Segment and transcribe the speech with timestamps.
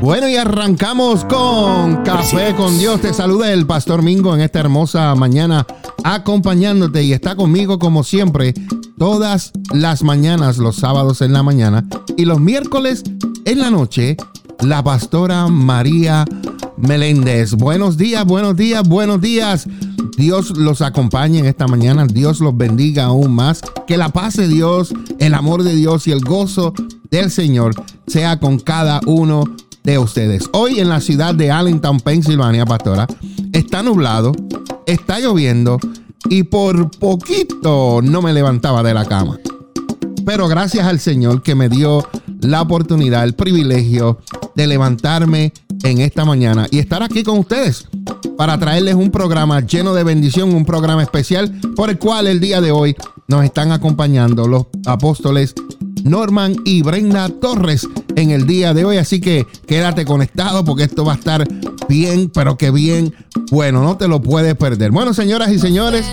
[0.00, 3.00] Bueno, y arrancamos con Café con Dios.
[3.00, 5.66] Te saluda el Pastor Mingo en esta hermosa mañana
[6.04, 8.54] acompañándote y está conmigo como siempre
[8.96, 11.84] todas las mañanas, los sábados en la mañana
[12.16, 13.02] y los miércoles
[13.44, 14.16] en la noche,
[14.60, 16.24] la pastora María
[16.76, 17.54] Meléndez.
[17.54, 19.66] Buenos días, buenos días, buenos días.
[20.16, 23.62] Dios los acompañe en esta mañana, Dios los bendiga aún más.
[23.88, 26.72] Que la paz de Dios, el amor de Dios y el gozo
[27.10, 27.74] del Señor
[28.06, 29.44] sea con cada uno
[29.84, 30.48] de ustedes.
[30.52, 33.06] Hoy en la ciudad de Allentown, Pensilvania, pastora,
[33.52, 34.32] está nublado,
[34.86, 35.78] está lloviendo
[36.28, 39.38] y por poquito no me levantaba de la cama.
[40.24, 42.06] Pero gracias al Señor que me dio
[42.40, 44.18] la oportunidad, el privilegio
[44.54, 45.52] de levantarme
[45.84, 47.86] en esta mañana y estar aquí con ustedes
[48.36, 52.60] para traerles un programa lleno de bendición, un programa especial por el cual el día
[52.60, 55.54] de hoy nos están acompañando los apóstoles
[56.04, 58.96] Norman y Brenda Torres en el día de hoy.
[58.98, 61.46] Así que quédate conectado porque esto va a estar
[61.88, 63.14] bien, pero que bien
[63.50, 63.82] bueno.
[63.82, 64.90] No te lo puedes perder.
[64.90, 66.06] Bueno, señoras y señores,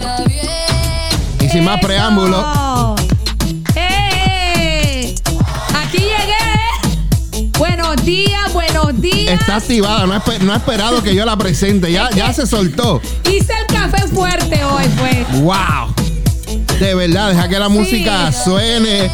[1.44, 2.96] y sin más preámbulo.
[3.76, 5.16] ¡Eh!
[5.74, 7.52] Aquí llegué.
[7.58, 9.40] Buenos días, buenos días.
[9.40, 11.92] Está activada, no ha, no ha esperado que yo la presente.
[11.92, 13.02] Ya, ya se soltó.
[13.30, 15.42] Hice el café fuerte hoy, pues.
[15.42, 15.94] ¡Wow!
[16.80, 19.10] De verdad, deja que la música suene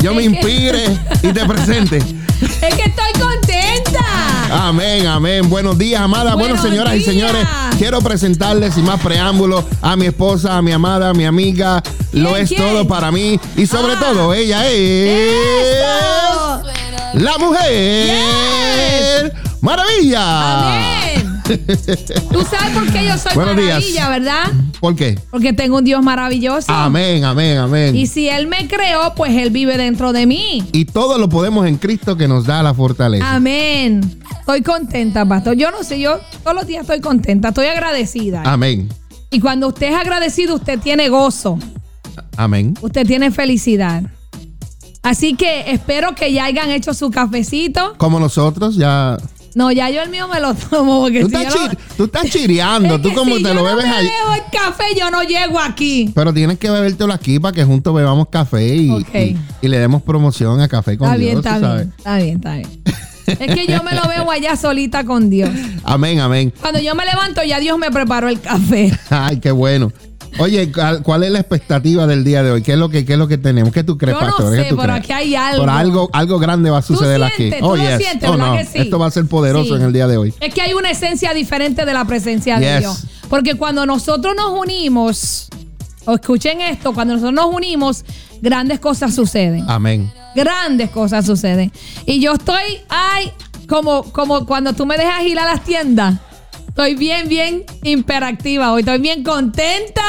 [0.00, 1.98] yo me inspire y te presente.
[2.40, 4.04] Es que estoy contenta.
[4.50, 5.48] Amén, amén.
[5.48, 6.34] Buenos días, amada.
[6.34, 7.46] bueno, señoras y señores,
[7.78, 11.82] quiero presentarles sin más preámbulos a mi esposa, a mi amada, a mi amiga.
[12.12, 13.40] Lo es todo para mí.
[13.56, 14.00] Y sobre ah.
[14.00, 15.32] todo, ella es.
[17.14, 19.32] La mujer.
[19.60, 20.68] Maravilla.
[20.68, 21.03] Amén.
[21.44, 24.44] Tú sabes por qué yo soy maravilla, ¿verdad?
[24.80, 25.18] ¿Por qué?
[25.30, 26.72] Porque tengo un Dios maravilloso.
[26.72, 27.94] Amén, amén, amén.
[27.94, 30.64] Y si Él me creó, pues Él vive dentro de mí.
[30.72, 33.34] Y todo lo podemos en Cristo que nos da la fortaleza.
[33.34, 34.18] Amén.
[34.40, 35.54] Estoy contenta, pastor.
[35.56, 38.42] Yo no sé, yo todos los días estoy contenta, estoy agradecida.
[38.44, 38.88] Amén.
[39.30, 41.58] Y cuando usted es agradecido, usted tiene gozo.
[42.36, 42.74] Amén.
[42.80, 44.02] Usted tiene felicidad.
[45.02, 47.94] Así que espero que ya hayan hecho su cafecito.
[47.98, 49.18] Como nosotros, ya
[49.54, 53.12] no, ya yo el mío me lo tomo porque tú, estás, tú estás chireando, tú
[53.14, 54.06] como te lo bebes ahí.
[54.06, 56.10] Yo no el café, yo no llego aquí.
[56.14, 59.06] Pero tienes que bebértelo aquí para que juntos bebamos café y,
[59.62, 61.42] y, le demos promoción a Café con está Dios.
[61.42, 62.84] Bien, está, bien, está bien, está bien.
[63.26, 65.50] Es que yo me lo veo allá solita con Dios.
[65.84, 66.52] Amén, amén.
[66.60, 68.92] Cuando yo me levanto, ya Dios me preparó el café.
[69.10, 69.92] Ay, qué bueno.
[70.38, 70.72] Oye,
[71.02, 72.62] ¿cuál es la expectativa del día de hoy?
[72.62, 73.72] ¿Qué es lo que, qué es lo que tenemos?
[73.72, 74.56] ¿Qué tú crees, Yo pastor?
[74.56, 75.60] No sé, pero aquí hay algo.
[75.60, 77.50] Por algo, algo grande va a suceder aquí.
[77.58, 78.56] ¿Tú oh, lo sientes, oh, no.
[78.56, 78.78] que sí?
[78.78, 80.34] Esto va a ser poderoso en el día de hoy.
[80.40, 83.04] Es que hay una esencia diferente de la presencia de Dios.
[83.28, 85.48] Porque cuando nosotros nos unimos,
[86.04, 88.04] o escuchen esto, cuando nosotros nos unimos,
[88.42, 89.64] grandes cosas suceden.
[89.68, 90.12] Amén.
[90.34, 91.72] Grandes cosas suceden.
[92.06, 93.32] Y yo estoy, ay,
[93.68, 96.16] como, como cuando tú me dejas ir a las tiendas.
[96.74, 98.80] Estoy bien, bien imperactiva hoy.
[98.80, 100.02] Estoy bien contenta.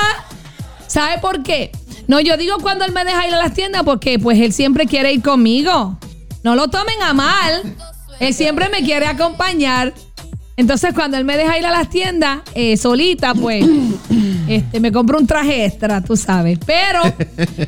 [0.88, 1.70] ¿Sabe por qué?
[2.08, 4.88] No, yo digo cuando él me deja ir a las tiendas porque pues él siempre
[4.88, 6.00] quiere ir conmigo.
[6.42, 7.76] No lo tomen a mal.
[8.20, 9.94] Él siempre me quiere acompañar.
[10.58, 13.64] Entonces cuando él me deja ir a las tiendas eh, solita, pues
[14.48, 16.58] este, me compro un traje extra, tú sabes.
[16.66, 17.02] Pero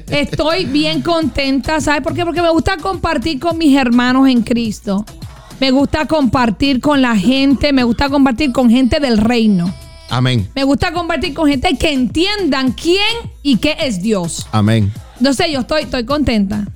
[0.09, 1.79] estoy bien contenta.
[1.81, 2.25] ¿Sabes por qué?
[2.25, 5.05] Porque me gusta compartir con mis hermanos en Cristo.
[5.59, 9.73] Me gusta compartir con la gente, me gusta compartir con gente del reino.
[10.09, 10.47] Amén.
[10.55, 13.01] Me gusta compartir con gente que entiendan quién
[13.41, 14.45] y qué es Dios.
[14.51, 14.91] Amén.
[15.17, 16.67] Entonces yo estoy, estoy contenta.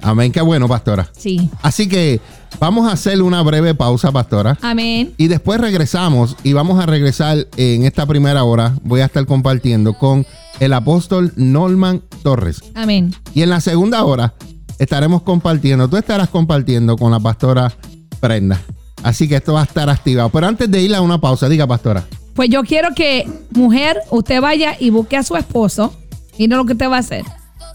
[0.00, 1.10] Amén, qué bueno, pastora.
[1.16, 1.50] Sí.
[1.60, 2.20] Así que
[2.60, 4.56] vamos a hacer una breve pausa, pastora.
[4.62, 5.12] Amén.
[5.16, 8.74] Y después regresamos y vamos a regresar en esta primera hora.
[8.84, 10.24] Voy a estar compartiendo con
[10.60, 12.62] el apóstol Norman Torres.
[12.74, 13.12] Amén.
[13.34, 14.34] Y en la segunda hora
[14.78, 17.72] estaremos compartiendo, tú estarás compartiendo con la pastora
[18.14, 18.60] prenda.
[19.02, 20.30] Así que esto va a estar activado.
[20.30, 22.04] Pero antes de ir a una pausa, diga, pastora.
[22.34, 25.94] Pues yo quiero que, mujer, usted vaya y busque a su esposo.
[26.36, 27.24] Y no lo que usted va a hacer.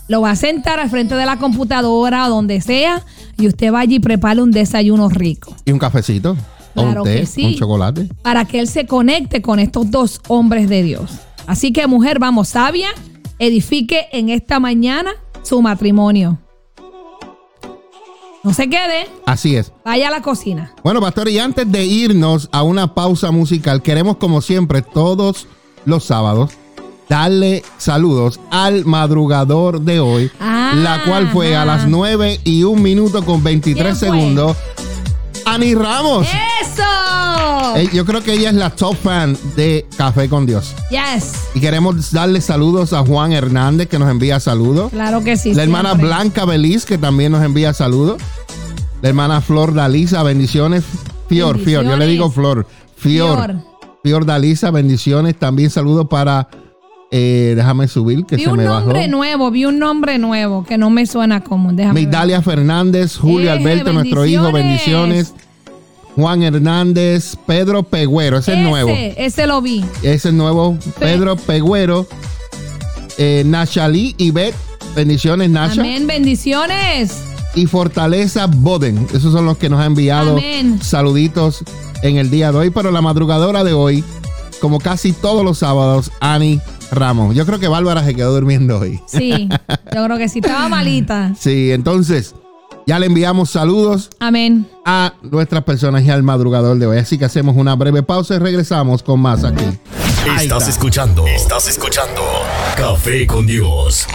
[0.08, 3.04] Lo va a sentar al frente de la computadora o donde sea.
[3.38, 5.56] Y usted vaya y prepare un desayuno rico.
[5.66, 6.36] ¿Y un cafecito?
[6.74, 7.46] Claro un té, que sí.
[7.46, 8.10] un chocolate.
[8.22, 11.12] Para que él se conecte con estos dos hombres de Dios.
[11.46, 12.90] Así que, mujer, vamos, sabia,
[13.38, 15.12] edifique en esta mañana
[15.44, 16.40] su matrimonio.
[18.44, 19.08] No se quede.
[19.26, 19.72] Así es.
[19.84, 20.74] Vaya a la cocina.
[20.84, 25.48] Bueno, pastor, y antes de irnos a una pausa musical, queremos como siempre todos
[25.86, 26.52] los sábados
[27.10, 30.32] darle saludos al madrugador de hoy.
[30.40, 34.08] Ah, la cual fue a las 9 y 1 minuto con 23 ¿Quién fue?
[34.08, 34.58] segundos.
[35.54, 36.28] Ani Ramos.
[36.62, 37.76] ¡Eso!
[37.76, 40.76] Eh, Yo creo que ella es la top fan de Café con Dios.
[40.92, 41.34] Yes.
[41.56, 44.92] Y queremos darle saludos a Juan Hernández, que nos envía saludos.
[44.92, 45.54] Claro que sí.
[45.54, 46.08] La hermana siempre.
[46.08, 48.22] Blanca Beliz, que también nos envía saludos.
[49.02, 50.84] La hermana Flor Dalisa, bendiciones.
[51.28, 52.68] Fior, Fior, yo le digo Flor.
[52.98, 53.36] Fior.
[53.46, 53.64] Fior.
[54.04, 55.38] Fior Dalisa, bendiciones.
[55.38, 56.48] También saludos para.
[57.12, 58.82] Eh, déjame subir, que Vi se un me bajó.
[58.82, 61.76] nombre nuevo, vi un nombre nuevo que no me suena común.
[61.76, 62.04] Déjame ver.
[62.08, 65.34] Migdalia Fernández, Julio Alberto, nuestro hijo, bendiciones.
[66.16, 68.90] Juan Hernández, Pedro Pegüero, ese es nuevo.
[68.92, 69.86] Ese, lo vi.
[70.04, 72.06] Ese es nuevo, Pedro Pegüero.
[73.18, 74.54] Eh, Nachalí y Bet,
[74.96, 75.82] bendiciones, Nasha.
[75.82, 77.16] Amén, bendiciones.
[77.56, 79.08] y Fortaleza Boden.
[79.14, 80.80] Esos son los que nos ha enviado Amén.
[80.82, 81.64] saluditos
[82.04, 82.70] en el día de hoy.
[82.70, 84.04] Pero la madrugadora de hoy,
[84.62, 86.60] como casi todos los sábados, Ani
[86.92, 87.36] Ramos.
[87.36, 89.00] Yo creo que Bárbara se quedó durmiendo hoy.
[89.08, 89.48] Sí,
[89.94, 91.34] yo creo que sí, estaba malita.
[91.40, 92.34] Sí, entonces
[92.88, 94.68] ya le enviamos saludos Amén.
[94.86, 96.98] a nuestras personas y al madrugador de hoy.
[96.98, 99.64] Así que hacemos una breve pausa y regresamos con más aquí.
[100.30, 100.70] Ahí Estás está.
[100.72, 101.28] escuchando.
[101.28, 102.22] Estás escuchando.
[102.76, 104.08] Café con Dios.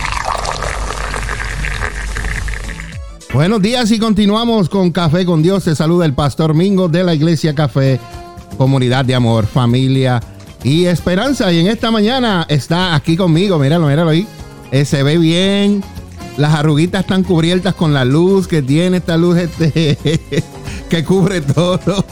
[3.32, 5.64] Buenos días y continuamos con Café con Dios.
[5.64, 7.98] Se saluda el pastor Mingo de la Iglesia Café,
[8.56, 10.20] comunidad de amor, familia
[10.64, 11.52] y esperanza.
[11.52, 14.26] Y en esta mañana está aquí conmigo, míralo, míralo ahí.
[14.72, 15.84] Eh, se ve bien.
[16.36, 20.42] Las arruguitas están cubiertas con la luz que tiene esta luz este,
[20.88, 22.04] que cubre todo.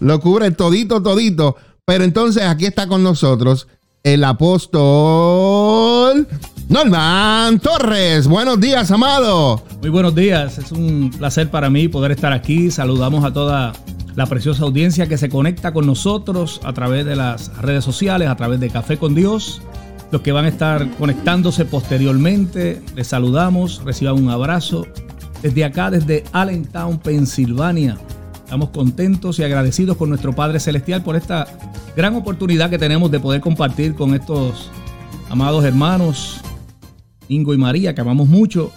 [0.00, 1.56] Lo cubre todito, todito.
[1.84, 3.66] Pero entonces aquí está con nosotros
[4.02, 6.26] el apóstol
[6.68, 8.26] Norman Torres.
[8.26, 9.62] Buenos días, amado.
[9.80, 12.70] Muy buenos días, es un placer para mí poder estar aquí.
[12.70, 13.72] Saludamos a toda
[14.14, 18.36] la preciosa audiencia que se conecta con nosotros a través de las redes sociales, a
[18.36, 19.62] través de Café con Dios.
[20.10, 24.86] Los que van a estar conectándose posteriormente, les saludamos, reciban un abrazo.
[25.40, 27.96] Desde acá, desde Allentown, Pensilvania,
[28.44, 31.46] estamos contentos y agradecidos con nuestro Padre Celestial por esta
[31.96, 34.70] gran oportunidad que tenemos de poder compartir con estos
[35.30, 36.42] amados hermanos,
[37.28, 38.70] Ingo y María, que amamos mucho,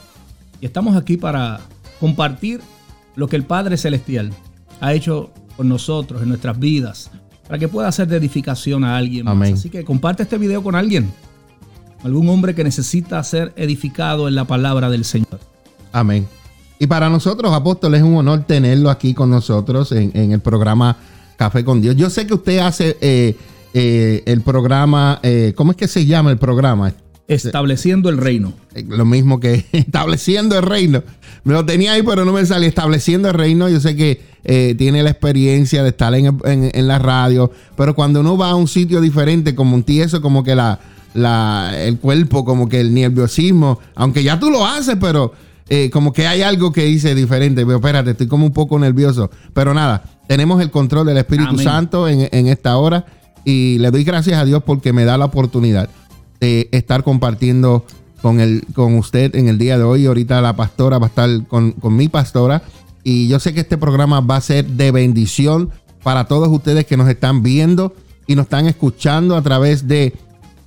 [0.62, 1.60] y estamos aquí para
[2.00, 2.62] compartir
[3.16, 4.32] lo que el Padre Celestial
[4.80, 7.12] ha hecho con nosotros en nuestras vidas,
[7.48, 9.25] para que pueda ser de edificación a alguien.
[9.25, 9.54] más.
[9.54, 11.12] Así que comparte este video con alguien,
[12.04, 15.39] algún hombre que necesita ser edificado en la palabra del Señor.
[15.92, 16.27] Amén.
[16.77, 20.98] Y para nosotros, apóstoles, es un honor tenerlo aquí con nosotros en, en el programa
[21.38, 21.95] Café con Dios.
[21.95, 23.36] Yo sé que usted hace eh,
[23.74, 26.94] eh, el programa, eh, ¿cómo es que se llama el programa?
[27.27, 28.54] Estableciendo el reino.
[28.88, 31.04] Lo mismo que estableciendo el reino.
[31.44, 32.69] Me lo tenía ahí, pero no me salía.
[32.69, 36.88] Estableciendo el reino, yo sé que eh, tiene la experiencia de estar en, en- en
[36.88, 40.56] la radio, pero cuando uno va a un sitio diferente, como un tieso, como que
[40.56, 40.80] la,
[41.13, 45.33] la, el cuerpo, como que el nerviosismo, aunque ya tú lo haces, pero
[45.69, 47.65] eh, como que hay algo que dice diferente.
[47.65, 49.31] Pero espérate, estoy como un poco nervioso.
[49.53, 51.63] Pero nada, tenemos el control del Espíritu Amén.
[51.65, 53.06] Santo en, en esta hora
[53.45, 55.89] y le doy gracias a Dios porque me da la oportunidad
[56.39, 57.86] de estar compartiendo
[58.21, 60.06] con, el, con usted en el día de hoy.
[60.06, 62.62] Ahorita la pastora va a estar con, con mi pastora.
[63.07, 65.69] Y yo sé que este programa va a ser de bendición
[66.04, 67.94] para todos ustedes que nos están viendo
[68.25, 70.13] y nos están escuchando a través de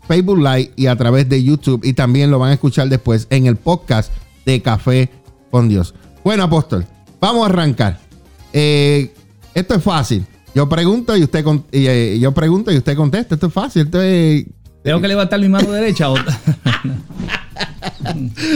[0.07, 1.81] Facebook Live y a través de YouTube.
[1.85, 4.13] Y también lo van a escuchar después en el podcast
[4.47, 5.11] de Café
[5.51, 5.95] con Dios.
[6.23, 6.87] Bueno, apóstol,
[7.21, 7.99] vamos a arrancar.
[8.53, 9.13] Eh,
[9.53, 10.25] esto es fácil.
[10.55, 13.35] Yo pregunto y usted con- y, eh, yo pregunto y usted contesta.
[13.35, 13.83] Esto es fácil.
[13.83, 14.45] Esto es
[14.85, 16.07] Tengo que levantar mi mano derecha.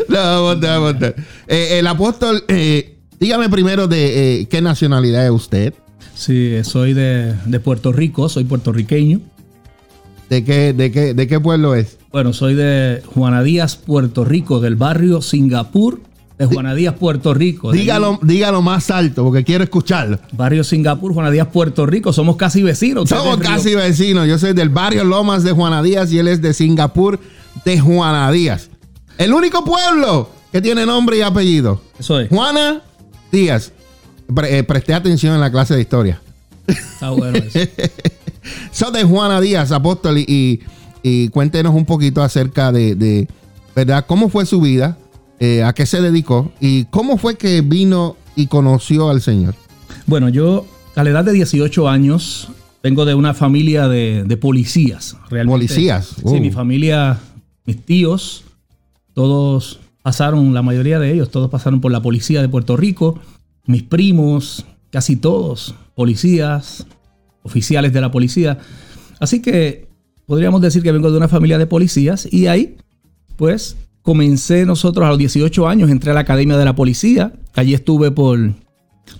[0.09, 1.14] No, monta, monta.
[1.47, 5.75] Eh, el apóstol, eh, dígame primero de eh, qué nacionalidad es usted,
[6.12, 9.21] sí, soy de, de Puerto Rico, soy puertorriqueño.
[10.29, 11.99] de qué, de qué, de qué pueblo es.
[12.11, 16.00] Bueno, soy de Juana Díaz, Puerto Rico, del barrio Singapur
[16.37, 17.71] de Juana Díaz, Puerto Rico.
[17.71, 20.19] Dígalo, dígalo más alto porque quiero escucharlo.
[20.33, 22.12] Barrio Singapur, Juana Díaz, Puerto Rico.
[22.12, 23.09] Somos casi vecinos.
[23.09, 24.26] Somos casi vecinos.
[24.26, 27.21] Yo soy del barrio Lomas de Juana Díaz y él es de Singapur
[27.64, 28.69] de Juana Díaz.
[29.17, 31.81] El único pueblo que tiene nombre y apellido.
[31.99, 32.29] Eso es.
[32.29, 32.83] Juana
[33.32, 33.72] Díaz.
[34.32, 36.20] Pre- eh, presté atención en la clase de historia.
[36.66, 38.90] Está bueno eso.
[38.92, 40.60] De Juana Díaz, apóstol, y,
[41.30, 43.28] cuéntenos un poquito acerca de, de,
[43.74, 44.04] ¿verdad?
[44.06, 44.98] ¿Cómo fue su vida?
[45.40, 46.52] Eh, ¿A qué se dedicó?
[46.60, 49.54] ¿Y cómo fue que vino y conoció al Señor?
[50.06, 52.48] Bueno, yo a la edad de 18 años
[52.82, 55.16] vengo de una familia de, de policías.
[55.30, 55.52] Realmente.
[55.66, 56.40] Policías, Sí, uh.
[56.40, 57.18] mi familia,
[57.64, 58.44] mis tíos,
[59.14, 63.18] todos pasaron, la mayoría de ellos, todos pasaron por la policía de Puerto Rico.
[63.66, 66.87] Mis primos, casi todos, policías,
[67.42, 68.59] oficiales de la policía.
[69.21, 69.88] Así que
[70.26, 72.76] podríamos decir que vengo de una familia de policías y ahí,
[73.37, 77.32] pues, comencé nosotros a los 18 años, entré a la Academia de la Policía.
[77.54, 78.38] Allí estuve por,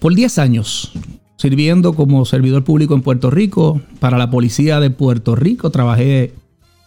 [0.01, 0.93] por 10 años
[1.37, 5.71] sirviendo como servidor público en Puerto Rico, para la Policía de Puerto Rico.
[5.71, 6.33] Trabajé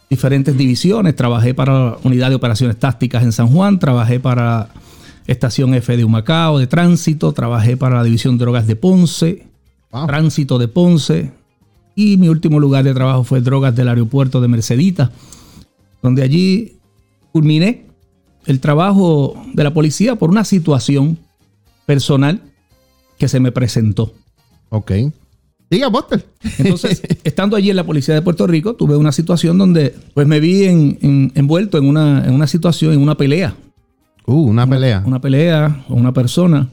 [0.09, 4.69] diferentes divisiones, trabajé para la Unidad de Operaciones Tácticas en San Juan, trabajé para
[5.27, 9.47] Estación F de Humacao de Tránsito, trabajé para la División de Drogas de Ponce,
[9.91, 10.07] Wow.
[10.07, 11.31] Tránsito de Ponce,
[11.95, 15.11] y mi último lugar de trabajo fue Drogas del Aeropuerto de Mercedita,
[16.03, 16.77] donde allí
[17.31, 17.85] culminé
[18.45, 21.17] el trabajo de la policía por una situación
[21.85, 22.41] personal
[23.17, 24.13] que se me presentó.
[24.69, 24.91] Ok.
[25.69, 26.25] Diga, Buster.
[26.59, 30.39] Entonces, estando allí en la policía de Puerto Rico, tuve una situación donde pues me
[30.39, 33.55] vi en- en- envuelto en una, en una situación, en una pelea.
[34.27, 35.03] Uh, una pelea.
[35.05, 36.69] Una pelea con una persona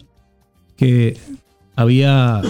[0.77, 1.17] que
[1.77, 2.43] había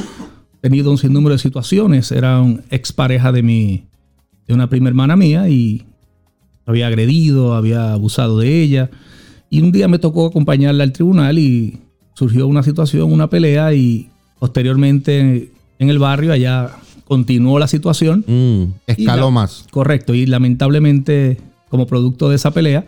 [0.61, 2.11] tenido un sinnúmero de situaciones.
[2.13, 3.85] Era un expareja de mi,
[4.47, 5.85] de una prima hermana mía y
[6.67, 8.91] había agredido, había abusado de ella.
[9.51, 11.79] Y un día me tocó acompañarla al tribunal y
[12.15, 14.09] surgió una situación, una pelea y
[14.39, 16.71] posteriormente en el barrio allá
[17.05, 18.25] continuó la situación.
[18.27, 19.67] Mm, escaló la- más.
[19.71, 21.39] Correcto, y lamentablemente
[21.69, 22.85] como producto de esa pelea,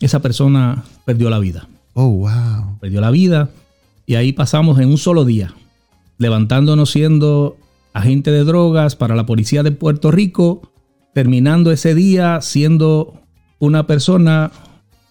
[0.00, 1.68] esa persona perdió la vida.
[1.94, 2.78] Oh, wow.
[2.80, 3.50] Perdió la vida
[4.06, 5.54] y ahí pasamos en un solo día,
[6.18, 7.56] levantándonos siendo
[7.92, 10.70] agente de drogas para la policía de Puerto Rico,
[11.14, 13.14] terminando ese día siendo
[13.58, 14.52] una persona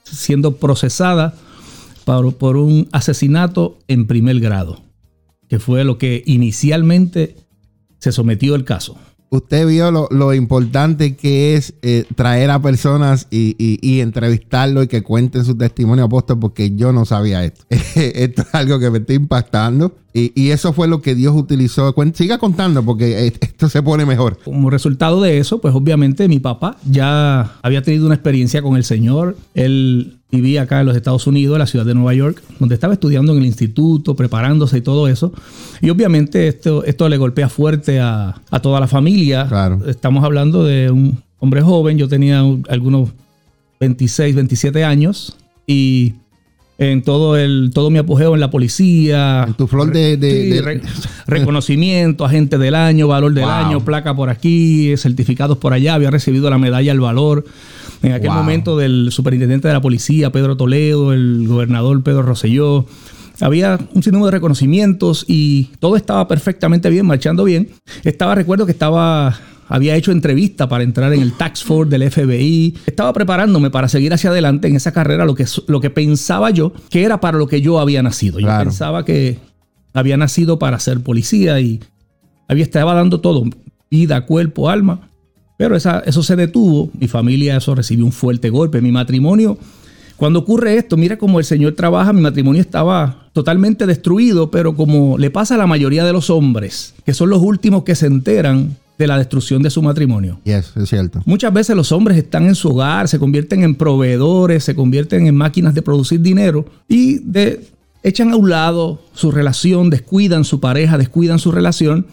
[0.04, 1.34] siendo procesada
[2.06, 4.82] por, por un asesinato en primer grado,
[5.48, 7.36] que fue lo que inicialmente
[8.00, 8.98] se sometió el caso.
[9.30, 14.84] Usted vio lo, lo importante que es eh, traer a personas y, y- y entrevistarlo
[14.84, 17.66] y que cuenten su testimonio apóstol, porque yo no sabía esto.
[17.70, 19.98] esto es algo que me está impactando.
[20.14, 21.94] Y, y eso fue lo que Dios utilizó.
[22.14, 24.40] Siga contando, porque esto se pone mejor.
[24.46, 28.86] Como resultado de eso, pues obviamente mi papá ya había tenido una experiencia con el
[28.86, 29.36] Señor.
[29.54, 32.94] Él vivía acá en los Estados Unidos, en la ciudad de Nueva York, donde estaba
[32.94, 35.32] estudiando en el instituto, preparándose y todo eso.
[35.82, 39.46] Y obviamente esto, esto le golpea fuerte a, a toda la familia.
[39.48, 39.80] Claro.
[39.88, 43.10] Estamos hablando de un hombre joven, yo tenía un- algunos
[43.80, 46.14] 26, 27 años y
[46.80, 50.18] en todo el todo mi apogeo en la policía, En tu flor de...
[50.18, 50.82] de- Sí, de- re-
[51.26, 53.54] reconocimiento, agente del año, valor del Wow.
[53.54, 57.46] año, placa por aquí, certificados por allá, había recibido la medalla al valor.
[58.04, 58.38] En aquel Wow.
[58.38, 62.86] momento del superintendente de la policía, Pedro Toledo, el gobernador Pedro Rosselló.
[63.42, 67.70] Había un sinnúmero de reconocimientos y todo estaba perfectamente bien, marchando bien.
[68.04, 69.38] Estaba, recuerdo que estaba,
[69.68, 72.76] había hecho entrevista para entrar en el Tax Force del FBI.
[72.88, 76.74] Estaba preparándome para seguir hacia adelante en esa carrera, lo que, lo que pensaba yo
[76.90, 78.40] que era para lo que yo había nacido.
[78.40, 78.64] Yo Claro.
[78.70, 79.38] pensaba que
[79.94, 81.80] había nacido para ser policía y
[82.48, 83.44] había estaba dando todo,
[83.92, 85.10] vida, cuerpo, alma.
[85.58, 89.58] Pero esa- eso se detuvo, mi familia eso recibió un fuerte golpe, mi matrimonio.
[90.16, 95.18] Cuando ocurre esto, mira cómo el Señor trabaja, mi matrimonio estaba totalmente destruido, pero como
[95.18, 98.76] le pasa a la mayoría de los hombres, que son los últimos que se enteran
[98.98, 100.40] de la destrucción de su matrimonio.
[100.44, 101.22] Yes, es cierto.
[101.26, 105.36] Muchas veces los hombres están en su hogar, se convierten en proveedores, se convierten en
[105.36, 107.68] máquinas de producir dinero y de-
[108.02, 112.08] echan a un lado su relación, descuidan su pareja, descuidan su relación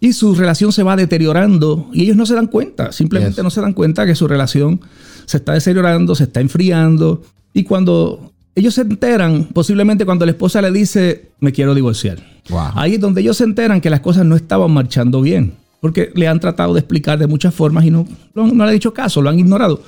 [0.00, 3.44] y su relación se va deteriorando y ellos no se dan cuenta, simplemente Yes.
[3.44, 4.80] no se dan cuenta que su relación
[5.26, 10.60] se está deteriorando, se está enfriando y cuando ellos se enteran, posiblemente cuando la esposa
[10.62, 12.18] le dice, me quiero divorciar.
[12.48, 12.70] Wow.
[12.74, 15.54] Ahí es donde ellos se enteran que las cosas no estaban marchando bien.
[15.80, 18.76] Porque le han tratado de explicar de muchas formas y no, no, no le han
[18.76, 19.82] hecho caso, lo han ignorado.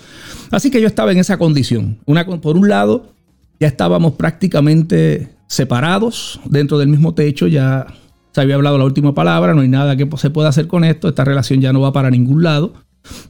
[0.51, 1.99] Así que yo estaba en esa condición.
[2.07, 3.13] Una, por un lado,
[3.61, 7.87] ya estábamos prácticamente separados dentro del mismo techo, ya
[8.33, 11.09] se había hablado la última palabra, no hay nada que se pueda hacer con esto,
[11.09, 12.73] esta relación ya no va para ningún lado.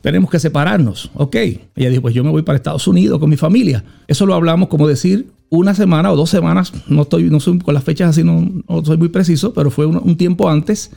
[0.03, 1.11] Tenemos que separarnos.
[1.15, 1.35] Ok.
[1.77, 3.83] Ella dijo, pues yo me voy para Estados Unidos con mi familia.
[4.07, 6.73] Eso lo hablamos como decir una semana o dos semanas.
[6.89, 9.87] No estoy, no soy con las fechas así, no, no soy muy preciso, pero fue
[9.87, 10.91] un, un tiempo antes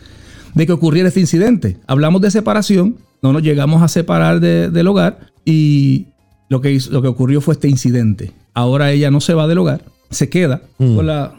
[0.54, 1.78] de que ocurriera este incidente.
[1.88, 6.08] Hablamos de separación, no nos llegamos a separar de- del hogar y
[6.50, 8.34] lo que, hizo- lo que ocurrió fue este incidente.
[8.54, 11.34] Ahora ella no se va del hogar, se queda con la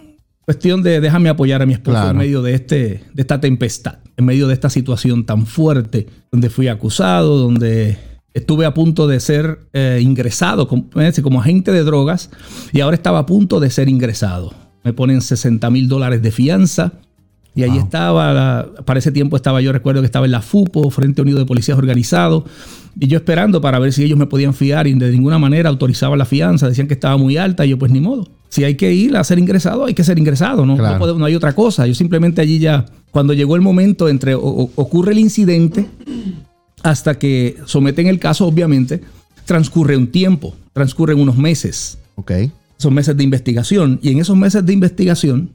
[0.47, 2.11] cuestión de déjame apoyar a mi esposo Claro.
[2.13, 6.49] en medio de, este, de esta tempestad, en medio de esta situación tan fuerte, donde
[6.51, 7.99] fui acusado, donde
[8.33, 10.89] estuve a punto de ser eh, ingresado como,
[11.23, 12.31] como agente de drogas
[12.73, 14.55] y ahora estaba a punto de ser ingresado.
[14.85, 16.93] Me ponen 60 mil dólares de fianza.
[17.57, 17.79] Y ahí Wow.
[17.81, 21.39] estaba, la- para ese tiempo estaba, yo recuerdo que estaba en la FUPO, Frente Unido
[21.39, 22.45] de Policías Organizados,
[23.01, 26.19] y yo esperando para ver si ellos me podían fiar y de ninguna manera autorizaban
[26.19, 28.29] la fianza, decían que estaba muy alta, y yo pues ni modo.
[28.49, 30.77] Si hay que ir a ser ingresado, hay que ser ingresado, ¿no?
[30.77, 30.95] Claro.
[30.95, 31.87] No, podemos- no hay otra cosa.
[31.87, 35.87] Yo simplemente allí ya, cuando llegó el momento entre o- o- ocurre el incidente,
[36.83, 39.01] hasta que someten el caso, obviamente,
[39.45, 41.99] transcurre un tiempo, transcurren unos meses.
[42.17, 42.33] Ok.
[42.79, 43.99] Son meses de investigación.
[44.03, 45.51] Y en esos meses de investigación,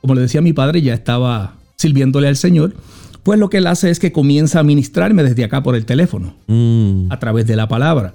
[0.00, 2.74] como le decía mi padre, ya estaba sirviéndole al Señor.
[3.22, 6.34] Pues lo que él hace es que comienza a ministrarme desde acá por el teléfono,
[6.48, 7.06] Mm.
[7.12, 8.14] a través de la palabra.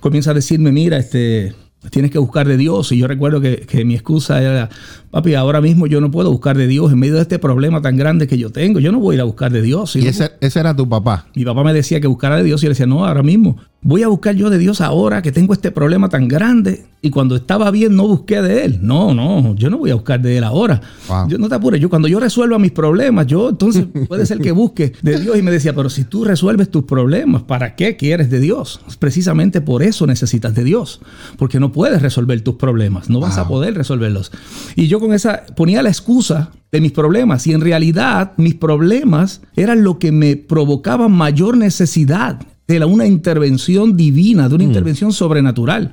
[0.00, 1.52] Comienza a decirme, mira, este,
[1.90, 2.92] tienes que buscar de Dios.
[2.92, 4.68] Y yo recuerdo que, que mi excusa era,
[5.10, 7.96] papi, ahora mismo yo no puedo buscar de Dios en medio de este problema tan
[7.96, 8.80] grande que yo tengo.
[8.80, 9.96] Yo no voy a ir a buscar de Dios.
[9.96, 11.26] Y ese, ese era tu papá.
[11.34, 13.56] mi papá me decía que buscara de Dios y yo le decía, no, ahora mismo.
[13.82, 16.86] Voy a buscar yo de Dios ahora que tengo este problema tan grande.
[17.02, 18.80] Y cuando estaba bien no busqué de Él.
[18.82, 20.80] No, no, yo no voy a buscar de Él ahora.
[21.08, 21.28] Wow.
[21.28, 21.80] Yo no te apures.
[21.80, 25.38] Yo cuando yo resuelva mis problemas, yo entonces puede ser que busque de Dios.
[25.38, 28.80] Y me decía, pero si tú resuelves tus problemas, ¿para qué quieres de Dios?
[28.98, 31.00] Precisamente por eso necesitas de Dios.
[31.38, 33.10] Porque no puedes resolver tus problemas.
[33.10, 34.32] No vas a poder resolverlos.
[34.76, 39.42] Y yo con esa ponía la excusa de mis problemas y en realidad mis problemas
[39.54, 45.12] eran lo que me provocaba mayor necesidad de la- una intervención divina, de una intervención
[45.12, 45.92] sobrenatural.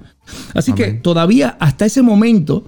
[0.53, 2.63] Así que todavía hasta ese momento,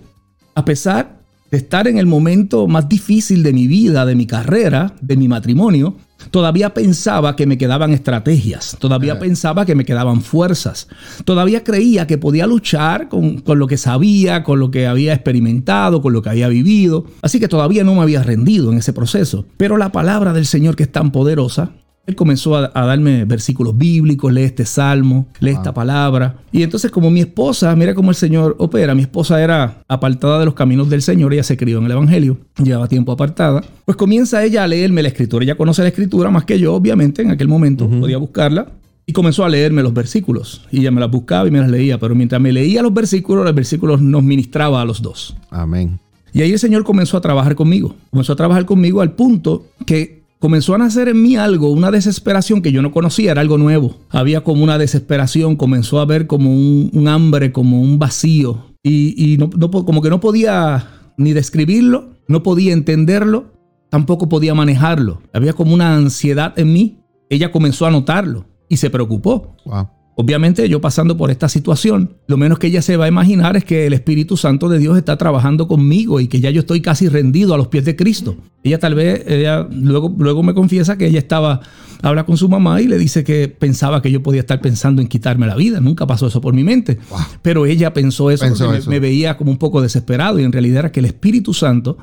[0.54, 4.94] a pesar de estar en el momento más difícil de mi vida, de mi carrera,
[5.02, 5.96] de mi matrimonio,
[6.32, 10.88] todavía pensaba que me quedaban estrategias, todavía pensaba que me quedaban fuerzas,
[11.24, 16.02] todavía creía que podía luchar con, con lo que sabía, con lo que había experimentado,
[16.02, 19.46] con lo que había vivido, así que todavía no me había rendido en ese proceso.
[19.58, 21.72] Pero la palabra del Señor que es tan poderosa,
[22.08, 26.38] él comenzó a, a darme versículos bíblicos, lee este salmo, lee esta palabra.
[26.52, 30.46] Y entonces como mi esposa, mira cómo el Señor opera, mi esposa era apartada de
[30.46, 34.44] los caminos del Señor, ella se crió en el Evangelio, llevaba tiempo apartada, pues comienza
[34.44, 35.44] ella a leerme la escritura.
[35.44, 38.68] Ella conoce la escritura más que yo, obviamente, en aquel momento, podía buscarla.
[39.08, 40.66] Y comenzó a leerme los versículos.
[40.72, 42.00] Y ella me las buscaba y me las leía.
[42.00, 45.36] Pero mientras me leía los versículos, los versículos nos ministraba a los dos.
[45.52, 46.00] Amén.
[46.34, 47.96] Y ahí el Señor comenzó a trabajar conmigo.
[48.10, 52.62] Comenzó a trabajar conmigo al punto que comenzó a nacer en mí algo, una desesperación
[52.62, 53.96] que yo no conocía, era algo nuevo.
[54.12, 58.76] Había como una desesperación, comenzó a ver como un, hambre, como un vacío.
[58.84, 60.88] Y, y no, como que no podía
[61.18, 63.54] ni describirlo, no podía entenderlo,
[63.90, 65.20] tampoco podía manejarlo.
[65.34, 67.00] Había como una ansiedad en mí.
[67.32, 69.56] Ella comenzó a notarlo y se preocupó.
[69.66, 69.90] Wow.
[70.18, 73.66] Obviamente yo pasando por esta situación, lo menos que ella se va a imaginar es
[73.66, 77.10] que el Espíritu Santo de Dios está trabajando conmigo y que ya yo estoy casi
[77.10, 78.38] rendido a los pies de Cristo.
[78.64, 81.60] Ella tal vez, ella luego, luego me confiesa que ella estaba,
[82.02, 85.10] habla con su mamá y le dice que pensaba que yo podía estar pensando en
[85.10, 85.82] quitarme la vida.
[85.82, 86.98] Nunca pasó eso por mi mente.
[87.10, 87.20] Wow.
[87.42, 88.90] Pero ella pensó eso Pensó porque me- eso.
[88.90, 91.98] me veía como un poco desesperado y en realidad era que el Espíritu Santo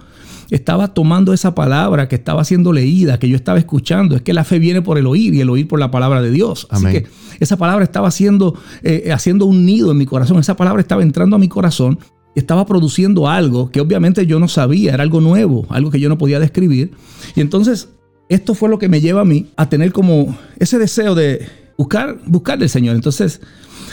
[0.54, 4.16] estaba tomando esa palabra que estaba siendo leída, que yo estaba escuchando.
[4.16, 6.30] Es que la fe viene por el oír y el oír por la palabra de
[6.30, 6.66] Dios.
[6.70, 7.06] Así que
[7.40, 10.38] esa palabra estaba haciendo, eh, haciendo un nido en mi corazón.
[10.38, 11.98] Esa palabra estaba entrando a mi corazón
[12.34, 16.08] y estaba produciendo algo que obviamente yo no sabía, era algo nuevo, algo que yo
[16.08, 16.92] no podía describir.
[17.34, 17.88] Y entonces
[18.28, 21.46] esto fue lo que me lleva a mí a tener como ese deseo de
[21.78, 22.94] buscar, buscar del Señor.
[22.94, 23.40] Entonces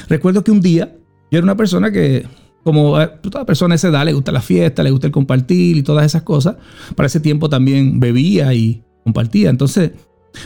[0.10, 0.96] recuerdo que un día
[1.32, 2.26] yo era una persona que,
[2.64, 5.78] como eh, toda persona de esa edad, le gusta la fiesta, le gusta el compartir
[5.78, 6.56] y todas esas cosas.
[6.96, 9.50] Para ese tiempo también bebía y compartía.
[9.50, 9.92] Entonces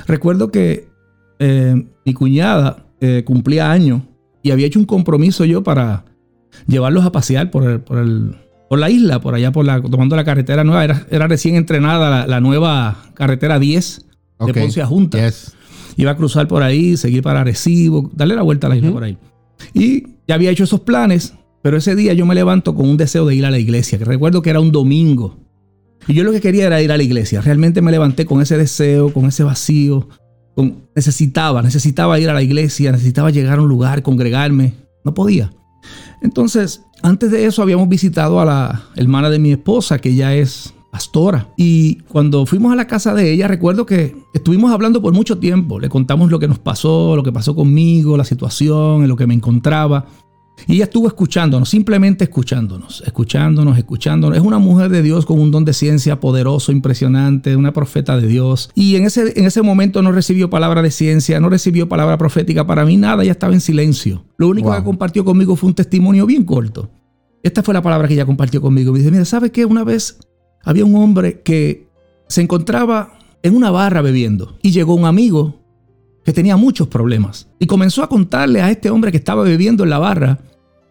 [0.07, 0.87] recuerdo que
[1.39, 4.01] eh, mi cuñada eh, cumplía años
[4.41, 6.05] y había hecho un compromiso yo para
[6.67, 8.35] llevarlos a pasear por, el- por, el-
[8.69, 10.83] por la isla, por allá, por la, tomando la carretera nueva.
[10.83, 14.05] Era, era recién entrenada la, la nueva carretera 10
[14.47, 14.53] de.
[14.61, 15.19] Ponce a Junta.
[15.23, 15.53] Yes.
[15.95, 19.03] Iba a cruzar por ahí, seguir para Arecibo, darle la vuelta a la isla por
[19.03, 19.15] ahí.
[19.75, 23.25] Y ya había hecho esos planes, pero ese día yo me levanto con un deseo
[23.25, 25.37] de ir a la iglesia, que recuerdo que era un domingo.
[26.07, 27.39] Y yo lo que quería era ir a la iglesia.
[27.39, 30.09] Realmente me levanté con ese deseo, con ese vacío.
[30.55, 34.73] Con, necesitaba, necesitaba ir a la iglesia, necesitaba llegar a un lugar, congregarme.
[35.05, 35.53] No podía.
[36.21, 40.73] Entonces, antes de eso habíamos visitado a la hermana de mi esposa, que ella es
[40.91, 41.47] pastora.
[41.55, 45.79] Y cuando fuimos a la casa de ella, recuerdo que estuvimos hablando por mucho tiempo.
[45.79, 49.27] Le contamos lo que nos pasó, lo que pasó conmigo, la situación, en lo que
[49.27, 50.05] me encontraba.
[50.67, 54.37] Y ella estuvo escuchándonos, simplemente escuchándonos, escuchándonos, escuchándonos.
[54.37, 58.27] Es una mujer de Dios con un don de ciencia poderoso, impresionante, una profeta de
[58.27, 58.69] Dios.
[58.75, 62.65] Y en ese, en ese momento no recibió palabra de ciencia, no recibió palabra profética
[62.65, 64.23] para mí, nada, ella estaba en silencio.
[64.37, 64.77] Lo único Wow.
[64.77, 66.89] que compartió conmigo fue un testimonio bien corto.
[67.41, 68.93] Esta fue la palabra que ella compartió conmigo.
[68.93, 69.65] Me dice, mira, ¿sabes qué?
[69.65, 70.17] Una vez
[70.63, 71.87] había un hombre que
[72.29, 75.62] se encontraba en una barra bebiendo y llegó un amigo
[76.23, 79.89] que tenía muchos problemas y comenzó a contarle a este hombre que estaba bebiendo en
[79.89, 80.39] la barra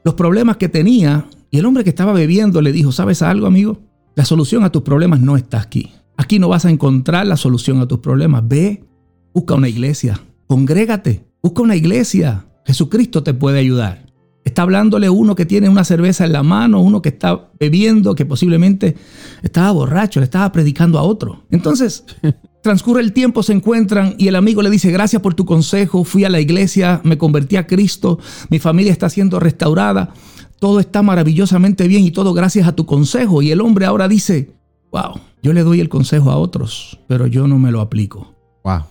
[0.05, 3.81] los problemas que tenía y el hombre que estaba bebiendo le dijo, ¿sabes algo amigo?
[4.15, 5.93] La solución a tus problemas no está aquí.
[6.17, 8.47] Aquí no vas a encontrar la solución a tus problemas.
[8.47, 8.85] Ve,
[9.33, 12.47] busca una iglesia, congrégate, busca una iglesia.
[12.67, 14.07] Jesucristo te puede ayudar.
[14.45, 18.27] Está hablándole uno que tiene una cerveza en la mano, uno que está bebiendo, que
[18.27, 18.97] posiblemente
[19.43, 21.45] estaba borracho, le estaba predicando a otro.
[21.51, 22.05] Entonces,
[22.63, 26.25] transcurre el tiempo, se encuentran y el amigo le dice, gracias por tu consejo, fui
[26.25, 28.19] a la iglesia, me convertí a Cristo,
[28.51, 30.15] mi familia está siendo restaurada,
[30.59, 33.43] todo está maravillosamente bien y todo gracias a tu consejo.
[33.43, 34.53] Y el hombre ahora dice,
[34.93, 38.35] wow, yo le doy el consejo a otros, pero yo no me lo aplico.
[38.65, 38.83] Wow.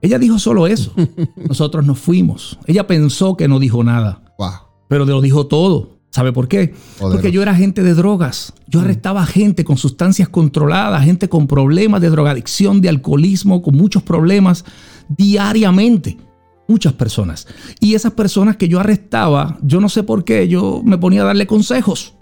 [0.00, 0.92] Ella dijo solo eso.
[1.48, 2.58] Nosotros nos fuimos.
[2.66, 4.50] Ella pensó que no dijo nada, Wow.
[4.88, 5.98] pero lo dijo todo.
[6.14, 6.68] ¿Sabe por qué?
[6.68, 7.16] Poderoso.
[7.16, 8.52] Porque yo era agente de drogas.
[8.68, 14.04] Yo arrestaba gente con sustancias controladas, gente con problemas de drogadicción, de alcoholismo, con muchos
[14.04, 14.64] problemas
[15.08, 16.16] diariamente.
[16.68, 17.48] Muchas personas.
[17.80, 21.24] Y esas personas que yo arrestaba, yo no sé por qué, yo me ponía a
[21.24, 22.14] darle consejos.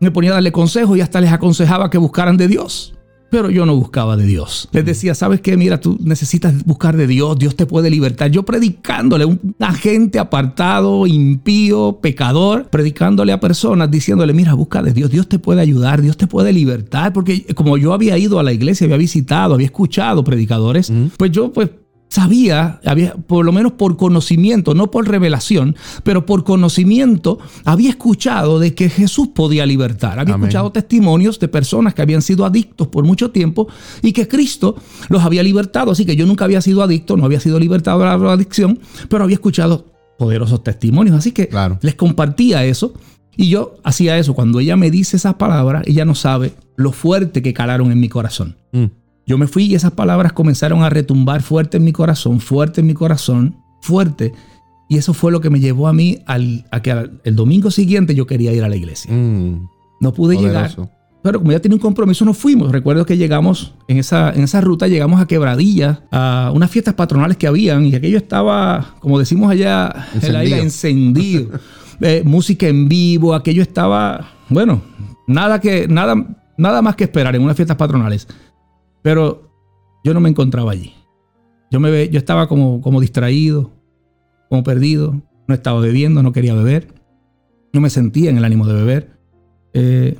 [0.00, 2.97] me ponía a darle consejos y hasta les aconsejaba que buscaran de Dios.
[3.30, 4.68] Pero yo no buscaba de Dios.
[4.72, 5.56] Les decía, ¿sabes qué?
[5.56, 8.30] Mira, tú necesitas buscar de Dios, Dios te puede libertar.
[8.30, 15.10] Yo predicándole, un agente apartado, impío, pecador, predicándole a personas, diciéndole, mira, busca de Dios,
[15.10, 17.12] Dios te puede ayudar, Dios te puede libertar.
[17.12, 21.52] Porque como yo había ido a la iglesia, había visitado, había escuchado predicadores, pues yo
[21.52, 21.70] pues
[22.18, 28.58] sabía, había, por lo menos por conocimiento, no por revelación, pero por conocimiento, había escuchado
[28.58, 30.18] de que Jesús podía libertar.
[30.18, 30.46] Había Amén.
[30.48, 33.68] escuchado testimonios de personas que habían sido adictos por mucho tiempo
[34.02, 34.74] y que Cristo
[35.08, 35.92] los había libertado.
[35.92, 39.22] Así que yo nunca había sido adicto, no había sido libertado de la adicción, pero
[39.22, 39.86] había escuchado
[40.18, 41.16] poderosos testimonios.
[41.16, 41.78] Así que Claro.
[41.82, 42.94] les compartía eso.
[43.36, 44.34] Y yo hacía eso.
[44.34, 48.08] Cuando ella me dice esas palabras, ella no sabe lo fuerte que calaron en mi
[48.08, 48.56] corazón.
[48.72, 48.86] Mm.
[49.28, 52.86] Yo me fui y esas palabras comenzaron a retumbar fuerte en mi corazón, fuerte en
[52.88, 54.32] mi corazón, fuerte.
[54.88, 57.70] Y eso fue lo que me llevó a mí al- a que al- el domingo
[57.70, 59.12] siguiente yo quería ir a la iglesia.
[59.12, 59.68] Mm.
[60.00, 60.74] No pude llegar.
[61.22, 62.70] Pero como ya tenía un compromiso, nos fuimos.
[62.72, 67.36] Recuerdo que llegamos en esa, en esa ruta, llegamos a Quebradilla, a unas fiestas patronales
[67.36, 71.50] que habían, y aquello estaba, como decimos allá, el aire encendido.
[72.00, 74.80] Eh, música en vivo, aquello estaba, bueno,
[75.26, 76.14] nada, que, nada,
[76.56, 78.28] nada más que esperar en unas fiestas patronales.
[79.02, 79.50] Pero
[80.04, 80.94] yo no me encontraba allí.
[81.70, 83.70] Yo, me, ve- yo estaba como, como distraído,
[84.48, 86.88] como perdido, no estaba bebiendo, no quería beber,
[87.72, 89.10] no me sentía en el ánimo de beber.
[89.74, 90.18] Eh,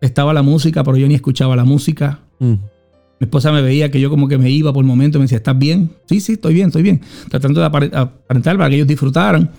[0.00, 2.20] estaba la música, pero yo ni escuchaba la música.
[2.38, 2.52] Mm.
[3.20, 5.24] Mi esposa me veía que yo como que me iba por el momento y me
[5.24, 5.90] decía, ¿estás bien?
[6.06, 7.00] Sí, sí, estoy bien, estoy bien.
[7.28, 9.50] Tratando de apare- aparentar para que ellos disfrutaran,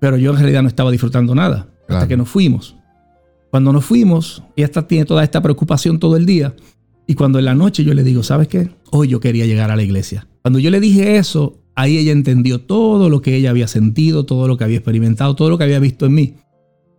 [0.00, 2.76] pero yo en realidad no estaba disfrutando nada hasta que nos fuimos.
[3.50, 6.54] Cuando nos fuimos, ella está, tiene toda esta preocupación todo el día.
[7.10, 8.70] Y cuando en la noche yo le digo, ¿sabes qué?
[8.92, 10.28] Hoy yo quería llegar a la iglesia.
[10.42, 14.46] Cuando yo le dije eso, ahí ella entendió todo lo que ella había sentido, todo
[14.46, 16.34] lo que había experimentado, todo lo que había visto en mí.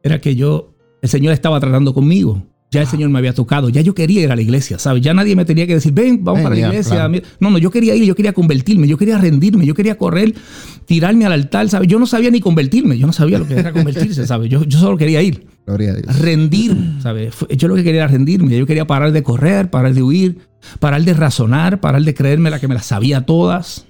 [0.04, 2.46] Era que yo, el Señor estaba tratando conmigo.
[2.72, 5.02] Ya el Señor me había tocado, ya yo quería ir a la iglesia, ¿sabes?
[5.02, 7.10] Ya nadie me tenía que decir, ven, vamos para la iglesia.
[7.40, 10.36] No, no, yo quería ir, yo quería convertirme, yo quería rendirme, yo quería correr,
[10.84, 11.88] tirarme al altar, ¿sabes?
[11.88, 14.50] Yo no sabía ni convertirme, yo no sabía lo que era convertirse, ¿sabes?
[14.50, 16.20] Yo, yo solo quería ir Gloria a Dios.
[16.20, 17.34] rendir, ¿sabes?
[17.36, 20.40] Fue- Yo lo que quería era rendirme, yo quería parar de correr, parar de huir,
[20.80, 23.86] parar de razonar, parar de creerme la que me las sabía todas,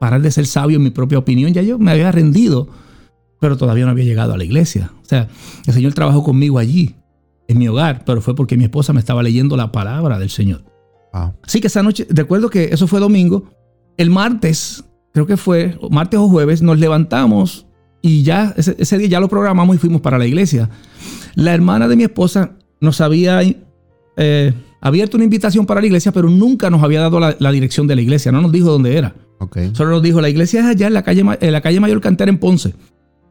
[0.00, 1.52] parar de ser sabio en mi propia opinión.
[1.52, 2.68] Ya yo me había rendido,
[3.40, 4.90] pero todavía no había llegado a la iglesia.
[5.02, 5.28] O sea,
[5.66, 6.96] el Señor trabajó conmigo allí,
[7.48, 10.64] en mi hogar, pero fue porque mi esposa me estaba leyendo la palabra del Señor.
[11.12, 11.34] Wow.
[11.44, 13.44] Así que esa noche, recuerdo que eso fue domingo.
[13.98, 17.66] El martes, creo que fue martes o jueves, nos levantamos
[18.02, 20.68] y ya ese, ese día ya lo programamos y fuimos para la iglesia.
[21.34, 23.40] La hermana de mi esposa nos había
[24.16, 27.86] eh, abierto una invitación para la iglesia, pero nunca nos había dado la, la dirección
[27.86, 28.32] de la iglesia.
[28.32, 29.14] No nos dijo dónde era.
[29.72, 32.30] Solo nos dijo, la iglesia es allá en la calle, en la calle Mayor Cantera
[32.30, 32.74] en Ponce.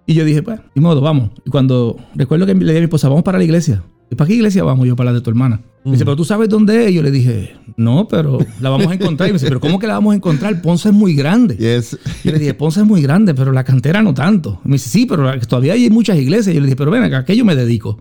[0.05, 1.31] Y yo dije, pues, ni modo, vamos.
[1.45, 3.83] Y cuando recuerdo que le dije a mi esposa, vamos para la iglesia.
[4.11, 4.85] ¿Y para qué iglesia vamos?
[4.87, 5.61] Yo, para la de tu hermana.
[5.85, 6.91] Me dice, pero tú sabes dónde es.
[6.91, 9.29] Y yo le dije, no, pero la vamos a encontrar.
[9.29, 10.61] Y me dice, pero ¿cómo que la vamos a encontrar?
[10.61, 11.55] Ponce es muy grande.
[11.55, 11.97] Yes.
[12.23, 14.59] Yo le dije, Ponce es muy grande, pero la cantera no tanto.
[14.65, 16.49] Y me dice, sí, pero todavía hay muchas iglesias.
[16.49, 17.99] Y yo le dije, pero ven acá, ¿a qué yo me dedico?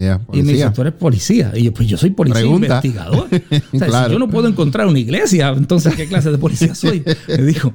[0.00, 1.52] Yeah, Y me dice, tú eres policía.
[1.54, 2.66] Y yo, pues yo soy policía Pregunta.
[2.66, 3.28] investigador.
[3.72, 4.06] O sea, Claro.
[4.08, 7.04] si yo no puedo encontrar una iglesia, entonces, ¿qué clase de policía soy?
[7.28, 7.72] Me dijo.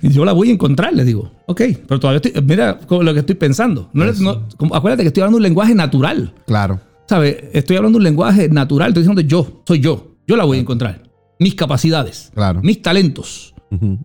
[0.00, 1.30] Yo la voy a encontrar, le digo.
[1.46, 3.90] Ok, pero todavía estoy, mira lo que estoy pensando.
[3.92, 4.42] No, no-
[4.74, 6.32] acuérdate que estoy hablando un lenguaje natural.
[6.46, 6.80] Claro.
[7.08, 7.36] ¿Sabes?
[7.52, 8.88] Estoy hablando un lenguaje natural.
[8.88, 10.16] Estoy diciendo yo, soy yo.
[10.26, 11.02] Yo la voy a encontrar.
[11.40, 12.60] Mis capacidades, Claro.
[12.62, 13.54] mis talentos.
[13.70, 13.98] Ujú.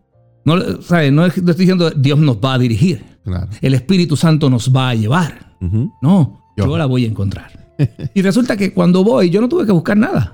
[0.45, 1.11] No, ¿sabes?
[1.11, 3.03] no es- no estoy diciendo Dios nos va a dirigir.
[3.23, 3.47] Claro.
[3.61, 5.55] El Espíritu Santo nos va a llevar.
[5.61, 5.91] Ujú.
[6.01, 6.65] No, Yo.
[6.67, 6.77] yo.
[6.77, 7.75] la voy a encontrar.
[8.13, 10.33] y resulta que cuando voy, yo no tuve que buscar nada.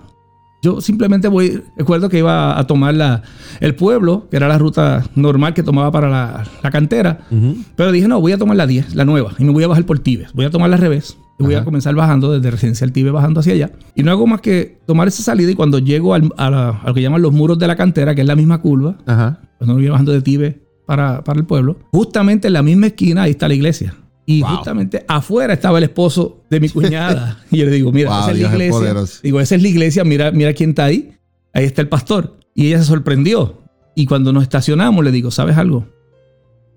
[0.62, 3.24] Yo simplemente voy, recuerdo que iba a tomar la,
[3.62, 7.56] el pueblo, que era la ruta normal que tomaba para la, la cantera, Ujú.
[7.78, 9.86] pero dije, no, voy a tomar la 10, la nueva, y me voy a bajar
[9.86, 10.34] por Tibes.
[10.34, 11.62] Voy a tomar la revés, voy Ajá.
[11.62, 13.72] a comenzar bajando desde Residencial Tibes, bajando hacia allá.
[13.96, 16.88] Y no hago más que tomar esa salida, y cuando llego al, a, la- a
[16.88, 19.40] lo que llaman los muros de la cantera, que es la misma curva, Ajá.
[19.58, 23.24] cuando me iba bajando de Tibes para, para el pueblo, justamente en la misma esquina,
[23.24, 23.96] ahí está la iglesia.
[24.26, 24.58] Y Wow.
[24.58, 27.40] justamente afuera estaba el esposo de mi cuñada.
[27.52, 29.20] y yo le digo, mira, Wow, esa es Dios la es iglesia.
[29.24, 31.14] Digo, esa es la iglesia, mira, mira quién está ahí.
[31.54, 32.38] Ahí está el pastor.
[32.54, 33.62] Y ella se sorprendió.
[33.96, 35.88] Y cuando nos estacionamos le digo, ¿sabes algo?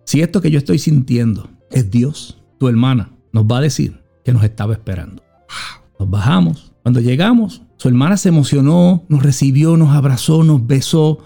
[0.06, 4.32] Si esto que yo estoy sintiendo es Dios, tu hermana nos va a decir que
[4.32, 5.22] nos estaba esperando.
[5.98, 6.72] Nos bajamos.
[6.82, 11.18] Cuando llegamos, su hermana se emocionó, nos recibió, nos abrazó, nos besó.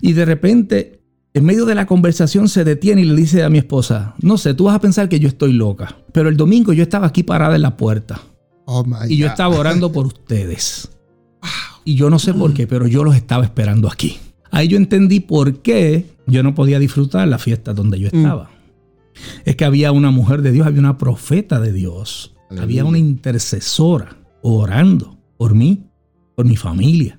[0.00, 1.02] Y de repente,
[1.34, 4.54] en medio de la conversación, se detiene y le dice a mi esposa, no sé,
[4.54, 5.96] tú vas a pensar que yo estoy loca.
[6.12, 8.20] Pero el domingo yo estaba aquí parada en la puerta.
[8.64, 10.90] Oh Y yo estaba orando por ustedes.
[11.84, 14.18] Y yo no sé por qué, pero yo los estaba esperando aquí.
[14.50, 18.50] Ahí yo entendí por qué yo no podía disfrutar la fiesta donde yo estaba.
[19.44, 22.62] Es que había una mujer de Dios, había una profeta de Dios, Aleluya.
[22.62, 25.84] había una intercesora orando por mí,
[26.34, 27.18] por mi familia.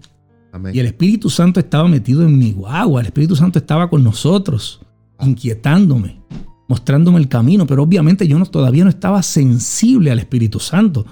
[0.52, 0.76] Amén.
[0.76, 4.82] Y el Espíritu Santo estaba metido en mi guagua, el Espíritu Santo estaba con nosotros,
[5.22, 6.22] inquietándome,
[6.68, 11.06] mostrándome el camino, pero obviamente yo no, todavía no estaba sensible al Espíritu Santo.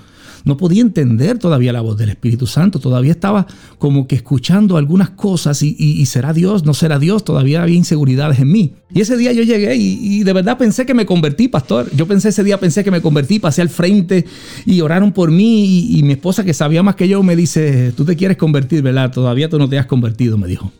[0.47, 3.45] No podía entender todavía la voz del Espíritu Santo, todavía estaba
[3.77, 7.75] como que escuchando algunas cosas y, y- y será Dios, no será Dios, todavía había
[7.75, 8.73] inseguridades en mí.
[8.93, 11.87] Y ese día yo llegué y, y de verdad pensé que me convertí, pastor.
[11.95, 14.25] Yo pensé ese día, pensé que me convertí, pasé al frente
[14.65, 18.05] y oraron por mí y, mi esposa que sabía más que yo me dice, tú
[18.05, 19.11] te quieres convertir, ¿verdad?
[19.11, 20.71] Todavía tú no te has convertido, me dijo.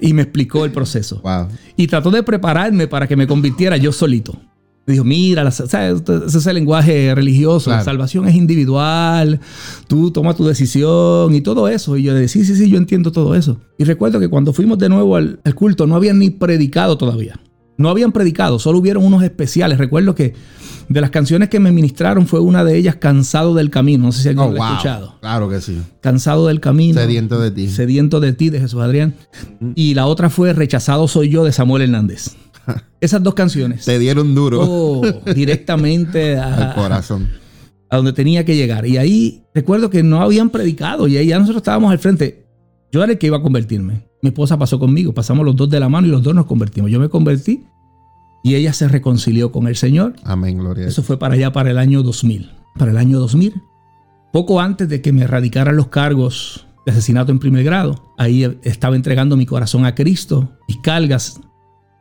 [0.00, 1.20] Y me explicó el proceso.
[1.22, 1.48] Wow.
[1.76, 4.34] Y trató de prepararme para que me convirtiera yo solito.
[4.86, 6.02] Dijo, mira, la- ¿sabes?
[6.26, 9.38] ese es el lenguaje religioso, la salvación es individual,
[9.86, 11.96] tú tomas tu decisión y todo eso.
[11.96, 13.60] Y yo le decía, sí, sí, sí, yo entiendo todo eso.
[13.78, 17.38] Y recuerdo que cuando fuimos de nuevo al, al culto no habían ni predicado todavía.
[17.78, 19.78] No habían predicado, solo hubieron unos especiales.
[19.78, 20.34] Recuerdo que
[20.88, 24.04] de las canciones que me ministraron fue una de ellas, Cansado del Camino.
[24.06, 24.72] No sé si alguien Oh, lo ha wow.
[24.76, 25.14] escuchado.
[25.20, 25.78] Claro que sí.
[26.00, 27.00] Cansado del Camino.
[27.00, 27.68] Sediento de ti.
[27.68, 29.14] Sediento de ti, de Jesús Adrián.
[29.74, 32.36] Y la otra fue Rechazado soy yo, de Samuel Hernández.
[33.00, 33.84] Esas dos canciones.
[33.84, 35.02] Te dieron duro Oh,
[35.34, 37.28] directamente al a, corazón.
[37.90, 38.86] a donde tenía que llegar.
[38.86, 42.46] Y ahí recuerdo que no habían predicado y ahí ya nosotros estábamos al frente.
[42.92, 44.06] Yo era el que iba a convertirme.
[44.22, 46.90] Mi esposa pasó conmigo, pasamos los dos de la mano y los dos nos convertimos.
[46.90, 47.64] Yo me convertí
[48.44, 50.14] y ella se reconcilió con el Señor.
[50.24, 50.86] Amén, gloria.
[50.86, 52.50] Eso fue para allá, para el año 2000.
[52.78, 53.54] Para el año 2000.
[54.32, 58.96] Poco antes de que me erradicaran los cargos de asesinato en primer grado, ahí estaba
[58.96, 60.52] entregando mi corazón a Cristo.
[60.68, 61.40] Mis cargas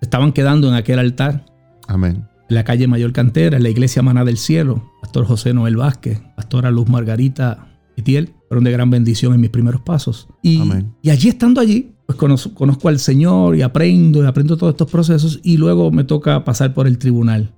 [0.01, 1.45] estaban quedando en aquel altar,
[1.87, 2.27] Amén.
[2.49, 4.91] en la calle Mayor Cantera, en la iglesia Maná del Cielo.
[5.01, 9.81] Pastor José Noel Vázquez, Pastora Luz Margarita Itiel, fueron de gran bendición en mis primeros
[9.81, 10.27] pasos.
[10.41, 10.93] Y, Amén.
[11.01, 14.89] y allí estando allí, pues conozco, conozco al Señor y aprendo y aprendo todos estos
[14.89, 17.53] procesos y luego me toca pasar por el tribunal.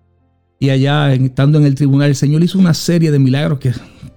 [0.60, 3.74] Y allá, estando en el tribunal, el Señor hizo una serie de milagros que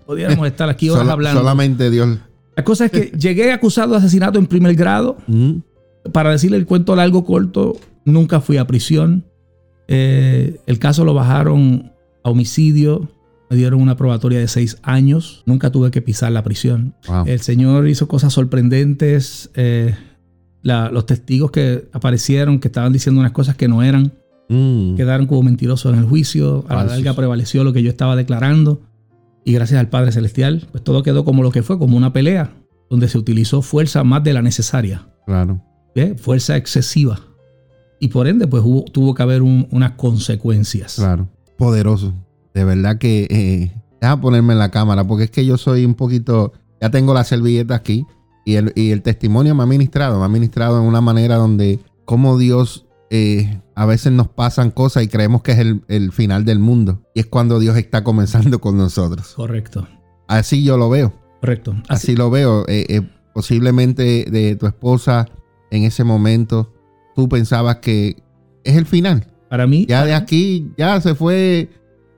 [0.06, 1.40] podríamos estar aquí horas hablando.
[1.40, 2.18] solamente Dios.
[2.56, 5.16] La cosa es que llegué acusado de asesinato en primer grado.
[5.26, 5.58] Mm.
[6.12, 9.26] Para decirle el cuento largo, corto, nunca fui a prisión.
[9.88, 11.92] Eh, el caso lo bajaron
[12.24, 13.08] a homicidio.
[13.50, 15.42] Me dieron una probatoria de seis años.
[15.46, 16.94] Nunca tuve que pisar la prisión.
[17.06, 17.24] Wow.
[17.26, 19.50] El Señor hizo cosas sorprendentes.
[19.54, 19.94] eh,
[20.62, 24.14] la- los testigos que aparecieron, que estaban diciendo unas cosas que no eran,
[24.48, 24.96] Mm.
[24.96, 26.64] quedaron como mentirosos en el juicio.
[26.68, 28.80] A la larga prevaleció lo que yo estaba declarando.
[29.44, 32.52] Y gracias al Padre Celestial, pues todo quedó como lo que fue, como una pelea,
[32.90, 35.06] donde se utilizó fuerza más de la necesaria.
[35.24, 35.62] Claro.
[35.94, 36.14] ¿eh?
[36.18, 37.20] fuerza excesiva.
[37.98, 40.96] Y por ende, pues hubo- tuvo que haber un- unas consecuencias.
[40.96, 41.28] Claro.
[41.56, 42.12] Poderoso.
[42.54, 43.26] De verdad que.
[43.30, 46.52] Eh, deja ponerme en la cámara porque es que yo soy un poquito.
[46.80, 48.04] Ya tengo la servilleta aquí
[48.44, 50.18] y el, y el testimonio me ha ministrado.
[50.18, 52.82] Me ha ministrado en una manera donde, como Dios.
[53.10, 57.02] eh, a veces nos pasan cosas y creemos que es el, el final del mundo.
[57.14, 59.34] Y es cuando Dios está comenzando con nosotros.
[59.36, 59.86] Correcto,
[60.28, 61.12] Así yo lo veo.
[61.40, 61.72] correcto.
[61.88, 62.64] Así, Así lo veo.
[62.68, 65.28] Eh, eh, posiblemente de tu esposa
[65.70, 66.72] en ese momento
[67.16, 68.16] tú pensabas que
[68.62, 69.26] es el final.
[69.48, 71.68] para mí, Ya de aquí, ya se fue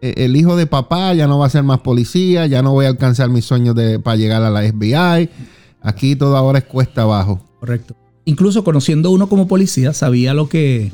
[0.02, 2.86] eh, el hijo de papá, ya no va a ser más policía, ya no voy
[2.86, 5.30] a alcanzar mis sueños de, para llegar a la FBI.
[5.80, 7.40] Aquí todo ahora es cuesta abajo.
[7.60, 7.94] correcto.
[8.24, 10.92] Incluso conociendo uno como policía, sabía lo que,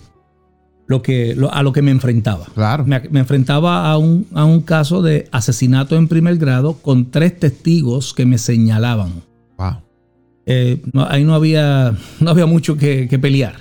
[0.87, 2.47] lo que, lo- a lo que me enfrentaba.
[2.55, 2.85] Claro.
[2.87, 7.39] Me, me enfrentaba a un, a un caso de asesinato en primer grado con tres
[7.41, 9.23] testigos que me señalaban.
[9.59, 9.79] Wow.
[10.47, 13.57] Eh, no- ahí no había, no había mucho que, que pelear.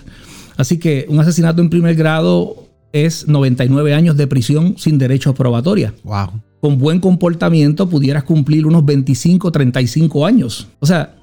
[0.57, 5.33] Así que un asesinato en primer grado es 99 años de prisión sin derecho a
[5.33, 5.93] probatoria.
[6.03, 6.41] Wow.
[6.61, 10.67] Con buen comportamiento pudieras cumplir unos 25, 35 años.
[10.79, 11.15] O sea,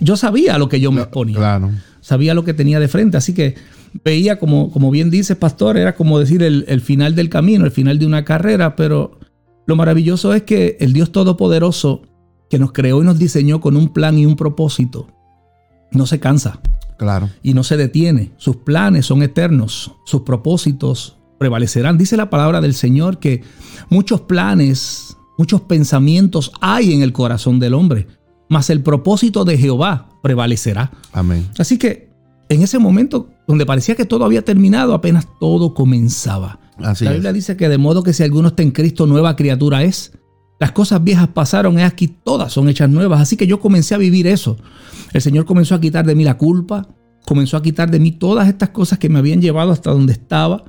[0.00, 1.36] yo sabía lo que yo me exponía.
[1.36, 1.70] Claro.
[2.00, 3.16] Sabía lo que tenía de frente.
[3.16, 3.56] Así que
[4.04, 7.72] veía, como, como bien dices, pastor, era como decir el, el final del camino, el
[7.72, 8.76] final de una carrera.
[8.76, 9.18] Pero
[9.66, 12.02] lo maravilloso es que el Dios Todopoderoso,
[12.50, 15.08] que nos creó y nos diseñó con un plan y un propósito,
[15.90, 16.60] no se cansa
[16.98, 17.30] Claro.
[17.42, 18.32] y no se detiene.
[18.36, 21.96] Sus planes son eternos, sus propósitos prevalecerán.
[21.96, 23.42] Dice la palabra del Señor que
[23.88, 28.08] muchos planes, muchos pensamientos hay en el corazón del hombre,
[28.48, 30.90] mas el propósito de Jehová prevalecerá.
[31.12, 31.48] Amén.
[31.58, 32.10] Así que
[32.48, 36.58] en ese momento donde parecía que todo había terminado, apenas todo comenzaba.
[36.78, 37.16] Así la es.
[37.16, 40.12] Biblia dice que de modo que si alguno está en Cristo, nueva criatura es.
[40.60, 43.20] Las cosas viejas pasaron, es aquí todas son hechas nuevas.
[43.20, 44.56] Así que yo comencé a vivir eso.
[45.12, 46.88] El Señor comenzó a quitar de mí la culpa,
[47.24, 50.64] comenzó a quitar de mí todas estas cosas que me habían llevado hasta donde estaba.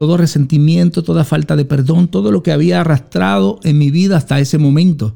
[0.00, 4.40] Todo resentimiento, toda falta de perdón, todo lo que había arrastrado en mi vida hasta
[4.40, 5.14] ese momento.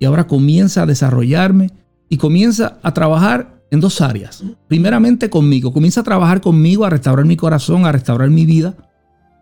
[0.00, 1.70] Y ahora comienza a desarrollarme
[2.08, 4.42] y comienza a trabajar en dos áreas.
[4.68, 8.74] Primeramente conmigo, comienza a trabajar conmigo, a restaurar mi corazón, a restaurar mi vida,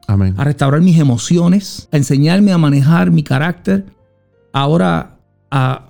[0.07, 0.35] Amén.
[0.37, 3.87] a restaurar mis emociones, a enseñarme a manejar mi carácter,
[4.53, 5.19] ahora
[5.51, 5.87] a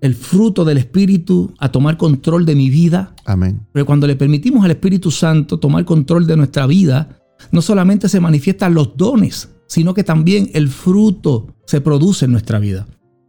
[0.00, 3.14] el fruto del Espíritu, a tomar control de mi vida.
[3.24, 3.66] Amén.
[3.72, 7.18] Pero cuando le permitimos al Espíritu Santo tomar control de nuestra vida,
[7.50, 12.58] no solamente se manifiestan los dones, sino que también el fruto se produce en nuestra
[12.58, 12.86] vida.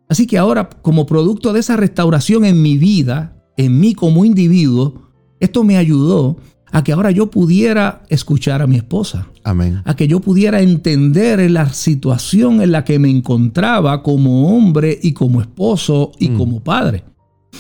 [0.10, 5.10] Así que ahora, como producto de esa restauración en mi vida, en mí como individuo,
[5.39, 6.38] esto me ayudó
[6.71, 9.82] a que ahora yo pudiera escuchar a mi esposa, Amén.
[9.86, 15.13] a que yo pudiera entender la situación en la que me encontraba como hombre y
[15.13, 16.38] como esposo y Mm.
[16.38, 17.03] como padre.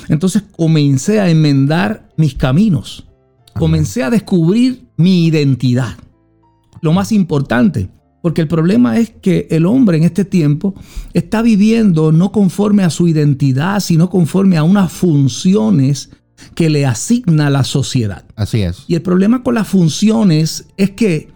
[0.09, 3.07] Entonces comencé a enmendar mis caminos,
[3.57, 5.95] comencé a descubrir mi identidad.
[6.81, 7.89] Lo más importante,
[8.21, 10.75] porque el problema es que el hombre en este tiempo
[11.13, 16.11] está viviendo no conforme a su identidad, sino conforme a unas funciones
[16.55, 18.25] que le asigna la sociedad.
[18.35, 18.83] Así es.
[18.87, 21.31] Y el problema con las funciones es que,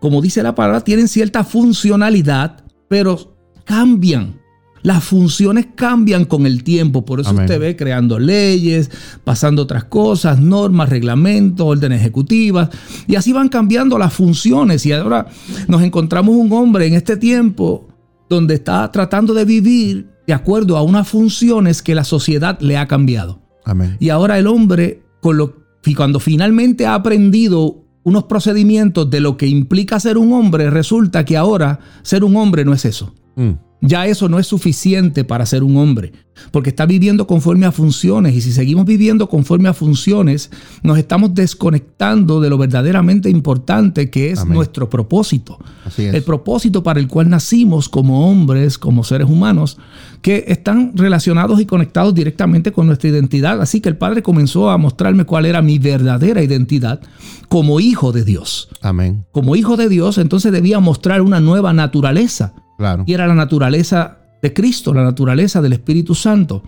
[0.00, 4.40] como dice la palabra, tienen cierta funcionalidad, pero cambian.
[4.82, 7.44] Las funciones cambian con el tiempo, por eso Amén.
[7.44, 8.90] usted ve creando leyes,
[9.24, 12.70] pasando otras cosas, normas, reglamentos, órdenes ejecutivas,
[13.06, 14.86] y así van cambiando las funciones.
[14.86, 15.26] Y ahora
[15.68, 17.88] nos encontramos un hombre en este tiempo
[18.30, 22.86] donde está tratando de vivir de acuerdo a unas funciones que la sociedad le ha
[22.86, 23.40] cambiado.
[23.70, 23.96] Amén.
[24.00, 25.54] Y ahora el hombre, con lo,
[25.96, 31.36] cuando finalmente ha aprendido unos procedimientos de lo que implica ser un hombre, resulta que
[31.36, 33.14] ahora ser un hombre no es eso.
[33.36, 33.50] Mm.
[33.82, 36.12] Ya eso no es suficiente para ser un hombre,
[36.50, 40.50] porque está viviendo conforme a funciones y si seguimos viviendo conforme a funciones,
[40.82, 44.54] nos estamos desconectando de lo verdaderamente importante que es Amén.
[44.54, 45.58] nuestro propósito.
[45.84, 46.14] Así es.
[46.14, 49.78] El propósito para el cual nacimos como hombres, como seres humanos,
[50.22, 53.60] que están relacionados y conectados directamente con nuestra identidad.
[53.60, 57.00] Así que el Padre comenzó a mostrarme cuál era mi verdadera identidad
[57.48, 58.68] como hijo de Dios.
[58.82, 59.24] Amén.
[59.32, 62.54] Como hijo de Dios, entonces debía mostrar una nueva naturaleza.
[62.78, 63.04] Claro.
[63.06, 66.62] Y era la naturaleza de Cristo, la naturaleza del Espíritu Santo.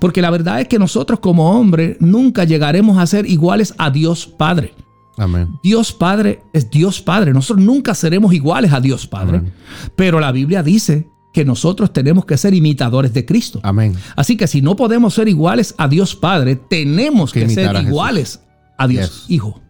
[0.00, 4.26] Porque la verdad es que nosotros como hombres nunca llegaremos a ser iguales a Dios
[4.26, 4.74] Padre.
[5.16, 5.48] Amén.
[5.62, 7.32] Dios Padre es Dios Padre.
[7.32, 9.38] Nosotros nunca seremos iguales a Dios Padre.
[9.38, 9.52] Amén.
[9.96, 13.60] Pero la Biblia dice que nosotros tenemos que ser imitadores de Cristo.
[13.62, 13.94] Amén.
[14.16, 18.40] Así que si no podemos ser iguales a Dios Padre, tenemos Que ser a iguales
[18.76, 19.30] a Dios Yes.
[19.30, 19.60] Hijo.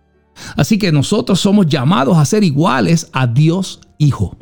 [0.56, 4.36] Así que nosotros somos llamados a ser iguales a Dios Hijo,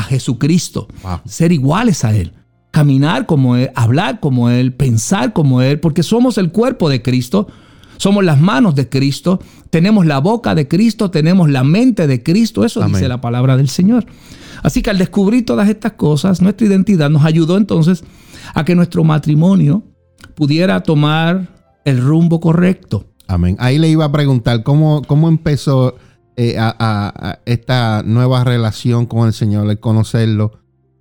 [0.00, 1.20] a Jesucristo, Wow.
[1.26, 2.32] ser iguales a Él,
[2.70, 7.46] caminar como Él, hablar como Él, pensar como Él, porque somos el cuerpo de Cristo,
[7.96, 12.64] somos las manos de Cristo, tenemos la boca de Cristo, tenemos la mente de Cristo,
[12.64, 12.94] eso Amén.
[12.94, 14.06] dice la palabra del Señor.
[14.62, 18.04] Así que al descubrir todas estas cosas, nuestra identidad nos ayudó entonces
[18.54, 19.82] a que nuestro matrimonio
[20.34, 21.48] pudiera tomar
[21.84, 23.06] el rumbo correcto.
[23.26, 23.56] Amén.
[23.58, 25.94] Ahí le iba a preguntar cómo, cómo empezó
[26.36, 30.52] eh, a, a- a esta nueva relación con el Señor, el conocerlo,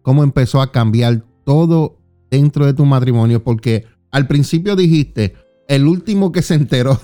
[0.01, 1.97] cómo empezó a cambiar todo
[2.31, 5.35] dentro de tu matrimonio, porque al principio dijiste,
[5.67, 6.99] el último que se enteró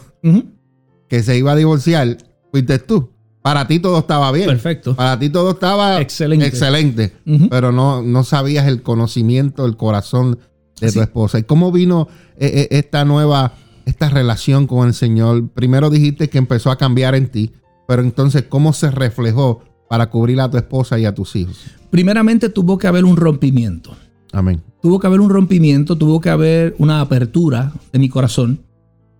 [1.07, 2.17] que se iba a divorciar,
[2.51, 3.09] fuiste tú.
[3.43, 4.47] Para ti todo estaba bien.
[4.47, 4.95] Perfecto.
[4.95, 6.47] Para ti todo estaba Excelente.
[6.47, 7.13] excelente,
[7.51, 10.39] pero no, no sabías el conocimiento, el corazón
[10.81, 10.95] de Así.
[10.95, 11.37] tu esposa.
[11.37, 12.07] ¿Y cómo vino
[12.37, 13.53] eh, eh, esta nueva,
[13.85, 15.47] esta relación con el Señor?
[15.49, 17.51] Primero dijiste que empezó a cambiar en ti,
[17.87, 21.65] pero entonces, ¿cómo se reflejó para cubrir a tu esposa y a tus hijos?
[21.89, 23.95] Primeramente tuvo que haber un rompimiento.
[24.31, 24.61] Amén.
[24.81, 28.59] Tuvo que haber un rompimiento, tuvo que haber una apertura de mi corazón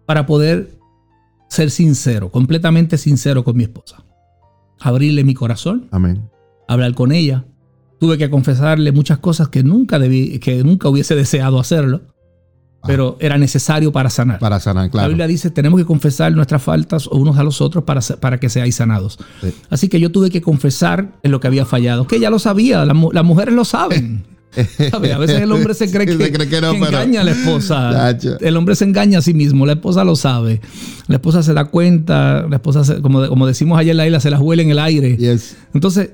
[0.06, 0.78] para poder
[1.50, 4.04] ser sincero, completamente sincero con mi esposa.
[4.80, 6.30] Abrirle mi corazón, Amén.
[6.68, 7.46] hablar con ella.
[8.00, 12.02] Tuve que confesarle muchas cosas que nunca debí, que nunca hubiese deseado hacerlo,
[12.86, 14.40] pero era necesario para sanar.
[14.40, 15.08] Para sanar, La claro.
[15.10, 18.76] Biblia dice, tenemos que confesar nuestras faltas unos a los otros para, para que seáis
[18.76, 19.18] sanados.
[19.42, 19.54] Sí.
[19.70, 22.86] Así que yo tuve que confesar en lo que había fallado, que ella lo sabía,
[22.86, 24.26] las, las mujeres lo saben.
[24.90, 25.12] ¿Sabe?
[25.12, 27.24] A veces el hombre se cree que, se cree que no, que pero- engaña a
[27.26, 28.10] la esposa.
[28.40, 30.62] El hombre se engaña a sí mismo, la esposa lo sabe.
[31.08, 34.22] La esposa se da cuenta, la esposa, se- como, como decimos ayer en la isla,
[34.22, 35.18] se las huele en el aire.
[35.18, 35.58] Yes.
[35.74, 36.12] Entonces,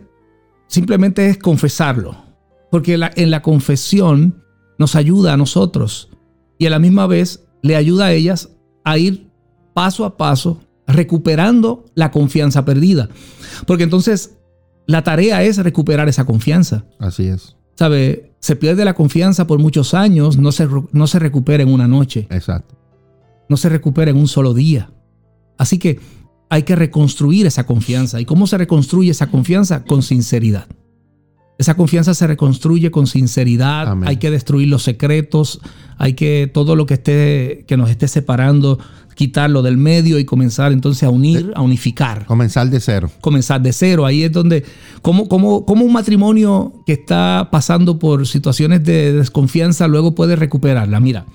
[0.68, 2.16] simplemente es confesarlo.
[2.72, 4.42] Porque la- en la confesión
[4.80, 6.10] nos ayuda a nosotros.
[6.62, 8.50] Y a la misma vez le ayuda a ellas
[8.84, 9.32] a ir
[9.74, 13.10] paso a paso recuperando la confianza perdida.
[13.66, 14.38] Porque entonces
[14.86, 16.86] la tarea es recuperar esa confianza.
[17.00, 17.56] Así es.
[17.74, 18.36] ¿Sabe?
[18.42, 22.28] Se pierde la confianza por muchos años, no se, no se recupera en una noche,
[22.30, 22.76] Exacto.
[23.50, 24.92] no se recupera en un solo día.
[25.58, 26.00] Así que
[26.48, 28.22] hay que reconstruir esa confianza.
[28.22, 29.84] ¿Y cómo se reconstruye esa confianza?
[29.84, 30.68] Con sinceridad.
[31.62, 33.88] Esa confianza se reconstruye con sinceridad.
[33.88, 34.10] Amén.
[34.10, 35.60] Hay que destruir los secretos.
[35.98, 38.80] Hay que todo lo que esté que nos esté separando,
[39.16, 43.12] quitarlo del medio y comenzar entonces a unir, a unificar Comenzar de cero.
[43.22, 44.08] comenzar de cero.
[44.08, 44.64] Ahí es donde,
[45.04, 51.00] como, como, como un matrimonio que está pasando por situaciones de desconfianza luego puede recuperarla.
[51.00, 51.26] Mira,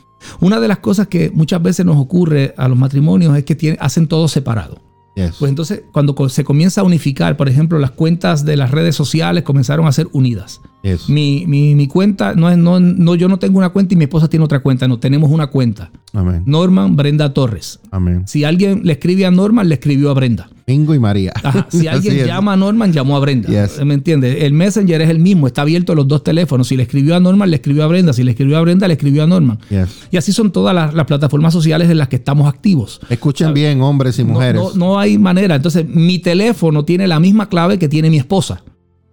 [0.41, 3.79] una de las cosas que muchas veces nos ocurre a los matrimonios es que tiene-
[3.81, 4.81] hacen todo separado.
[5.17, 9.45] Pues entonces, cuando se comienza a unificar, por ejemplo, las cuentas de las redes sociales
[9.45, 10.61] comenzaron a ser unidas.
[11.09, 14.05] Mi, mi- mi cuenta, no es, no, no, yo no tengo una cuenta y mi
[14.05, 15.91] esposa tiene otra cuenta, no, tenemos una cuenta.
[16.13, 16.43] Amén.
[16.47, 17.81] Norman Brenda Torres.
[17.91, 18.23] Amén.
[18.27, 20.49] Si alguien le escribe a Norman, le escribió a Brenda.
[20.69, 21.33] Mingo y María.
[21.43, 23.49] Ajá, Si alguien llama a Norman, llamó a Brenda.
[23.49, 23.85] Yes.
[23.85, 24.43] ¿Me entiendes?
[24.45, 26.69] El Messenger es el mismo, está abierto los dos teléfonos.
[26.69, 28.13] Si le escribió a Norman, le escribió a Brenda.
[28.13, 29.59] Si le escribió a Brenda, le escribió a Norman.
[29.71, 29.89] Yes.
[30.13, 33.01] Y así son todas las, las plataformas sociales en las que estamos activos.
[33.11, 34.61] Escuchen bien, hombres y No- mujeres.
[34.63, 35.57] No, no hay manera.
[35.57, 38.63] Entonces, mi teléfono tiene la misma clave que tiene mi esposa.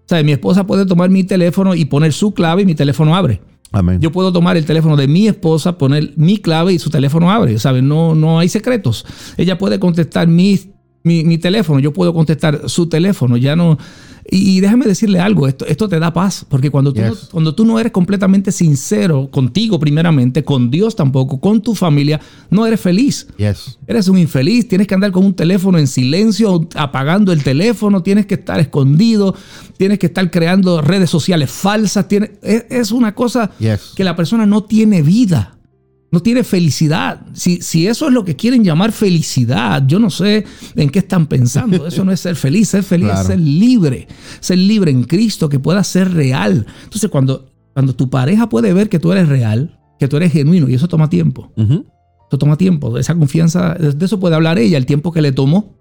[0.05, 3.15] O sea, mi esposa puede tomar mi teléfono y poner su clave y mi teléfono
[3.15, 3.41] abre.
[3.71, 3.99] Amén.
[3.99, 7.57] Yo puedo tomar el teléfono de mi esposa, poner mi clave y su teléfono abre.
[7.57, 7.81] ¿sabes?
[7.81, 9.05] No, no hay secretos.
[9.37, 10.59] Ella puede contestar mi,
[11.03, 13.37] mi, mi teléfono, yo puedo contestar su teléfono.
[13.37, 13.77] Ya no.
[14.31, 17.53] Y, y déjame decirle algo, esto, esto te da paz, porque cuando tú, no, cuando
[17.53, 22.79] tú no eres completamente sincero contigo primeramente, con Dios tampoco, con tu familia, no eres
[22.79, 23.27] feliz.
[23.37, 23.77] Yes.
[23.85, 28.25] Eres un infeliz, tienes que andar con un teléfono en silencio, apagando el teléfono, tienes
[28.25, 29.35] que estar escondido,
[29.75, 32.07] tienes que estar creando redes sociales falsas.
[32.07, 33.91] tiene- es, es una cosa Yes.
[33.93, 35.52] que la persona no tiene vida,
[36.14, 37.22] no tiene felicidad.
[37.34, 40.45] Si, si eso es lo que quieren llamar felicidad, yo no sé
[40.76, 41.88] en qué están pensando.
[41.88, 43.22] Eso no es ser feliz, ser feliz Claro.
[43.22, 44.07] es ser libre,
[44.39, 46.68] ser libre en Cristo, que pueda ser real.
[46.84, 50.70] Entonces cuando, cuando tu pareja puede ver que tú eres real, que tú eres genuino,
[50.70, 51.51] y eso toma tiempo.
[51.57, 52.95] Eso toma tiempo.
[52.99, 55.80] Esa confianza, de eso puede hablar ella, el tiempo que le tomó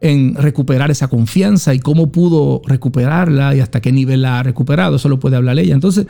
[0.00, 4.96] en recuperar esa confianza y cómo pudo recuperarla y hasta qué nivel la ha recuperado.
[4.96, 5.74] Eso lo puede hablar ella.
[5.74, 6.06] Entonces,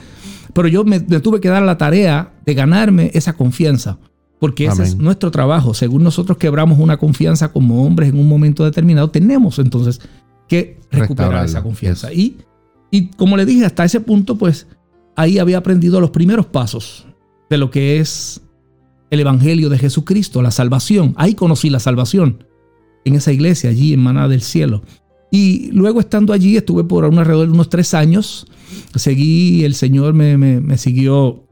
[0.53, 3.99] pero yo me, me tuve que dar la tarea de ganarme esa confianza.
[4.39, 5.75] Porque ese es nuestro trabajo.
[5.75, 10.01] Según nosotros quebramos una confianza como hombres en un momento determinado, tenemos entonces
[10.49, 12.11] que recuperar esa confianza.
[12.11, 12.39] Y,
[12.91, 14.67] y como le dije, hasta ese punto, pues
[15.15, 17.07] ahí había aprendido los primeros pasos
[17.51, 18.41] de lo que es
[19.11, 21.13] el Evangelio de Jesucristo, la salvación.
[21.19, 22.45] Ahí conocí la salvación,
[23.05, 24.83] en esa iglesia, allí en Maná del Cielo.
[25.31, 28.47] Y luego estando allí, estuve por un alrededor de unos tres años,
[28.95, 31.45] seguí, el Señor me, me- me siguió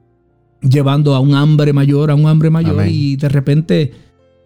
[0.60, 2.88] llevando a un hambre mayor, a un hambre mayor, Amén.
[2.92, 3.92] y de repente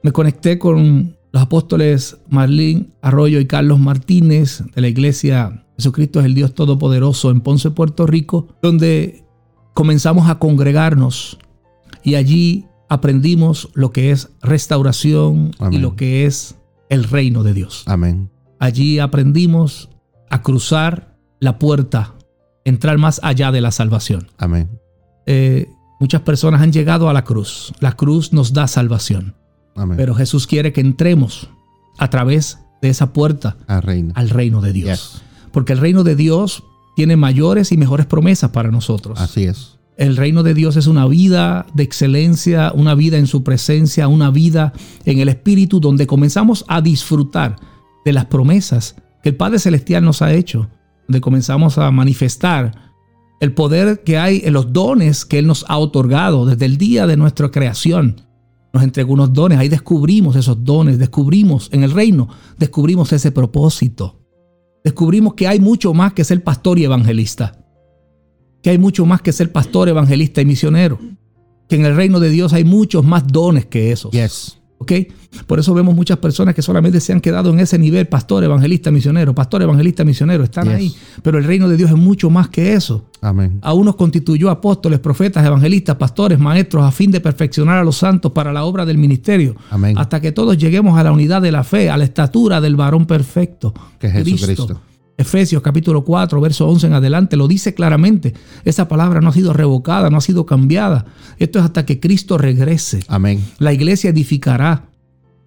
[0.02, 6.26] me conecté con los apóstoles Marlín Arroyo y Carlos Martínez de la iglesia Jesucristo es
[6.26, 9.24] el Dios Todopoderoso en Ponce, Puerto Rico, donde
[9.72, 11.38] comenzamos a congregarnos
[12.04, 16.56] y allí aprendimos lo que es restauración y lo que es
[16.92, 17.84] el reino de Dios.
[17.86, 18.30] Amén.
[18.58, 19.88] Allí aprendimos
[20.28, 22.14] a cruzar la puerta,
[22.64, 24.30] entrar más allá de la salvación.
[24.36, 24.78] Amén.
[25.26, 25.68] Eh,
[26.00, 27.72] muchas personas han llegado a la cruz.
[27.80, 29.34] La cruz nos da salvación,
[29.74, 29.96] Amén.
[29.96, 31.48] pero Jesús quiere que entremos
[31.98, 34.12] a través de esa puerta a reina.
[34.14, 35.14] al reino de Dios.
[35.14, 35.22] Yes.
[35.50, 36.62] Porque el reino de Dios
[36.94, 39.18] tiene mayores y mejores promesas para nosotros.
[39.18, 39.78] Así es.
[39.96, 44.30] El reino de Dios es una vida de excelencia, una vida en su presencia, una
[44.30, 44.72] vida
[45.04, 47.56] en el Espíritu donde comenzamos a disfrutar
[48.04, 50.68] de las promesas que el Padre Celestial nos ha hecho,
[51.06, 52.72] donde comenzamos a manifestar
[53.40, 57.06] el poder que hay en los dones que Él nos ha otorgado desde el día
[57.06, 58.22] de nuestra creación.
[58.72, 64.20] Nos entregó unos dones, ahí descubrimos esos dones, descubrimos en el reino, descubrimos ese propósito.
[64.82, 67.61] Descubrimos que hay mucho más que ser pastor y evangelista
[68.62, 70.98] que hay mucho más que ser pastor, evangelista y misionero.
[71.68, 74.12] Que en el reino de Dios hay muchos más dones que esos.
[74.12, 74.58] Yes.
[74.78, 74.92] ¿Ok?
[75.46, 78.90] Por eso vemos muchas personas que solamente se han quedado en ese nivel, pastor, evangelista,
[78.90, 80.74] misionero, pastor, evangelista, misionero, están Yes.
[80.74, 80.94] ahí.
[81.22, 83.06] Pero el reino de Dios es mucho más que eso.
[83.20, 83.58] Amén.
[83.62, 88.32] A unos constituyó apóstoles, profetas, evangelistas, pastores, maestros, a fin de perfeccionar a los santos
[88.32, 89.54] para la obra del ministerio.
[89.70, 89.96] Amén.
[89.96, 93.06] Hasta que todos lleguemos a la unidad de la fe, a la estatura del varón
[93.06, 93.72] perfecto.
[94.00, 94.80] Que es Jesucristo.
[95.16, 98.34] Efesios capítulo 4, verso 11 en adelante, lo dice claramente.
[98.64, 101.06] Esa palabra no ha sido revocada, no ha sido cambiada.
[101.38, 103.04] Esto es hasta que Cristo regrese.
[103.08, 103.44] Amén.
[103.58, 104.88] La iglesia edificará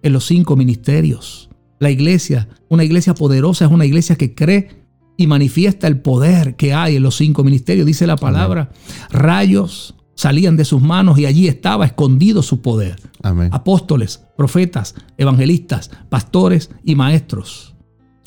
[0.02, 1.50] en los cinco ministerios.
[1.78, 4.86] La iglesia, una iglesia poderosa, es una iglesia que cree
[5.16, 7.86] y manifiesta el poder que hay en los cinco ministerios.
[7.86, 8.70] Dice la palabra,
[9.10, 12.96] rayos salían de sus manos y allí estaba escondido su poder.
[13.22, 13.50] Amén.
[13.52, 17.75] Apóstoles, profetas, evangelistas, pastores y maestros.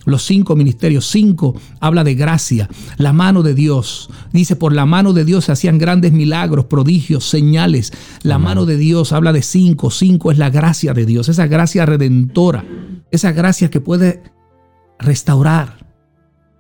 [0.06, 4.10] Los cinco ministerios, cinco habla de gracia, la mano de Dios.
[4.32, 7.92] Dice, por la mano de Dios se hacían grandes milagros, prodigios, señales.
[8.24, 11.86] La mano de Dios habla de cinco, cinco es la gracia de Dios, esa gracia
[11.86, 12.66] redentora,
[13.12, 14.24] esa gracia que puede
[15.00, 15.86] restaurar,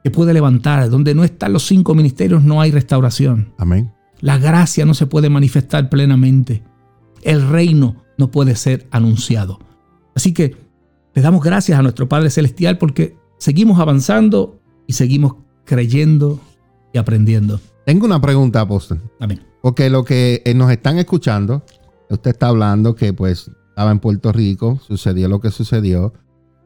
[0.03, 0.89] que puede levantar.
[0.89, 3.53] Donde no están los cinco ministerios no hay restauración.
[3.57, 3.93] Amén.
[4.21, 6.61] La gracia no se puede manifestar plenamente.
[7.21, 9.59] El reino no puede ser anunciado.
[10.13, 10.57] Así que
[11.13, 15.35] le damos gracias a nuestro Padre Celestial porque seguimos avanzando y seguimos
[15.65, 16.39] creyendo
[16.93, 17.59] y aprendiendo.
[17.85, 19.01] Tengo una pregunta, apóstol.
[19.19, 19.41] Amén.
[19.61, 21.63] Porque lo que eh, nos están escuchando,
[22.09, 26.13] usted está hablando que pues estaba en Puerto Rico, sucedió lo que sucedió,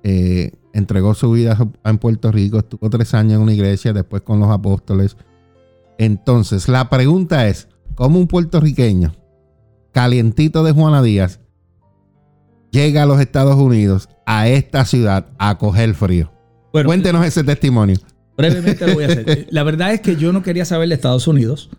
[0.03, 4.39] eh, entregó su vida en Puerto Rico, estuvo tres años en una iglesia, después con
[4.39, 5.15] los apóstoles.
[5.97, 9.13] Entonces, la pregunta es, ¿cómo un puertorriqueño
[9.91, 11.39] calientito de Juana Díaz
[12.71, 16.31] llega a los Estados Unidos, a esta ciudad, a coger frío?
[16.73, 17.97] Bueno, Cuéntenos ese testimonio.
[18.35, 19.47] brevemente lo voy a hacer.
[19.51, 21.69] La verdad es que yo no quería saber de Estados Unidos.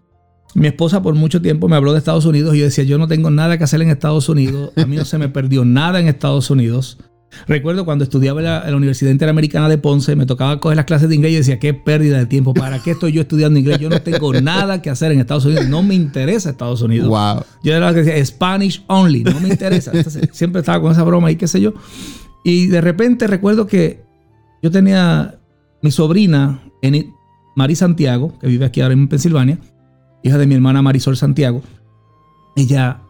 [0.54, 3.08] Mi esposa por mucho tiempo me habló de Estados Unidos y yo decía, yo no
[3.08, 4.70] tengo nada que hacer en Estados Unidos.
[4.76, 6.98] A mí no se me perdió nada en Estados Unidos.
[7.48, 11.08] Recuerdo cuando estudiaba en la, la Universidad Interamericana de Ponce, me tocaba coger las clases
[11.08, 12.54] de inglés y decía, qué pérdida de tiempo.
[12.54, 13.80] ¿Para qué estoy yo estudiando inglés?
[13.80, 15.66] Yo no tengo nada que hacer en Estados Unidos.
[15.66, 17.08] No me interesa Estados Unidos.
[17.08, 17.44] Wow.
[17.64, 19.90] Yo era la que decía, Spanish only, no me interesa.
[19.92, 21.74] Entonces, siempre estaba con esa broma y qué sé yo.
[22.44, 24.03] Y de repente recuerdo que
[24.64, 25.38] yo tenía
[25.82, 26.62] mi sobrina,
[27.54, 29.58] Mari Santiago, que vive aquí ahora en Pensilvania,
[30.22, 31.60] hija de mi hermana Marisol Santiago.
[32.56, 33.02] Ella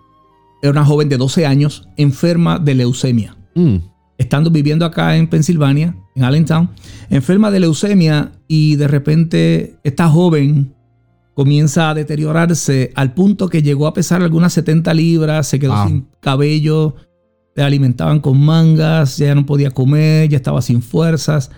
[0.60, 3.36] era una joven de 12 años enferma de leucemia.
[3.54, 3.76] Mm,
[4.18, 6.70] Estando viviendo acá en Pensilvania, en Allentown,
[7.08, 10.74] enferma de leucemia y de repente esta joven
[11.34, 16.08] comienza a deteriorarse al punto que llegó a pesar algunas 70 libras, se quedó sin
[16.18, 16.96] cabello,
[17.54, 21.50] le alimentaban con mangas, ya no podía comer, ya estaba sin fuerzas.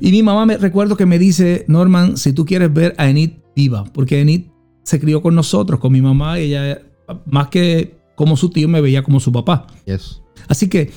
[0.00, 3.32] Y mi mamá me recuerdo que me dice, Norman, si tú quieres ver a Enid
[3.54, 4.46] viva, porque Enid
[4.82, 6.82] se crió con nosotros, con mi mamá, ella
[7.26, 9.66] más que como su tío me veía como su papá.
[9.86, 10.20] yes.
[10.48, 10.90] Así que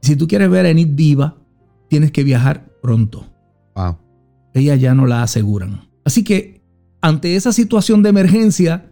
[0.00, 1.36] si tú quieres ver a Enid viva,
[1.88, 3.26] tienes que viajar pronto.
[3.74, 3.98] Wow.
[4.54, 5.88] Ella ya no la aseguran.
[6.04, 6.62] Así que
[7.00, 8.87] ante esa situación de emergencia,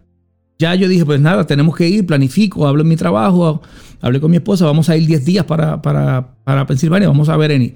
[0.59, 3.61] ya yo dije, pues nada, tenemos que ir, planifico, hablo en mi trabajo,
[4.01, 7.37] hablé con mi esposa, vamos a ir 10 días para, para, para Pensilvania, vamos a
[7.37, 7.73] ver a Enid.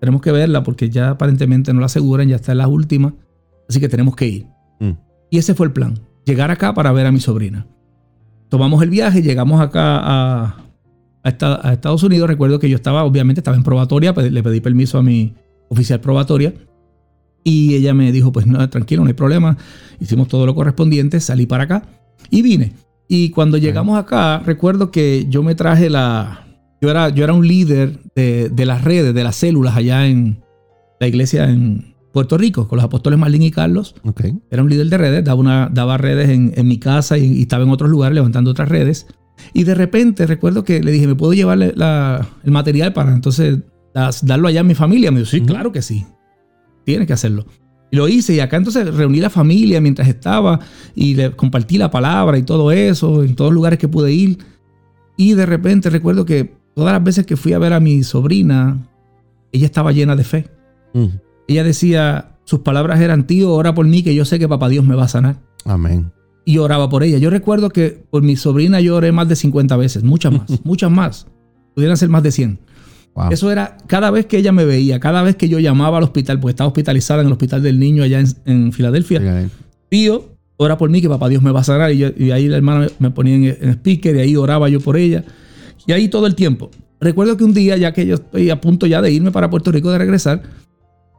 [0.00, 3.14] Tenemos que verla porque ya aparentemente no la aseguran, ya está en las últimas.
[3.68, 4.46] Así que tenemos que ir.
[4.80, 4.90] Mm.
[5.30, 7.66] Y ese fue el plan, llegar acá para ver a mi sobrina.
[8.48, 10.44] Tomamos el viaje, llegamos acá a,
[11.22, 12.28] a esta- a Estados Unidos.
[12.28, 15.34] Recuerdo que yo estaba, obviamente, estaba en probatoria, pe- le pedí permiso a mi
[15.68, 16.52] oficial probatoria.
[17.42, 19.56] Y ella me dijo, pues no, tranquilo, no hay problema.
[20.00, 21.82] Hicimos todo lo correspondiente, salí para acá
[22.30, 22.72] y vine.
[23.08, 26.42] Y cuando llegamos acá, recuerdo que yo me traje la...
[26.80, 30.42] Yo era, yo era un líder de, de las redes, de las células allá en
[31.00, 33.94] la iglesia en Puerto Rico, con los apóstoles Marlín y Carlos.
[34.50, 37.42] Era un líder de redes, daba, una, daba redes en, en mi casa y, y
[37.42, 39.06] estaba en otros lugares levantando otras redes.
[39.54, 43.58] Y de repente recuerdo que le dije, ¿me puedo llevar la- el material para entonces
[43.94, 45.10] das- darlo allá a mi familia?
[45.10, 46.04] Me dijo, sí, claro que sí.
[46.84, 47.46] Tienes que hacerlo.
[47.90, 50.58] Y lo hice y acá entonces reuní la familia mientras estaba
[50.94, 54.38] y le compartí la palabra y todo eso en todos los lugares que pude ir.
[55.16, 58.76] Y de repente recuerdo que todas las veces que fui a ver a mi sobrina,
[59.52, 60.48] ella estaba llena de fe.
[60.94, 61.06] Mm,
[61.48, 64.84] Ella decía, sus palabras eran, tío, ora por mí que yo sé que papá Dios
[64.84, 65.36] me va a sanar.
[65.64, 66.12] Amén.
[66.44, 67.18] Y oraba por ella.
[67.18, 70.90] Yo recuerdo que por mi sobrina yo oré más de 50 veces, muchas más, muchas
[70.90, 71.26] más.
[71.74, 72.58] Pudieran ser más de 100.
[73.16, 73.30] Wow.
[73.32, 76.38] Eso era cada vez que ella me veía, cada vez que yo llamaba al hospital,
[76.38, 79.18] porque estaba hospitalizada en el hospital del niño allá en, en Filadelfia.
[79.88, 81.90] Tío, ora por mí que papá Dios me va a sanar.
[81.92, 84.68] Y, yo- y ahí la hermana me, me ponía en, en speaker y ahí oraba
[84.68, 85.24] yo por ella.
[85.86, 86.70] Y ahí todo el tiempo.
[87.00, 89.72] Recuerdo que un día, ya que yo estoy a punto ya de irme para Puerto
[89.72, 90.42] Rico, de regresar,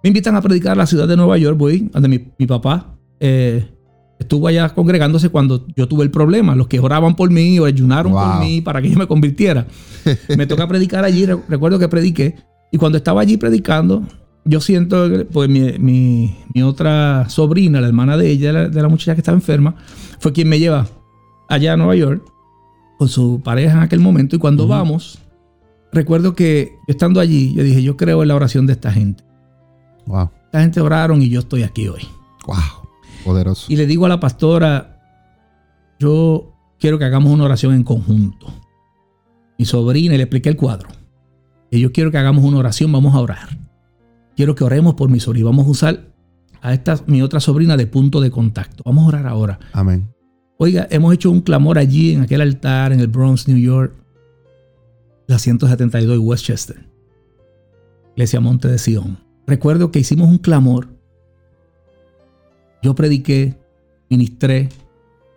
[0.04, 1.58] me invitan a predicar a la ciudad de Nueva York.
[1.58, 3.66] Voy donde mi, mi papá eh,
[4.20, 6.56] estuvo allá congregándose cuando yo tuve el problema.
[6.56, 9.68] Los que oraban por mí o ayunaron por mí para que yo me convirtiera.
[10.38, 11.26] me toca predicar allí.
[11.26, 12.36] Re- Recuerdo que prediqué.
[12.72, 14.04] Y cuando estaba allí predicando,
[14.44, 18.82] yo siento, que, pues mi, mi- mi otra sobrina, la hermana de ella, la- de
[18.82, 19.76] la muchacha que estaba enferma,
[20.20, 20.88] fue quien me lleva
[21.50, 22.24] allá a Nueva York
[22.98, 24.36] con su pareja en aquel momento.
[24.36, 25.20] Y cuando vamos,
[25.94, 29.24] recuerdo que yo estando allí, yo dije, yo creo en la oración de esta gente.
[30.08, 30.30] Wow.
[30.46, 32.02] Esta gente oraron y yo estoy aquí hoy.
[32.48, 32.58] Wow.
[33.28, 33.66] Poderoso.
[33.72, 35.02] Y le digo a la pastora,
[36.00, 38.48] yo quiero que hagamos una oración en conjunto.
[39.58, 40.90] Mi sobrina, y le expliqué el cuadro.
[41.70, 43.58] Y yo quiero que hagamos una oración, vamos a orar.
[44.36, 45.48] Quiero que oremos por mi sobrina.
[45.48, 46.14] Vamos a usar
[46.62, 48.84] a esta, mi otra sobrina de punto de contacto.
[48.86, 49.60] Vamos a orar ahora.
[49.74, 50.08] Amén.
[50.58, 53.94] Oiga, hemos hecho un clamor allí en aquel altar en el Bronx, New York,
[55.28, 56.88] la 172 Westchester,
[58.16, 59.20] Iglesia Monte de Sion.
[59.46, 60.97] Recuerdo que hicimos un clamor.
[62.82, 63.58] Yo prediqué,
[64.10, 64.70] ministré,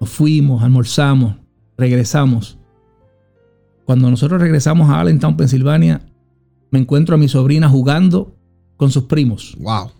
[0.00, 1.36] nos fuimos, almorzamos,
[1.76, 2.58] regresamos.
[3.84, 6.00] Cuando nosotros regresamos a Allentown, Pensilvania,
[6.70, 8.34] me encuentro a mi sobrina jugando
[8.76, 9.56] con sus primos.
[9.58, 9.90] Wow.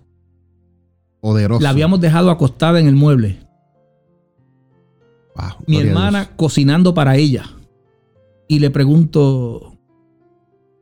[1.21, 1.63] Poderoso.
[1.63, 3.41] La habíamos dejado acostada en el mueble.
[5.37, 7.45] Wow, Mi hermana cocinando para ella.
[8.49, 9.77] Y le pregunto,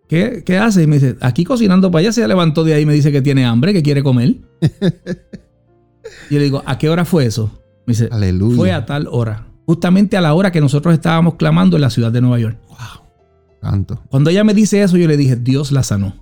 [0.08, 0.82] ¿qué, qué hace?
[0.82, 2.12] Y me dice, aquí cocinando para ella.
[2.12, 4.36] Se levantó de ahí y me dice que tiene hambre, que quiere comer.
[6.30, 7.50] y yo le digo, ¿a qué hora fue eso?
[7.86, 8.56] Me dice, Aleluya.
[8.56, 9.46] fue a tal hora.
[9.66, 12.58] Justamente a la hora que nosotros estábamos clamando en la ciudad de Nueva York.
[14.10, 16.14] Cuando ella me dice eso, yo le dije, Dios la sanó.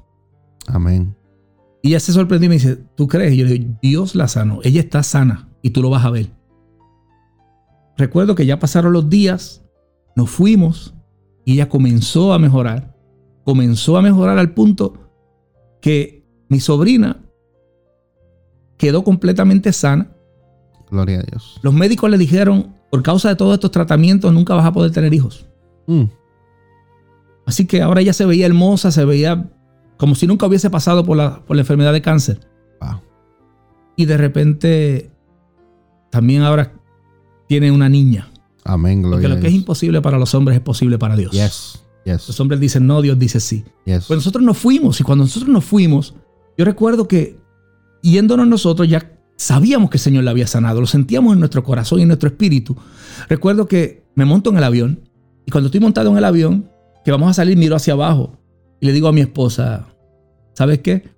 [0.66, 1.14] Amén.
[1.82, 3.34] Y ella se sorprendió y me dice, ¿tú crees?
[3.34, 4.61] Y yo le digo, Dios la sanó.
[4.64, 6.30] Ella está sana y tú lo vas a ver.
[7.97, 9.64] Recuerdo que ya pasaron los días,
[10.16, 10.95] nos fuimos
[11.45, 12.97] y ella comenzó a mejorar.
[13.45, 15.12] Comenzó a mejorar al punto
[15.80, 17.22] que mi sobrina
[18.77, 20.11] quedó completamente sana.
[20.91, 21.59] Gloria a Dios.
[21.62, 25.12] Los médicos le dijeron, por causa de todos estos tratamientos, nunca vas a poder tener
[25.12, 25.47] hijos.
[25.87, 26.05] Mm.
[27.47, 29.51] Así que ahora ella se veía hermosa, se veía
[29.97, 32.41] como si nunca hubiese pasado por la, por la enfermedad de cáncer.
[32.81, 33.01] Wow.
[33.97, 35.11] Y de repente
[36.11, 36.72] también ahora
[37.49, 38.31] tiene una niña.
[38.64, 39.03] Amén.
[39.03, 41.33] Porque Gloria lo a que es imposible para los hombres es posible para Dios.
[41.33, 41.83] Yes.
[42.05, 42.29] Yes.
[42.29, 43.64] Los hombres dicen no, Dios dice sí.
[43.85, 44.07] Yes.
[44.07, 46.14] Pues nosotros nos fuimos y cuando nosotros nos fuimos,
[46.59, 47.39] yo recuerdo que
[48.03, 51.99] yéndonos nosotros ya sabíamos que el Señor la había sanado, lo sentíamos en nuestro corazón
[51.99, 52.76] y en nuestro espíritu.
[53.28, 55.01] Recuerdo que me monto en el avión
[55.44, 56.70] y cuando estoy montado en el avión,
[57.05, 58.36] que vamos a salir, miro hacia abajo
[58.80, 59.86] y le digo a mi esposa,
[60.55, 61.11] ¿sabes qué?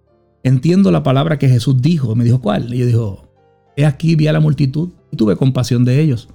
[0.42, 2.14] Entiendo la palabra que Jesús dijo.
[2.14, 2.72] Me dijo, ¿cuál?
[2.74, 3.32] Y yo dijo,
[3.76, 6.28] he aquí, vi a la multitud y tuve compasión de ellos,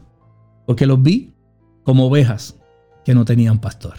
[0.65, 1.33] porque los vi
[1.83, 2.57] como ovejas
[3.05, 3.93] que no tenían pastor.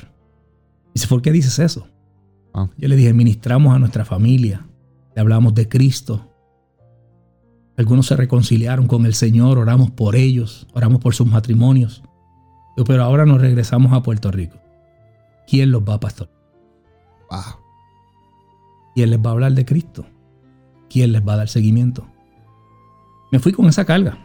[0.95, 1.87] Dice, ¿por qué dices eso?
[2.53, 2.69] Ah.
[2.77, 4.67] Yo le dije, ministramos a nuestra familia,
[5.15, 6.34] le hablamos de Cristo.
[7.77, 12.03] Algunos se reconciliaron con el Señor, oramos por ellos, oramos por sus matrimonios.
[12.87, 14.57] Pero ahora nos regresamos a Puerto Rico.
[15.47, 16.35] ¿Quién los va a pastorear?
[17.31, 17.41] Wow.
[18.95, 20.07] ¿Quién les va a hablar de Cristo?
[20.89, 22.07] ¿Quién les va a dar seguimiento?
[23.33, 24.19] Me fui con esa carga.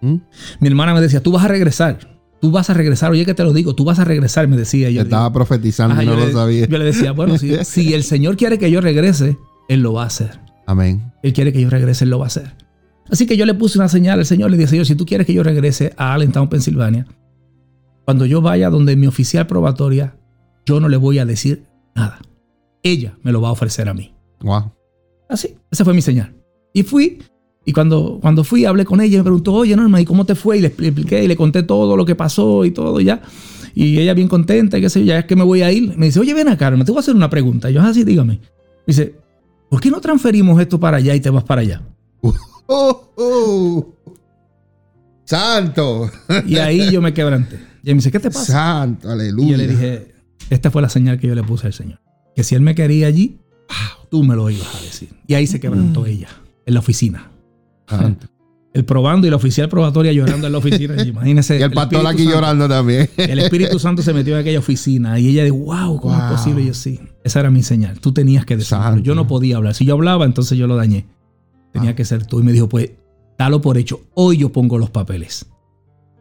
[0.00, 0.16] Mm.
[0.60, 2.18] Mi hermana me decía, tú vas a regresar.
[2.40, 3.10] Tú vas a regresar.
[3.10, 4.88] Oye, que te lo digo, tú vas a regresar, me decía.
[4.88, 6.66] Te Yo, estaba profetizando y no lo le- sabía.
[6.66, 9.36] yo le decía, bueno, si, si el Señor quiere que yo regrese,
[9.68, 10.40] Él lo va a hacer.
[10.66, 11.12] Amén.
[11.22, 12.54] Él quiere que yo regrese, Él lo va a hacer.
[13.10, 14.50] Así que yo le puse una señal al Señor.
[14.50, 17.06] Le dije, Señor, si tú quieres que yo regrese a Allentown, Pensilvania,
[18.04, 20.16] cuando yo vaya donde mi oficial probatoria,
[20.66, 22.20] yo no le voy a decir nada.
[22.82, 24.14] Ella me lo va a ofrecer a mí.
[24.40, 24.72] Wow.
[25.28, 26.34] Así, esa fue mi señal.
[26.72, 27.18] Y fui,
[27.64, 30.34] y cuando, cuando fui, hablé con ella y me preguntó, oye, Norma, ¿y cómo te
[30.34, 30.58] fue?
[30.58, 33.20] Y le expli- expliqué y le conté todo lo que pasó y todo ya.
[33.74, 35.96] Y ella bien contenta, y qué sé yo, ya es que me voy a ir.
[35.96, 37.70] Me dice, oye, ven acá, Norma, te voy a hacer una pregunta.
[37.70, 38.34] Y yo, así, dígame.
[38.34, 38.40] Me
[38.86, 39.16] dice,
[39.68, 41.82] ¿por qué no transferimos esto para allá y te vas para allá?
[42.70, 43.94] Oh, oh.
[45.24, 46.10] Santo.
[46.46, 47.56] Y ahí yo me quebranté.
[47.56, 48.52] Y ella me dice, ¿qué te pasa?
[48.52, 49.08] Santo.
[49.08, 49.50] Y Aleluya.
[49.52, 50.14] yo le dije,
[50.50, 52.00] esta fue la señal que yo le puse al Señor.
[52.34, 53.40] Que si Él me quería allí,
[54.10, 55.10] tú me lo ibas a decir.
[55.26, 56.28] Y ahí se quebrantó ella,
[56.66, 57.30] en la oficina.
[57.86, 58.26] Santo.
[58.74, 61.02] El probando y la oficial probatoria llorando en la oficina.
[61.06, 61.58] Imagínese.
[61.58, 62.32] Y el pastor aquí Santo.
[62.34, 63.08] llorando también.
[63.16, 66.26] El Espíritu Santo se metió en aquella oficina y ella dijo, wow, ¿cómo Wow.
[66.26, 66.62] es posible?
[66.62, 67.00] Y yo sí.
[67.24, 67.98] Esa era mi señal.
[67.98, 68.98] Tú tenías que decirlo.
[68.98, 69.74] Yo no podía hablar.
[69.74, 71.06] Si yo hablaba, entonces yo lo dañé.
[71.72, 71.94] Tenía Ah.
[71.94, 72.40] que ser tú.
[72.40, 72.90] Y me dijo, pues,
[73.38, 74.00] dalo por hecho.
[74.14, 75.46] Hoy yo pongo los papeles.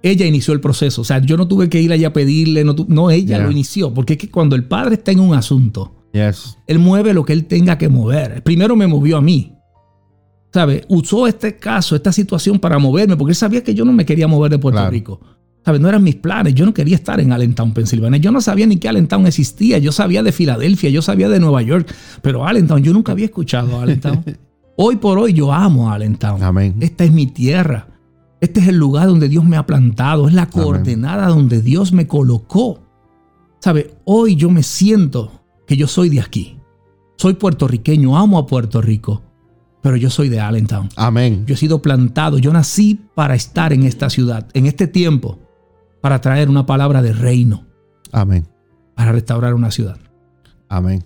[0.04, 1.02] Ella inició el proceso.
[1.02, 2.64] O sea, yo no tuve que ir allá a pedirle.
[2.64, 3.45] No, no ella Yeah.
[3.45, 3.93] lo inició.
[3.93, 6.58] Porque es que cuando el padre está en un asunto, Yes.
[6.68, 8.43] él mueve lo que él tenga que mover.
[8.43, 9.54] Primero me movió a mí.
[10.54, 10.86] ¿Sabe?
[10.88, 14.28] Usó este caso, esta situación para moverme, porque él sabía que yo no me quería
[14.28, 14.91] mover de Puerto Claro.
[14.91, 15.20] Rico.
[15.66, 15.80] ¿Sabe?
[15.80, 16.56] No eran mis planes.
[16.56, 18.20] Yo no quería estar en Allentown, Pensilvania.
[18.20, 19.78] Yo no sabía ni que Allentown existía.
[19.80, 23.78] Yo sabía de Filadelfia, yo sabía de Nueva York, pero Allentown, yo nunca había escuchado
[23.78, 24.24] a Allentown.
[24.78, 26.41] hoy por hoy yo amo a Allentown.
[26.41, 26.78] Amén.
[26.80, 27.88] Esta es mi tierra.
[28.39, 30.28] Este es el lugar donde Dios me ha plantado.
[30.28, 32.80] Es la coordenada donde Dios me colocó.
[33.59, 33.95] ¿Sabe?
[34.05, 36.57] Hoy yo me siento que yo soy de aquí.
[37.17, 39.23] Soy puertorriqueño, amo a Puerto Rico,
[39.82, 40.89] pero yo soy de Allentown.
[40.95, 41.45] Amén.
[41.47, 45.39] Yo he sido plantado, yo nací para estar en esta ciudad, en este tiempo,
[45.99, 47.65] para traer una palabra de reino,
[48.11, 48.47] Amén.
[48.95, 49.97] para restaurar una ciudad.
[50.69, 51.03] Amén.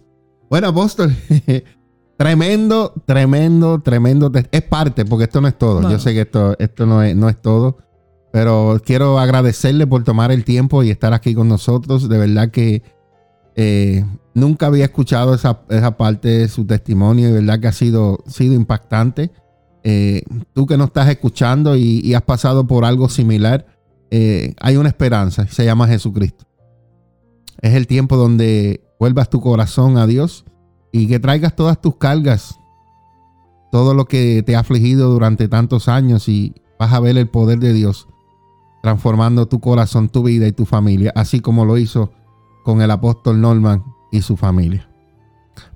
[0.50, 1.16] Bueno, apóstol,
[2.22, 4.32] tremendo, tremendo, tremendo.
[4.52, 5.90] Es parte, porque esto no es todo.
[5.90, 7.80] Yo sé que esto, esto no, es, no es todo,
[8.32, 12.08] pero quiero agradecerle por tomar el tiempo y estar aquí con nosotros.
[12.10, 12.84] De verdad que
[13.56, 14.06] eh,
[14.36, 18.24] nunca había escuchado esa, esa parte de su testimonio y de verdad que ha sido,
[18.28, 19.32] sido impactante.
[19.84, 20.22] Eh,
[20.54, 23.66] tú que no estás escuchando y, y has pasado por algo similar,
[24.12, 26.46] eh, hay una esperanza, se llama Jesucristo.
[27.62, 30.46] Es el tiempo donde vuelvas tu corazón a Dios
[30.92, 32.60] y que traigas todas tus cargas,
[33.72, 37.60] todo lo que te ha afligido durante tantos años y vas a ver el poder
[37.60, 38.08] de Dios
[38.82, 42.12] transformando tu corazón, tu vida y tu familia, así como lo hizo
[42.64, 44.90] con el apóstol Norman y su familia.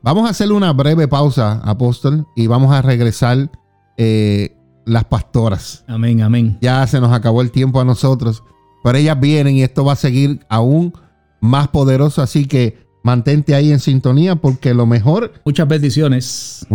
[0.01, 3.51] Vamos a hacer una breve pausa, apóstol, y vamos a regresar
[3.97, 5.83] eh, las pastoras.
[5.87, 6.57] Amén, amén.
[6.61, 8.43] Ya se nos acabó el tiempo a nosotros,
[8.83, 10.93] pero ellas vienen y esto va a seguir aún
[11.39, 15.31] más poderoso, así que mantente ahí en sintonía porque lo mejor...
[15.45, 16.65] Muchas bendiciones.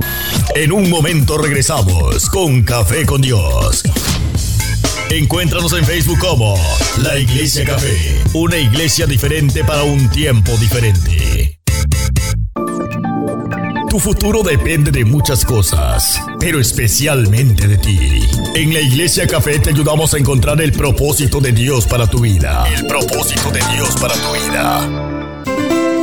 [0.55, 3.83] En un momento regresamos con Café con Dios.
[5.11, 6.55] Encuéntranos en Facebook como
[7.03, 11.59] La Iglesia Café, una iglesia diferente para un tiempo diferente.
[13.89, 17.99] Tu futuro depende de muchas cosas, pero especialmente de ti.
[18.55, 22.65] En la Iglesia Café te ayudamos a encontrar el propósito de Dios para tu vida.
[22.73, 25.20] El propósito de Dios para tu vida.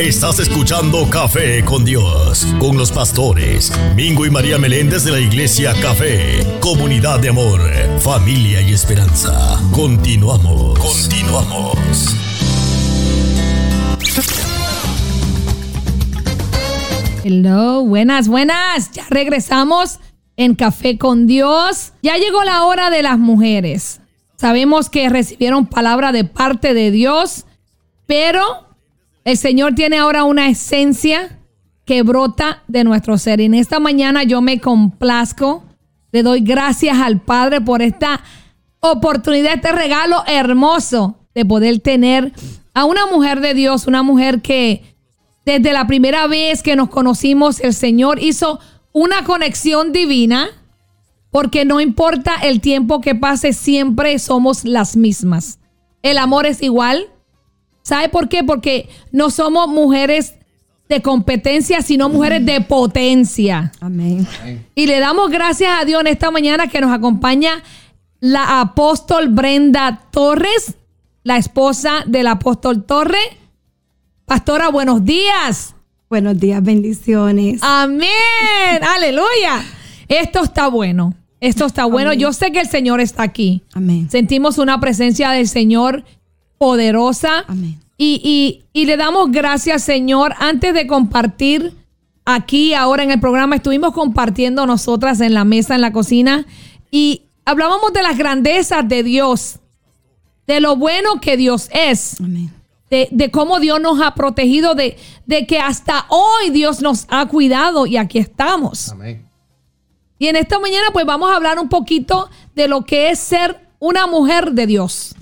[0.00, 5.74] Estás escuchando Café con Dios, con los pastores Mingo y María Meléndez de la Iglesia
[5.82, 7.60] Café, comunidad de amor,
[7.98, 9.60] familia y esperanza.
[9.70, 12.16] Continuamos, continuamos.
[17.22, 18.92] Hello, buenas, buenas.
[18.92, 19.98] Ya regresamos
[20.38, 21.92] en Café con Dios.
[22.00, 24.00] Ya llegó la hora de las mujeres.
[24.36, 27.44] Sabemos que recibieron palabra de parte de Dios,
[28.06, 28.69] pero
[29.24, 31.38] el Señor tiene ahora una esencia
[31.84, 33.40] que brota de nuestro ser.
[33.40, 35.64] Y en esta mañana yo me complazco,
[36.12, 38.22] le doy gracias al Padre por esta
[38.80, 42.32] oportunidad, este regalo hermoso de poder tener
[42.74, 44.82] a una mujer de Dios, una mujer que
[45.44, 48.60] desde la primera vez que nos conocimos, el Señor hizo
[48.92, 50.48] una conexión divina,
[51.30, 55.58] porque no importa el tiempo que pase, siempre somos las mismas.
[56.02, 57.06] El amor es igual.
[57.82, 58.44] ¿Sabe por qué?
[58.44, 60.34] Porque no somos mujeres
[60.88, 63.72] de competencia, sino mujeres de potencia.
[63.80, 64.26] Amén.
[64.74, 67.62] Y le damos gracias a Dios en esta mañana que nos acompaña
[68.18, 70.74] la apóstol Brenda Torres,
[71.22, 73.20] la esposa del apóstol Torre.
[74.26, 75.74] Pastora, buenos días.
[76.08, 77.60] Buenos días, bendiciones.
[77.62, 78.10] Amén.
[78.82, 79.64] Aleluya.
[80.08, 81.14] Esto está bueno.
[81.38, 82.10] Esto está bueno.
[82.10, 82.20] Amén.
[82.20, 83.62] Yo sé que el Señor está aquí.
[83.74, 84.10] Amén.
[84.10, 86.04] Sentimos una presencia del Señor
[86.70, 87.44] poderosa.
[87.48, 87.80] Amén.
[87.96, 90.34] Y, y- y le damos gracias, Señor.
[90.38, 91.72] Antes de compartir
[92.26, 96.46] aquí, ahora en el programa, estuvimos compartiendo nosotras en la mesa, en la cocina,
[96.90, 99.58] y hablábamos de las grandezas de Dios,
[100.46, 102.52] de lo bueno que Dios es Amén.
[102.90, 107.24] de, de cómo Dios nos ha protegido, de, de que hasta hoy Dios nos ha
[107.26, 108.90] cuidado y aquí estamos.
[108.90, 109.26] Amén.
[110.18, 113.58] Y en esta mañana pues vamos a hablar un poquito de lo que es ser
[113.78, 115.14] una mujer de Dios.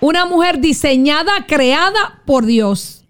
[0.00, 3.04] Una mujer diseñada, creada por Dios.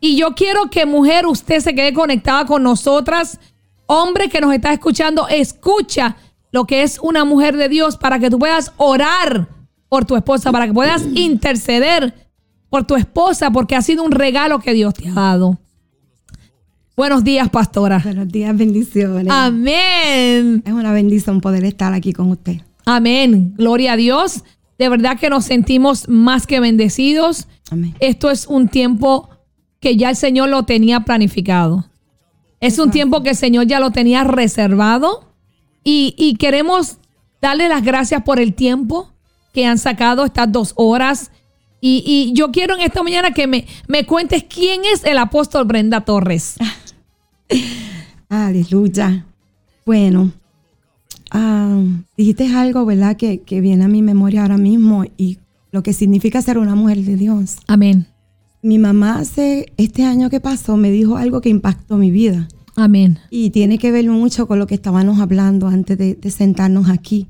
[0.00, 3.40] Y yo quiero que mujer usted se quede conectada con nosotras.
[3.86, 6.16] Hombre que nos está escuchando, escucha
[6.52, 9.48] lo que es una mujer de Dios para que tú puedas orar
[9.88, 12.14] por tu esposa, para que puedas interceder
[12.70, 15.58] por tu esposa, porque ha sido un regalo que Dios te ha dado.
[16.96, 17.98] Buenos días, pastora.
[17.98, 19.26] Buenos días, bendiciones.
[19.32, 20.62] Amén.
[20.64, 22.60] Es una bendición poder estar aquí con usted.
[22.84, 23.54] Amén.
[23.56, 24.44] Gloria a Dios.
[24.78, 27.46] De verdad que nos sentimos más que bendecidos.
[27.70, 27.94] Amén.
[28.00, 29.30] Esto es un tiempo
[29.80, 31.86] que ya el Señor lo tenía planificado.
[32.60, 35.30] Es un tiempo que el Señor ya lo tenía reservado.
[35.84, 36.98] Y, y queremos
[37.42, 39.12] darle las gracias por el tiempo
[39.52, 41.30] que han sacado estas dos horas.
[41.80, 45.66] Y, y yo quiero en esta mañana que me, me cuentes quién es el apóstol
[45.66, 46.56] Brenda Torres.
[48.30, 49.26] Aleluya.
[49.84, 50.32] Bueno,
[51.30, 51.82] ah,
[52.16, 53.16] dijiste algo, ¿verdad?
[53.16, 55.38] Que, que viene a mi memoria ahora mismo y
[55.72, 57.56] lo que significa ser una mujer de Dios.
[57.66, 58.06] Amén.
[58.62, 63.18] Mi mamá hace este año que pasó me dijo algo que impactó mi vida Amén.
[63.30, 67.28] y tiene que ver mucho con lo que estábamos hablando antes de, de sentarnos aquí.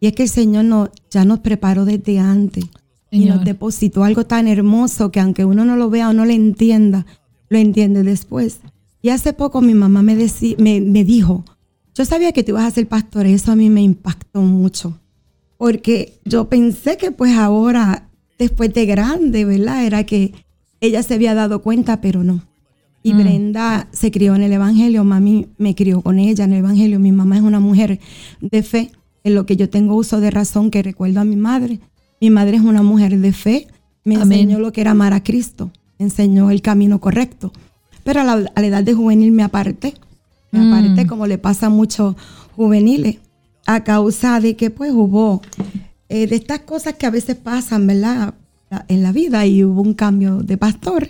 [0.00, 2.64] Y es que el Señor no, ya nos preparó desde antes
[3.10, 3.36] y Señor.
[3.36, 7.06] nos depositó algo tan hermoso que aunque uno no lo vea o no lo entienda,
[7.48, 8.58] lo entiende después.
[9.00, 11.44] Y hace poco mi mamá me, decí- me, me dijo,
[11.94, 14.98] yo sabía que tú ibas a ser pastor, eso a mí me impactó mucho.
[15.56, 19.84] Porque yo pensé que pues ahora, después de grande, ¿verdad?
[19.84, 20.32] Era que
[20.80, 22.42] ella se había dado cuenta, pero no.
[23.02, 23.18] Y Mm.
[23.18, 26.98] Brenda se crió en el Evangelio, mami me crió con ella en el Evangelio.
[26.98, 28.00] Mi mamá es una mujer
[28.40, 28.90] de fe,
[29.22, 31.80] en lo que yo tengo uso de razón que recuerdo a mi madre.
[32.20, 33.68] Mi madre es una mujer de fe,
[34.04, 34.40] me Amén.
[34.40, 37.52] enseñó lo que era amar a Cristo, me enseñó el camino correcto.
[38.02, 39.94] Pero a la, a la edad de juvenil me aparté,
[40.62, 40.72] Mm.
[40.72, 42.14] aparté como le pasa a muchos
[42.56, 43.18] juveniles,
[43.66, 45.40] a causa de que pues hubo
[46.08, 48.34] eh, de estas cosas que a veces pasan, ¿verdad?
[48.88, 51.08] En la vida y hubo un cambio de pastor.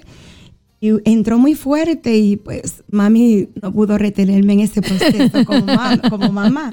[0.80, 5.98] Y entró muy fuerte y pues mami no pudo retenerme en ese proceso como, ma-
[6.10, 6.70] como mamá.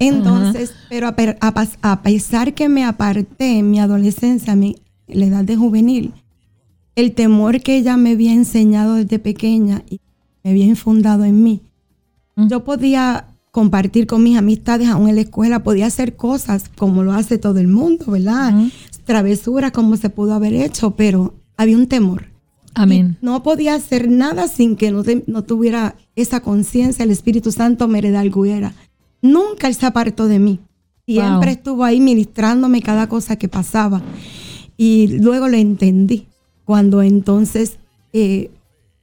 [0.00, 5.26] Entonces, pero a, a a pesar que me aparté en mi adolescencia, mi, en la
[5.26, 6.12] edad de juvenil,
[6.96, 10.00] el temor que ella me había enseñado desde pequeña y
[10.42, 11.60] me había infundado en mí.
[12.36, 17.12] Yo podía compartir con mis amistades aún en la escuela, podía hacer cosas como lo
[17.12, 18.52] hace todo el mundo, ¿verdad?
[19.04, 22.26] Travesuras como se pudo haber hecho, pero había un temor.
[22.74, 23.18] Amén.
[23.22, 27.52] Y no podía hacer nada sin que no, te- no tuviera esa conciencia, el Espíritu
[27.52, 28.72] Santo me redarguyera.
[29.22, 30.58] Nunca él se apartó de mí.
[31.06, 31.56] Siempre Wow.
[31.58, 34.02] estuvo ahí ministrándome cada cosa que pasaba.
[34.76, 36.26] Y luego lo entendí.
[36.64, 37.76] Cuando entonces
[38.12, 38.50] eh,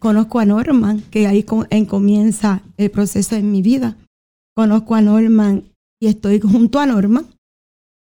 [0.02, 3.96] conozco a Norman, que ahí co- en comienza el proceso en mi vida.
[4.56, 5.64] Conozco a Norman
[6.02, 7.26] y estoy junto a Norman.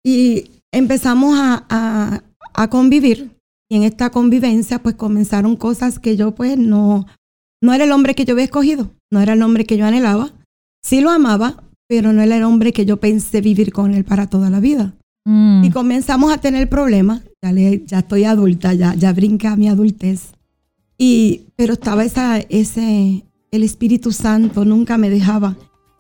[0.05, 2.23] Y empezamos a, a-
[2.55, 3.31] a convivir.
[3.71, 7.07] Y en esta convivencia pues comenzaron cosas que yo pues no,
[7.63, 10.31] no era el hombre que yo había escogido, no era el hombre que yo anhelaba.
[10.85, 14.29] Sí lo amaba, pero no era el hombre que yo pensé vivir con él para
[14.29, 14.95] toda la vida.
[15.27, 15.65] Mm.
[15.65, 17.23] Y comenzamos a tener problemas.
[17.43, 20.31] Ya, le- ya estoy adulta, ya, ya brinca mi adultez.
[20.99, 25.57] Y, pero estaba esa, ese, el Espíritu Santo nunca me dejaba.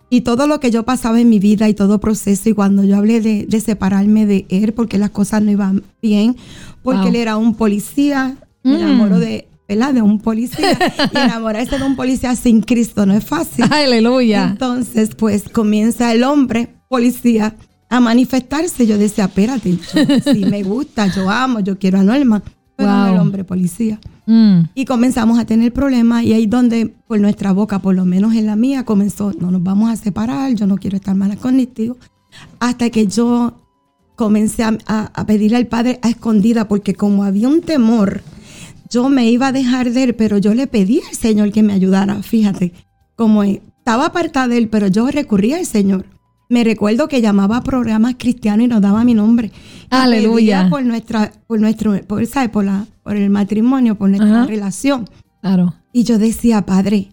[0.09, 2.97] Y todo lo que yo pasaba en mi vida y todo proceso, y cuando yo
[2.97, 6.37] hablé de, de separarme de él porque las cosas no iban bien,
[6.83, 7.09] porque Wow.
[7.09, 8.77] él era un policía, me Mm.
[8.77, 9.93] enamoro de, ¿verdad?
[9.95, 10.79] de un policía.
[11.13, 13.65] y enamorarse de un policía sin Cristo no es fácil.
[13.71, 14.51] Aleluya.
[14.53, 17.57] Entonces, pues comienza el hombre, policía,
[17.91, 18.87] a manifestarse.
[18.87, 19.77] Yo decía, espérate,
[20.33, 22.43] sí me gusta, yo amo, yo quiero a Norma,
[22.79, 23.15] Wow.
[23.15, 23.99] el hombre policía.
[24.27, 24.61] Mm.
[24.75, 28.47] Y comenzamos a tener problemas y ahí donde por nuestra boca, por lo menos en
[28.47, 31.97] la mía, comenzó, no nos vamos a separar, yo no quiero estar mal contigo.
[32.61, 33.55] Hasta que yo
[34.15, 38.23] comencé a, a- a pedirle al Padre a escondida, porque como había un temor,
[38.91, 41.73] yo me iba a dejar de él, pero yo le pedí al Señor que me
[41.73, 42.73] ayudara, fíjate,
[43.15, 46.05] como estaba apartada de él, pero yo recurría al Señor.
[46.49, 49.51] Me recuerdo que llamaba a programas cristianos y nos daba mi nombre.
[49.91, 50.69] Aleluya.
[50.71, 52.27] Por nuestra, por nuestro, por.
[52.53, 54.47] Por, la, por el matrimonio, por nuestra Ajá.
[54.47, 55.09] relación.
[55.41, 55.75] Claro.
[55.93, 57.09] Y yo decía, Padre,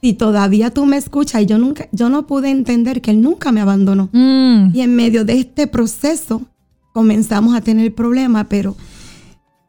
[0.00, 3.50] si todavía tú me escuchas, y yo nunca, yo no pude entender que Él nunca
[3.52, 4.10] me abandonó.
[4.12, 4.70] Mm.
[4.74, 6.42] Y en medio de este proceso
[6.92, 8.76] comenzamos a tener problemas, pero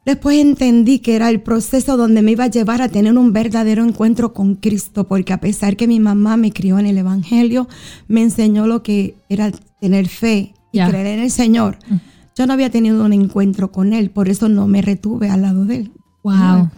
[0.09, 3.83] después entendí que era el proceso donde me iba a llevar a tener un verdadero
[3.85, 7.67] encuentro con Cristo, porque a pesar que mi mamá me crió en el Evangelio,
[8.07, 11.77] me enseñó lo que era tener fe y creer en el Señor.
[12.35, 15.65] Yo no había tenido un encuentro con Él, por eso no me retuve al lado
[15.65, 15.91] de Él.
[16.23, 16.69] Wow.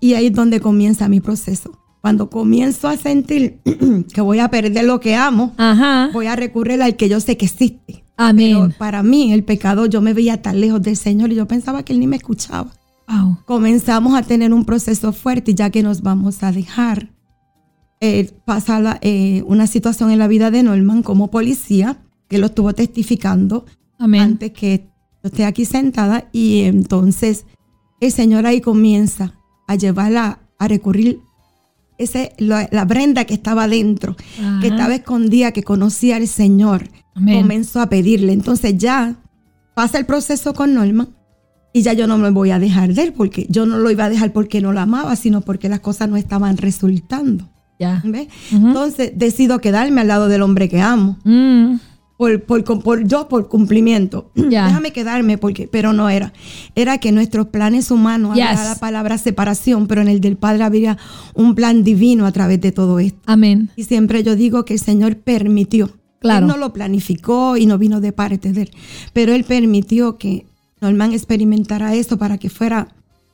[0.00, 1.78] Y ahí es donde comienza mi proceso.
[2.00, 3.60] Cuando comienzo a sentir
[4.14, 6.08] que voy a perder lo que amo, Ajá.
[6.14, 7.99] voy a recurrir al que yo sé que existe.
[8.20, 8.56] Amén.
[8.68, 11.82] Pero para mí, el pecado, yo me veía tan lejos del Señor y yo pensaba
[11.82, 12.70] que Él ni me escuchaba.
[13.08, 13.38] Wow.
[13.46, 17.10] Comenzamos a tener un proceso fuerte ya que nos vamos a dejar.
[18.00, 21.98] Eh, pasa la- eh, una situación en la vida de Norman como policía,
[22.28, 23.66] que lo estuvo testificando
[23.98, 24.22] Amén.
[24.22, 24.86] antes que
[25.22, 27.44] yo esté aquí sentada y entonces
[28.00, 29.34] el Señor ahí comienza
[29.66, 31.20] a llevarla a recurrir
[32.02, 34.60] ese, la, la Brenda que estaba dentro, Ajá.
[34.60, 37.42] que estaba escondida, que conocía al Señor, Amén.
[37.42, 38.32] comenzó a pedirle.
[38.32, 39.16] Entonces ya
[39.74, 41.08] pasa el proceso con Norma
[41.72, 44.04] y ya yo no me voy a dejar de él porque yo no lo iba
[44.06, 47.48] a dejar porque no lo amaba, sino porque las cosas no estaban resultando.
[47.78, 48.02] Ya.
[48.04, 48.28] ¿ves?
[48.52, 51.16] Entonces decido quedarme al lado del hombre que amo.
[51.24, 51.76] Mm.
[52.20, 54.30] Por, por, por- yo por cumplimiento.
[54.34, 56.34] Déjame quedarme porque, pero no era.
[56.74, 58.44] Era que nuestros planes humanos Yes.
[58.44, 60.98] había la palabra separación, pero en el del Padre había
[61.34, 63.18] un plan divino a través de todo esto.
[63.24, 63.70] Amén.
[63.74, 65.90] Y siempre yo digo que el Señor permitió.
[66.20, 66.44] Claro.
[66.44, 68.70] Él no lo planificó y no vino de parte de él.
[69.14, 70.44] Pero él permitió que
[70.82, 72.88] Norman experimentara esto para que fuera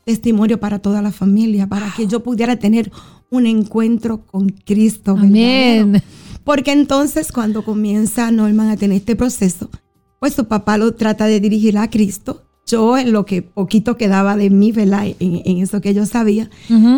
[0.05, 2.93] testimonio para toda la familia, para que yo pudiera tener
[3.31, 5.17] un encuentro con Cristo.
[5.17, 6.01] verdadero.
[6.47, 9.69] Porque entonces cuando comienza Norman a tener este proceso,
[10.21, 12.45] pues su papá lo trata de dirigir a Cristo.
[12.69, 15.07] Yo en lo que poquito quedaba de mí, ¿verdad?
[15.19, 16.49] En, en eso que yo sabía,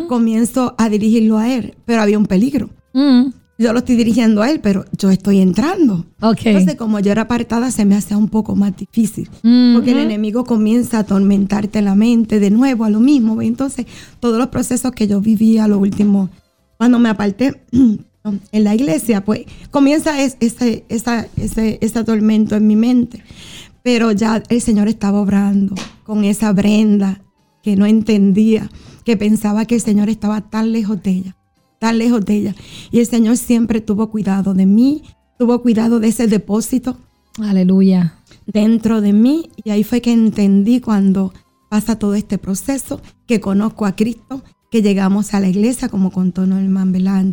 [0.06, 2.68] comienzo a dirigirlo a él, pero había un peligro.
[2.92, 3.28] Mm.
[3.56, 6.04] Yo lo estoy dirigiendo a él, pero yo estoy entrando.
[6.20, 6.40] Ok.
[6.44, 9.30] Entonces, como yo era apartada, se me hacía un poco más difícil.
[9.42, 9.76] Ujú.
[9.76, 13.40] Porque el enemigo comienza a atormentarte la mente de nuevo a lo mismo.
[13.40, 13.86] Entonces,
[14.20, 16.28] todos los procesos que yo vivía, lo último,
[16.76, 17.62] cuando me aparté
[18.52, 23.22] en la iglesia, pues comienza es- ese, esa, ese, ese tormento en mi mente.
[23.82, 25.74] Pero ya el Señor estaba obrando
[26.04, 27.20] con esa Brenda
[27.62, 28.70] que no entendía,
[29.04, 31.36] que pensaba que el Señor estaba tan lejos de ella,
[31.78, 32.54] tan lejos de ella.
[32.90, 35.02] Y el Señor siempre tuvo cuidado de mí,
[35.38, 36.96] tuvo cuidado de ese depósito
[37.40, 38.14] Aleluya.
[38.46, 41.32] dentro de mí y ahí fue que entendí cuando
[41.70, 46.46] pasa todo este proceso, que conozco a Cristo, que llegamos a la iglesia, como contó
[46.46, 47.24] Norman ¿verdad?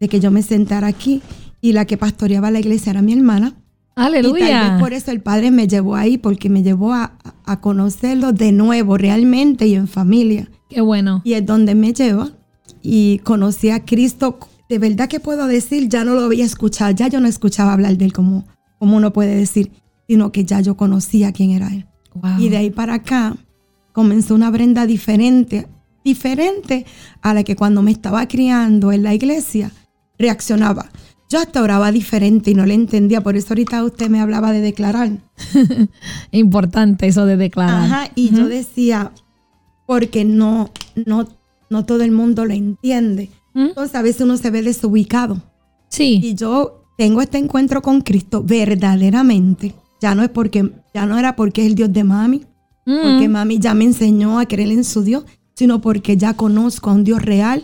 [0.00, 1.22] De que yo me sentara aquí
[1.60, 3.54] y la que pastoreaba la iglesia era mi hermana.
[3.56, 4.70] Y tal Aleluya.
[4.70, 8.52] vez por eso el Padre me llevó ahí, porque me llevó a, a conocerlo de
[8.52, 10.48] nuevo, realmente y en familia.
[10.68, 11.20] Qué bueno.
[11.24, 12.30] Y es donde me lleva
[12.82, 14.38] y conocí a Cristo.
[14.68, 17.96] De verdad que puedo decir, ya no lo había escuchado, ya yo no escuchaba hablar
[17.96, 18.44] de él como,
[18.78, 19.72] como uno puede decir,
[20.06, 21.86] sino que ya yo conocía quién era él.
[22.14, 22.38] Wow.
[22.38, 23.36] Y de ahí para acá
[23.92, 25.66] comenzó una Brenda diferente,
[26.04, 26.86] diferente
[27.20, 29.72] a la que cuando me estaba criando en la iglesia
[30.18, 30.90] reaccionaba.
[31.30, 34.60] Yo hasta oraba diferente y no le entendía, por eso ahorita usted me hablaba de
[34.62, 35.10] declarar.
[36.32, 37.84] Importante eso de declarar.
[37.84, 39.12] Ajá, y yo decía,
[39.86, 40.70] porque no,
[41.06, 41.28] no,
[41.70, 43.30] no todo el mundo lo entiende.
[43.54, 43.66] ¿Mm?
[43.68, 45.42] Entonces a veces uno se ve desubicado.
[45.88, 46.20] Sí.
[46.22, 49.74] Y yo tengo este encuentro con Cristo verdaderamente.
[50.00, 52.42] Ya no es porque, ya no era porque es el Dios de mami,
[52.86, 53.02] Mm.
[53.02, 56.94] porque mami ya me enseñó a creer en su Dios, sino porque ya conozco a
[56.94, 57.62] un Dios real.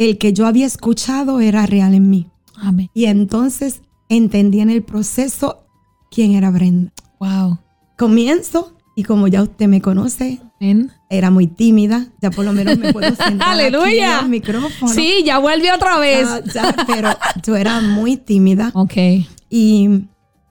[0.00, 2.26] El que yo había escuchado era real en mí.
[2.56, 2.88] Amén.
[2.94, 5.58] Y entonces entendí en el proceso
[6.10, 6.90] quién era Brenda.
[7.20, 7.58] Wow.
[7.98, 10.90] Comienzo y como ya usted me conoce, Amén.
[11.10, 14.16] era muy tímida, ya por lo menos me puedo sentar Aleluya.
[14.16, 14.92] aquí en el micrófono.
[14.92, 16.26] Sí, ya vuelve otra vez.
[16.46, 17.10] Ya, ya, pero
[17.44, 18.94] yo era muy tímida Ok.
[19.50, 19.88] y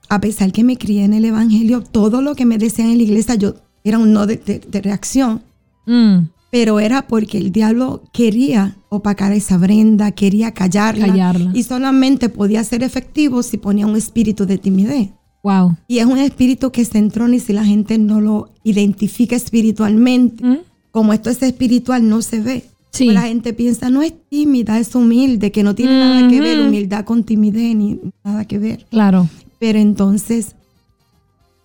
[0.08, 3.02] a pesar que me crié en el evangelio, todo lo que me decían en la
[3.02, 5.42] iglesia yo era un no de, de- de reacción,
[5.86, 6.28] Mm.
[6.50, 11.52] Pero era porque el diablo quería opacar a esa Brenda, quería callarla, Callarla.
[11.54, 15.10] y solamente podía ser efectivo si ponía un espíritu de timidez.
[15.42, 15.76] Wow.
[15.88, 20.44] Y es un espíritu que se entrona y si la gente no lo identifica espiritualmente,
[20.44, 20.56] Mm.
[20.90, 22.64] como esto es espiritual, no se ve.
[22.90, 23.04] Sí.
[23.04, 26.60] Pues la gente piensa, no es tímida, es humilde, que no tiene nada que ver
[26.60, 28.84] humildad con timidez ni nada que ver.
[28.90, 29.28] Claro.
[29.60, 30.56] Pero entonces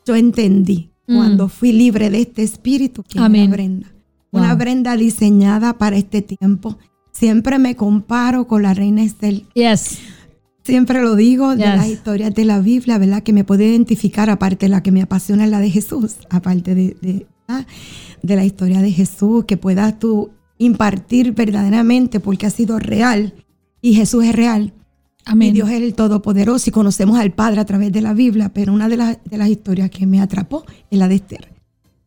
[0.06, 1.16] yo entendí Mm.
[1.16, 3.44] cuando fui libre de este espíritu que Amén.
[3.44, 3.88] era Brenda.
[4.36, 4.58] Una Wow.
[4.58, 6.78] Brenda diseñada para este tiempo.
[7.12, 9.44] Siempre me comparo con la reina Esther.
[9.54, 10.00] Yes.
[10.64, 13.22] Siempre lo digo de las historias de la Biblia, ¿verdad?
[13.24, 16.74] Que me puedo identificar, aparte de la que me apasiona es la de Jesús, aparte
[16.74, 16.98] de,
[18.24, 23.34] de la historia de Jesús, que puedas tú impartir verdaderamente porque ha sido real
[23.82, 24.74] y Jesús es real.
[25.26, 25.50] Amén.
[25.50, 28.74] Y Dios es el Todopoderoso y conocemos al Padre a través de la Biblia, pero
[28.74, 31.55] una de, las- de las historias que me atrapó es la de Esther.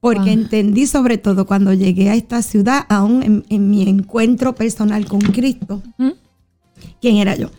[0.00, 5.06] Porque entendí sobre todo cuando llegué a esta ciudad, aún en, en mi encuentro personal
[5.06, 6.10] con Cristo, ¿Mm?
[7.00, 7.50] quién era yo.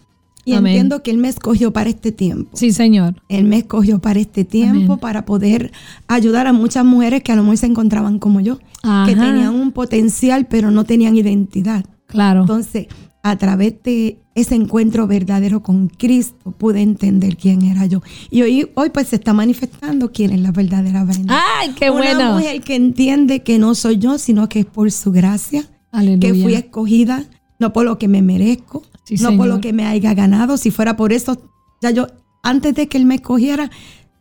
[0.46, 0.72] Y Amén.
[0.72, 2.50] entiendo que Él me escogió para este tiempo.
[2.54, 3.22] Sí, Señor.
[3.28, 5.00] Él me escogió para este tiempo, Amén.
[5.00, 5.72] para poder
[6.08, 9.06] ayudar a muchas mujeres que a lo mejor se encontraban como yo, que Ajá.
[9.06, 11.86] tenían un potencial pero no tenían identidad.
[12.08, 12.42] Claro.
[12.42, 12.88] Entonces,
[13.30, 18.02] a través de ese encuentro verdadero con Cristo, pude entender quién era yo.
[18.30, 21.40] Y hoy, hoy pues se está manifestando quién es la verdadera Brenda.
[21.60, 22.34] Ay, qué Una bueno.
[22.34, 26.20] mujer que entiende que no soy yo, sino que es por su gracia, Aleluya.
[26.20, 27.26] que fui escogida,
[27.60, 30.56] no por lo que me merezco, Sí, no por lo que me haya ganado.
[30.58, 31.42] Si fuera por eso,
[31.82, 32.08] ya yo,
[32.44, 33.70] antes de que él me escogiera,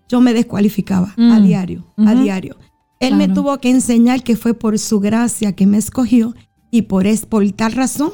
[0.08, 1.44] yo me descualificaba a Mm.
[1.46, 2.56] diario, a diario.
[2.98, 6.34] Él me tuvo que enseñar que fue por su gracia que me escogió
[6.70, 8.10] y por, es, por tal razón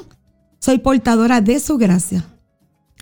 [0.64, 2.24] soy portadora de su gracia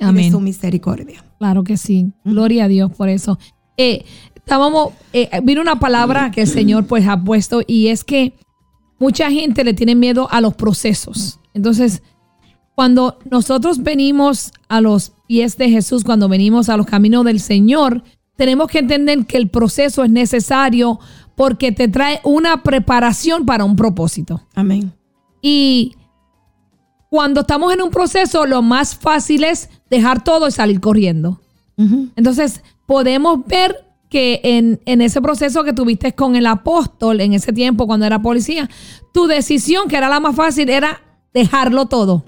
[0.01, 0.33] y de Amén.
[0.33, 1.25] su misericordia.
[1.39, 2.11] Claro que sí.
[2.25, 3.39] Gloria a Dios por eso.
[3.77, 4.05] Eh,
[4.35, 8.35] estábamos, eh, vino una palabra que el Señor pues ha puesto y es que
[8.99, 11.39] mucha gente le tiene miedo a los procesos.
[11.55, 12.03] Entonces,
[12.75, 18.03] cuando nosotros venimos a los pies de Jesús, cuando venimos a los caminos del Señor,
[18.37, 20.99] tenemos que entender que el proceso es necesario
[21.37, 24.43] porque te trae una preparación para un propósito.
[24.57, 24.93] Amén.
[25.41, 25.95] Y
[27.13, 31.43] cuando estamos en un proceso, lo más fácil es dejar todo y salir corriendo.
[32.17, 37.53] Entonces, podemos ver que en, en ese proceso que tuviste con el apóstol, en ese
[37.53, 38.71] tiempo cuando era policía,
[39.13, 41.03] tu decisión, que era la más fácil, era
[41.35, 42.25] dejarlo todo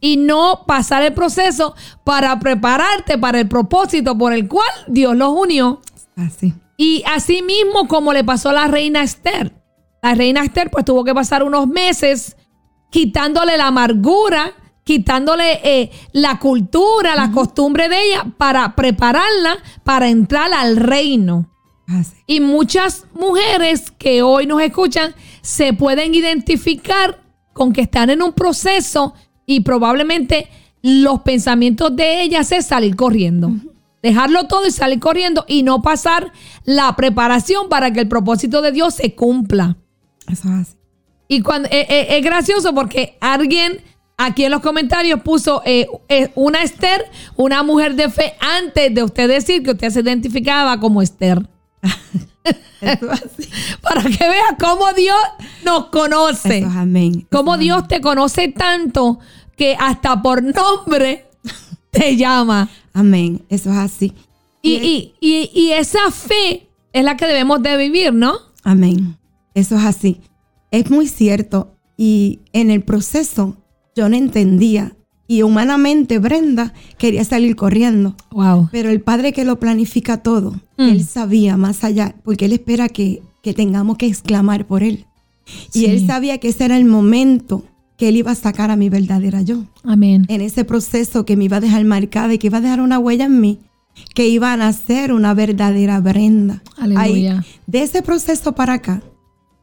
[0.00, 5.34] y no pasar el proceso para prepararte para el propósito por el cual Dios los
[5.36, 5.82] unió.
[6.16, 6.54] Así.
[6.78, 9.52] Y así mismo como le pasó a la reina Esther.
[10.02, 12.38] La reina Esther pues tuvo que pasar unos meses
[12.90, 14.52] quitándole la amargura,
[14.84, 21.50] quitándole eh, la cultura, la costumbre de ella para prepararla para entrar al reino.
[21.86, 22.16] Así.
[22.26, 27.22] Y muchas mujeres que hoy nos escuchan se pueden identificar
[27.52, 29.14] con que están en un proceso
[29.46, 30.48] y probablemente
[30.82, 33.52] los pensamientos de ellas es salir corriendo.
[34.02, 36.32] Dejarlo todo y salir corriendo y no pasar
[36.64, 39.76] la preparación para que el propósito de Dios se cumpla.
[40.28, 40.77] Eso es así.
[41.28, 43.82] Y cuando eh, eh, es gracioso porque alguien
[44.16, 45.86] aquí en los comentarios puso eh,
[46.34, 47.04] una Esther,
[47.36, 51.46] una mujer de fe, antes de usted decir que usted se identificaba como Esther.
[52.80, 53.48] Eso es así.
[53.82, 55.18] Para que vea cómo Dios
[55.64, 56.58] nos conoce.
[56.58, 57.26] Eso amén.
[57.30, 59.18] Cómo Dios te conoce tanto
[59.56, 61.26] que hasta por nombre
[61.90, 62.68] te llama.
[62.94, 63.44] Amén.
[63.48, 64.14] Eso es así.
[64.62, 68.34] Y, y, y, y esa fe es la que debemos de vivir, ¿no?
[68.64, 69.16] Amén.
[69.54, 70.20] Eso es así.
[70.70, 71.74] Es muy cierto.
[71.96, 73.56] Y en el proceso
[73.96, 74.94] yo no entendía.
[75.26, 78.14] Y humanamente Brenda quería salir corriendo.
[78.30, 78.68] Wow.
[78.72, 80.90] Pero el Padre que lo planifica todo, Mm.
[80.90, 85.06] Él sabía más allá, porque Él espera que, que tengamos que exclamar por Él.
[85.74, 85.86] Y.
[85.86, 87.64] Él sabía que ese era el momento
[87.96, 89.64] que Él iba a sacar a mi verdadera yo.
[89.82, 90.24] Amén.
[90.28, 93.00] En ese proceso que me iba a dejar marcada y que iba a dejar una
[93.00, 93.58] huella en mí,
[94.14, 96.62] que iba a nacer una verdadera Brenda.
[96.76, 97.44] Aleluya.
[97.66, 99.02] de ese proceso para acá,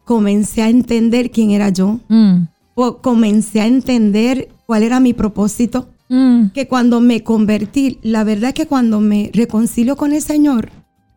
[0.05, 5.87] comencé a entender quién era yo, Mm, o comencé a entender cuál era mi propósito,
[6.09, 6.47] mm.
[6.53, 10.69] que cuando me convertí, la verdad es que cuando me reconcilio con el Señor,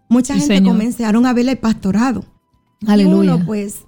[0.08, 0.72] mucha gente Señor.
[0.72, 2.24] comenzaron a ver el pastorado.
[2.86, 3.34] Aleluya.
[3.34, 3.80] uno, pues,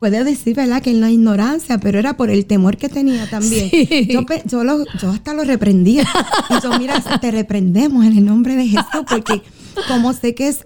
[0.00, 0.82] puede decir, ¿verdad?
[0.82, 3.68] Que en la ignorancia, pero era por el temor que tenía también.
[3.70, 4.08] Sí.
[4.10, 6.04] Yo, yo, lo- yo hasta lo reprendía.
[6.50, 9.42] Y yo, mira, te reprendemos en el nombre de Jesús, porque
[9.88, 10.64] como sé que es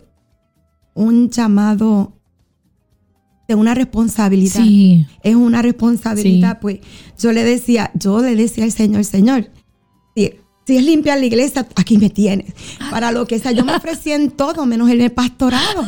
[0.94, 2.19] un llamado
[3.50, 5.06] de una responsabilidad, Sí.
[5.24, 6.58] es una responsabilidad, Sí.
[6.60, 6.78] pues
[7.18, 9.50] yo le decía, yo le decía al Señor, Señor,
[10.14, 10.34] si,
[10.64, 12.54] si es limpiar la iglesia, aquí me tienes.
[12.92, 15.84] Para lo que sea, yo me ofrecí en todo, menos en el pastorado.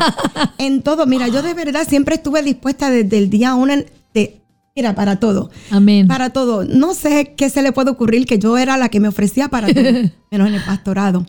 [0.58, 1.06] En todo.
[1.06, 3.74] Mira, yo de verdad siempre estuve dispuesta desde el día uno,
[4.12, 4.40] de,
[4.74, 5.50] mira, para todo.
[5.70, 6.08] Amén.
[6.08, 6.64] Para todo.
[6.64, 9.72] No sé qué se le puede ocurrir que yo era la que me ofrecía para
[9.72, 9.84] todo,
[10.32, 11.24] menos en el pastorado.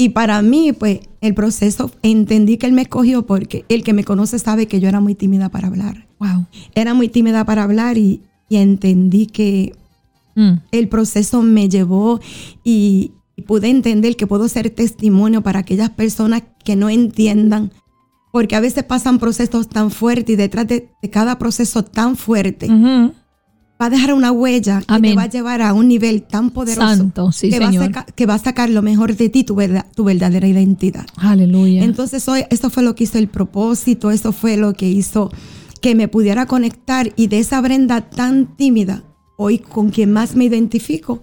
[0.00, 4.04] Y para mí, pues, el proceso, entendí que él me escogió porque el que me
[4.04, 6.06] conoce sabe que yo era muy tímida para hablar.
[6.20, 6.46] Wow.
[6.76, 9.74] Era muy tímida para hablar y, y entendí que
[10.36, 10.60] Mm.
[10.70, 12.20] el proceso me llevó
[12.62, 17.72] y, y pude entender que puedo ser testimonio para aquellas personas que no entiendan.
[18.30, 22.66] Porque a veces pasan procesos tan fuertes y detrás de, de cada proceso tan fuerte
[22.66, 23.14] Ujú.
[23.80, 25.12] Va a dejar una huella que Amén.
[25.12, 27.84] te va a llevar a un nivel tan poderoso Santo, sí, que, va a Señor.
[27.86, 31.06] saca- que va a sacar lo mejor de ti, tu, verdad- tu verdadera identidad.
[31.16, 31.84] Aleluya.
[31.84, 35.30] Entonces, hoy, eso fue lo que hizo el propósito, eso fue lo que hizo
[35.80, 39.04] que me pudiera conectar y de esa Brenda tan tímida,
[39.36, 41.22] hoy con quien más me identifico,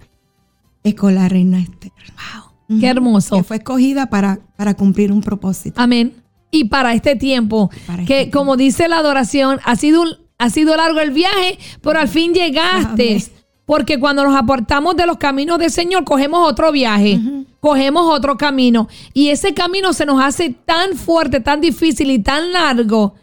[0.84, 1.91] es con la reina Esther.
[2.68, 2.80] wow.
[2.80, 3.36] Qué hermoso.
[3.36, 5.80] Que fue escogida para, para cumplir un propósito.
[5.82, 6.14] Amén.
[6.52, 10.49] Y para este tiempo, Para que este como dice la adoración, ha sido, un- ha
[10.49, 13.10] sido largo el viaje, pero al fin llegaste.
[13.10, 13.24] Amén.
[13.66, 17.20] Porque cuando nos apartamos de los caminos del Señor, cogemos otro viaje,
[17.60, 18.88] cogemos otro camino.
[19.12, 23.16] Y ese camino se nos hace tan fuerte, tan difícil y tan largo,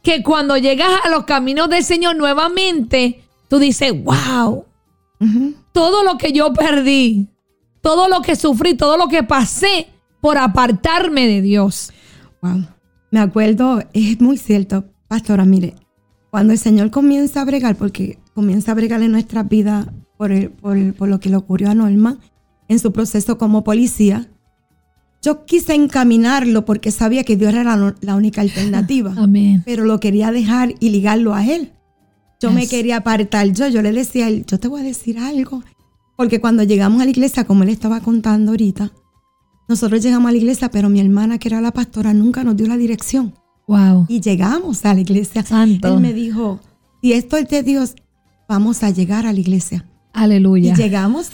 [0.00, 4.64] que cuando llegas a los caminos del Señor nuevamente, tú dices, wow,
[5.72, 7.26] todo lo que yo perdí,
[7.80, 9.88] todo lo que sufrí, todo lo que pasé
[10.20, 11.92] por apartarme de Dios.
[12.40, 12.68] Wow.
[13.10, 15.74] Me acuerdo, es muy cierto, pastora, mire,
[16.30, 20.50] cuando el Señor comienza a bregar, porque comienza a bregar en nuestra vida por, el-
[20.50, 22.18] por, el- por lo que le ocurrió a Norma
[22.68, 24.28] en su proceso como policía,
[25.22, 29.62] yo quise encaminarlo porque sabía que Dios era la, la única alternativa, Amén.
[29.64, 31.72] pero lo quería dejar y ligarlo a Él.
[32.40, 33.48] Yo me quería apartar.
[33.52, 35.64] Yo, yo le decía a él, yo te voy a decir algo.
[36.16, 38.92] Porque cuando llegamos a la iglesia, como él estaba contando ahorita,
[39.68, 42.68] nosotros llegamos a la iglesia, pero mi hermana, que era la pastora, nunca nos dio
[42.68, 43.34] la dirección.
[43.68, 44.06] Wow.
[44.08, 45.44] Y llegamos a la iglesia.
[45.44, 45.88] Santo.
[45.88, 46.58] Él me dijo,
[47.02, 47.94] si esto es de Dios,
[48.48, 49.86] vamos a llegar a la iglesia.
[50.14, 50.72] Aleluya.
[50.72, 51.32] Y llegamos,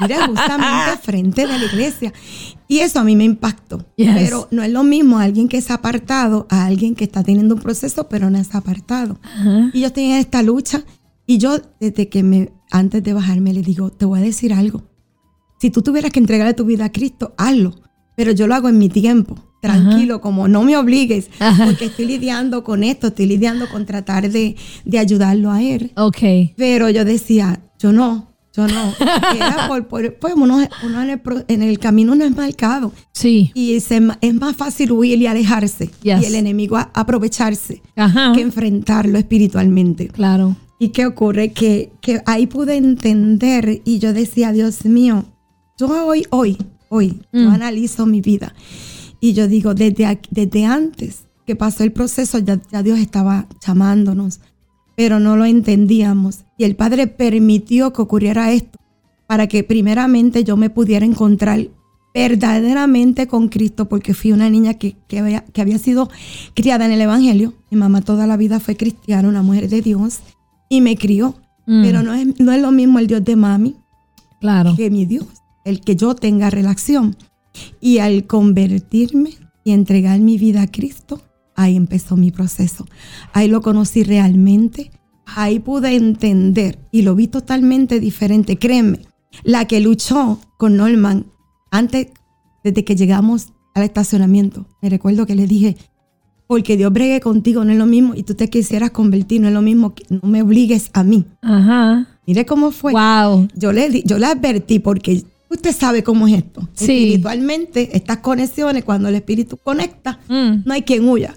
[0.00, 2.12] mira, justamente frente de la iglesia.
[2.66, 3.86] Y eso a mí me impactó.
[3.96, 4.14] Yes.
[4.16, 7.60] Pero no es lo mismo alguien que es apartado a alguien que está teniendo un
[7.60, 9.18] proceso, pero no es apartado.
[9.72, 10.82] Y yo en esta lucha.
[11.24, 14.84] Y yo, desde que me, antes de bajarme, le digo, te voy a decir algo.
[15.60, 17.74] Si tú tuvieras que entregarle tu vida a Cristo, hazlo.
[18.16, 21.64] Pero yo lo hago en mi tiempo, tranquilo, como no me obligues, Ajá.
[21.66, 25.92] porque estoy lidiando con esto, estoy lidiando con tratar de, de ayudarlo a él.
[25.96, 26.18] Ok.
[26.56, 28.94] Pero yo decía, yo no, yo no.
[29.36, 32.92] Era por, por- pues uno, uno en, el, pro- en el camino no es marcado.
[33.12, 33.50] Sí.
[33.54, 35.90] Y se es más fácil huir y alejarse.
[36.02, 36.22] Yes.
[36.22, 38.32] Y el enemigo a- aprovecharse Ajá.
[38.34, 40.08] que enfrentarlo espiritualmente.
[40.08, 40.56] Claro.
[40.78, 41.52] ¿Y qué ocurre?
[41.52, 45.24] Que, que ahí pude entender y yo decía, Dios mío,
[45.78, 46.56] yo hoy, hoy,
[46.88, 47.54] hoy, yo Mm.
[47.54, 48.54] analizo mi vida.
[49.26, 53.46] Y yo digo, desde, aquí- desde antes que pasó el proceso, ya, ya Dios estaba
[53.66, 54.40] llamándonos,
[54.96, 56.44] pero no lo entendíamos.
[56.58, 58.78] Y el Padre permitió que ocurriera esto
[59.26, 61.68] para que primeramente yo me pudiera encontrar
[62.14, 66.08] verdaderamente con Cristo, porque fui una niña que, que había, que había sido
[66.54, 67.52] criada en el Evangelio.
[67.70, 70.20] Mi mamá toda la vida fue cristiana, una mujer de Dios,
[70.68, 71.34] y me crió.
[71.66, 71.82] Mm.
[71.82, 73.74] Pero no es, no es lo mismo el Dios de mami
[74.40, 74.74] Claro.
[74.76, 75.26] que mi Dios,
[75.64, 77.16] el que yo tenga relación.
[77.80, 79.30] Y al convertirme
[79.64, 81.20] y entregar mi vida a Cristo,
[81.54, 82.86] ahí empezó mi proceso.
[83.32, 84.90] Ahí lo conocí realmente.
[85.26, 88.58] Ahí pude entender y lo vi totalmente diferente.
[88.58, 89.00] Créeme,
[89.42, 91.26] la que luchó con Norman
[91.70, 92.08] antes,
[92.62, 95.76] desde que llegamos al estacionamiento, me recuerdo que le dije,
[96.46, 99.54] porque Dios bregue contigo, no es lo mismo, y tú te quisieras convertir, no es
[99.54, 101.26] lo mismo, que no me obligues a mí.
[101.42, 102.06] Ajá.
[102.26, 103.48] Mire cómo fue Wow.
[103.54, 106.60] yo le, yo le advertí porque usted sabe cómo es esto.
[106.74, 106.84] Sí.
[106.84, 110.62] Espiritualmente, estas conexiones, cuando el espíritu conecta, Mm.
[110.64, 111.34] no hay quien huya.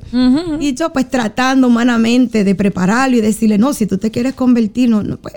[0.60, 4.90] Y yo pues tratando humanamente de prepararlo y decirle, no, si tú te quieres convertir,
[4.90, 5.36] no, no pues.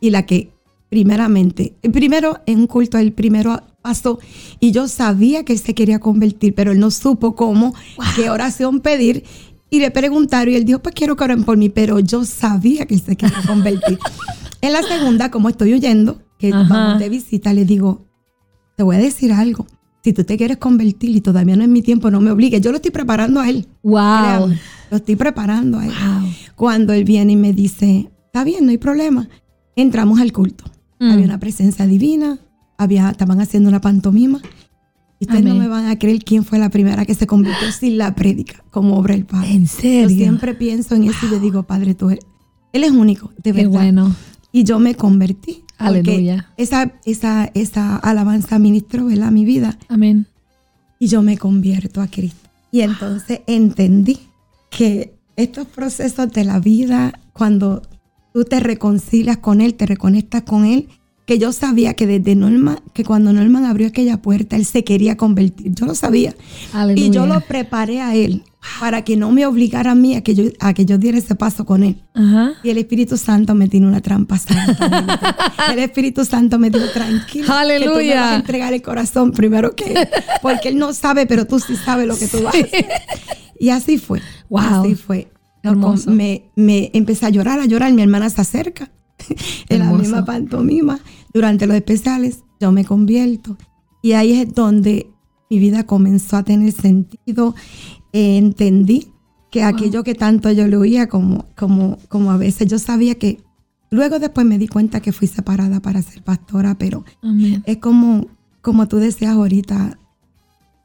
[0.00, 0.50] Y la que
[0.88, 4.18] primeramente, el primero en un culto, el primero pasó
[4.58, 7.74] y yo sabía que él se quería convertir, pero él no supo cómo,
[8.16, 9.24] qué oración pedir.
[9.70, 12.86] Y le preguntaron y él dijo, pues quiero que oren por mí, pero yo sabía
[12.86, 13.98] que él se quería convertir.
[14.62, 16.66] en la segunda, como estoy huyendo, que Ajá.
[16.68, 18.06] vamos de visita, le digo,
[18.76, 19.66] te voy a decir algo.
[20.04, 22.60] Si tú te quieres convertir y todavía no es mi tiempo, no me obligues.
[22.60, 23.66] Yo lo estoy preparando a él.
[23.82, 23.94] Wow.
[23.96, 24.58] Créame,
[24.90, 25.92] lo estoy preparando a él.
[25.92, 26.30] Wow.
[26.54, 29.28] Cuando él viene y me dice, está bien, no hay problema.
[29.76, 30.64] Entramos al culto.
[31.00, 31.10] Mm.
[31.10, 32.38] Había una presencia divina,
[32.78, 34.40] había, estaban haciendo una pantomima.
[35.20, 37.98] Y ustedes no me van a creer quién fue la primera que se convirtió sin
[37.98, 39.50] la prédica, como obra el Padre.
[39.50, 40.08] ¿En Yo serio?
[40.16, 42.24] siempre pienso en eso y le digo, Padre, tú eres,
[42.72, 43.70] Él es único, de Qué verdad.
[43.70, 44.14] bueno.
[44.52, 45.64] Y yo me convertí.
[45.78, 46.48] Aleluya.
[46.56, 49.30] Esa, esa, esa alabanza ministró ¿verdad?
[49.30, 50.26] mi vida Amén.
[50.98, 52.48] y yo me convierto a Cristo.
[52.70, 54.18] Y entonces entendí
[54.70, 57.82] que estos procesos de la vida, cuando
[58.34, 60.88] tú te reconcilias con Él, te reconectas con Él,
[61.28, 65.18] que yo sabía que desde Norman, que cuando Norman abrió aquella puerta, Él se quería
[65.18, 65.74] convertir.
[65.74, 66.34] Yo lo sabía.
[66.72, 67.06] Aleluya.
[67.06, 68.44] Y yo lo preparé a Él
[68.80, 71.34] para que no me obligara a mí a que yo, a que yo diera ese
[71.34, 72.02] paso con Él.
[72.14, 72.54] Ajá.
[72.62, 75.36] Y el Espíritu Santo me tiene una trampa santa.
[75.70, 77.44] el Espíritu Santo me dijo, tranquilo.
[77.44, 78.20] Que tú me Aleluya.
[78.22, 80.08] vas a entregar el corazón primero que él,
[80.40, 82.86] Porque Él no sabe, pero tú sí sabes lo que tú vas a hacer.
[83.60, 84.22] Y así fue.
[84.48, 84.60] Wow.
[84.62, 85.30] Así fue.
[85.62, 86.10] Hermoso.
[86.10, 87.92] Me, me empecé a llorar, a llorar.
[87.92, 88.90] Mi hermana se acerca.
[89.68, 91.00] en la misma pantomima.
[91.32, 93.56] Durante los especiales, yo me convierto.
[94.02, 95.10] Y ahí es donde
[95.50, 97.54] mi vida comenzó a tener sentido.
[98.12, 99.08] Eh, entendí
[99.50, 103.40] que aquello que tanto yo le oía, como, como, como a veces yo sabía que.
[103.90, 107.62] Luego después me di cuenta que fui separada para ser pastora, pero Amén.
[107.64, 108.26] es como,
[108.60, 109.98] como tú decías ahorita.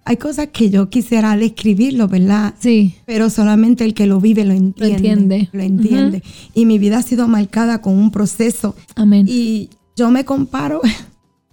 [0.06, 2.56] Hay cosas que yo quisiera describirlo, ¿verdad?
[2.60, 2.96] Sí.
[3.06, 4.96] Pero solamente el que lo vive lo entiende.
[4.96, 5.50] entiende.
[5.54, 6.24] Lo entiende.
[6.54, 8.76] Y mi vida ha sido marcada con un proceso.
[8.96, 9.26] Amén.
[9.30, 10.82] Y yo me comparo.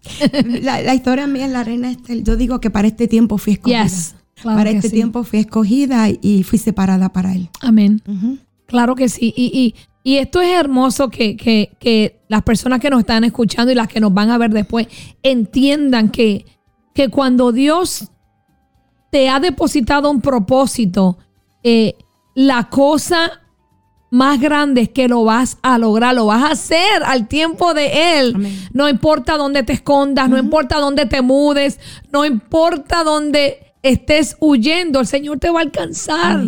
[0.62, 2.24] la, la historia mía es la reina Estel.
[2.24, 3.84] Yo digo que para este tiempo fui escogida.
[3.84, 4.14] Yes.
[4.40, 4.94] Claro para este sí.
[4.94, 7.50] tiempo fui escogida y fui separada para él.
[7.60, 8.02] Amén.
[8.66, 9.34] Claro que sí.
[9.36, 13.70] Y, y, y esto es hermoso que, que, que las personas que nos están escuchando
[13.70, 14.86] y las que nos van a ver después
[15.22, 16.46] entiendan que,
[16.94, 18.10] que cuando Dios
[19.10, 21.18] te ha depositado un propósito,
[21.62, 21.96] eh,
[22.34, 23.42] la cosa
[24.10, 28.18] más grande es que lo vas a lograr, lo vas a hacer al tiempo de
[28.18, 28.32] Él.
[28.34, 28.68] Amén.
[28.72, 31.78] No importa dónde te escondas, no importa dónde te mudes,
[32.12, 36.42] no importa dónde estés huyendo, el Señor te va a alcanzar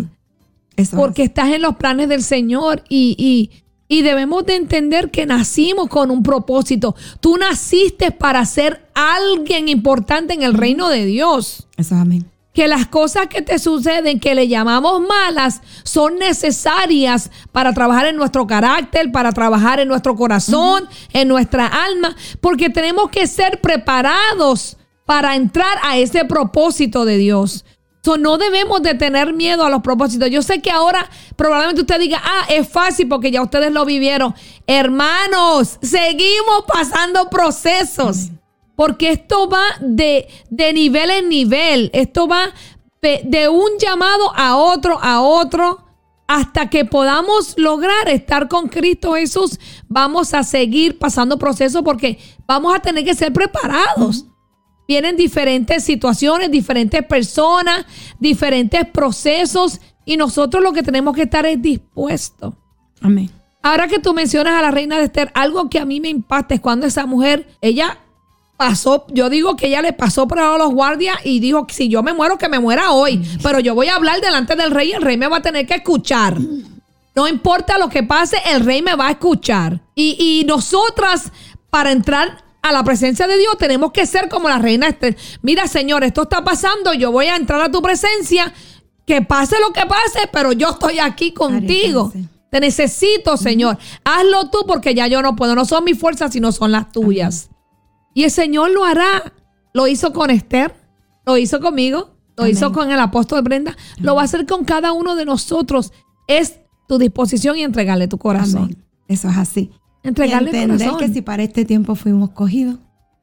[0.76, 5.26] es porque estás en los planes del Señor y, y, Y debemos de entender que
[5.26, 6.94] nacimos con un propósito.
[7.20, 11.68] Tú naciste para ser alguien importante en el reino de Dios.
[11.76, 12.31] Eso, amén.
[12.52, 18.16] Que las cosas que te suceden, que le llamamos malas, son necesarias para trabajar en
[18.16, 24.76] nuestro carácter, para trabajar en nuestro corazón, en nuestra alma, porque tenemos que ser preparados
[25.06, 27.64] para entrar a ese propósito de Dios.
[28.04, 30.28] So, no debemos de tener miedo a los propósitos.
[30.28, 34.34] Yo sé que ahora probablemente usted diga, ah, es fácil porque ya ustedes lo vivieron.
[34.66, 38.30] Hermanos, seguimos pasando procesos.
[38.82, 41.88] Porque esto va de, de nivel en nivel.
[41.92, 42.52] Esto va
[43.00, 45.86] de, de un llamado a otro, a otro.
[46.26, 52.74] Hasta que podamos lograr estar con Cristo Jesús, vamos a seguir pasando procesos porque vamos
[52.74, 54.26] a tener que ser preparados.
[54.88, 57.86] Vienen diferentes situaciones, diferentes personas,
[58.18, 62.54] diferentes procesos y nosotros lo que tenemos que estar es dispuestos.
[63.00, 63.30] Amén.
[63.62, 66.56] Ahora que tú mencionas a la reina de Esther, algo que a mí me impacta
[66.56, 68.00] es cuando esa mujer, ella
[68.62, 72.00] pasó, yo digo que ella le pasó por a los guardias y dijo, si yo
[72.04, 74.92] me muero, que me muera hoy, pero yo voy a hablar delante del rey y
[74.92, 76.38] el rey me va a tener que escuchar.
[77.14, 79.80] No importa lo que pase, el rey me va a escuchar.
[79.96, 81.32] Y, y nosotras,
[81.70, 85.16] para entrar a la presencia de Dios, tenemos que ser como la reina Esther.
[85.42, 88.54] Mira, Señor, esto está pasando, yo voy a entrar a tu presencia,
[89.04, 92.12] que pase lo que pase, pero yo estoy aquí contigo.
[92.48, 93.76] Te necesito, Señor.
[94.04, 95.56] Hazlo tú porque ya yo no puedo.
[95.56, 97.48] No son mis fuerzas, sino son las tuyas.
[98.14, 99.32] Y el Señor lo hará.
[99.74, 100.74] Lo hizo con Esther,
[101.24, 102.52] lo hizo conmigo, lo Amén.
[102.52, 105.92] hizo con el apóstol Brenda, lo va a hacer con cada uno de nosotros.
[106.28, 108.64] Es tu disposición y entregarle tu corazón.
[108.64, 108.84] Amén.
[109.08, 109.70] Eso es así.
[110.02, 111.08] Entregarle y entender corazón.
[111.08, 112.76] que si para este tiempo fuimos cogidos,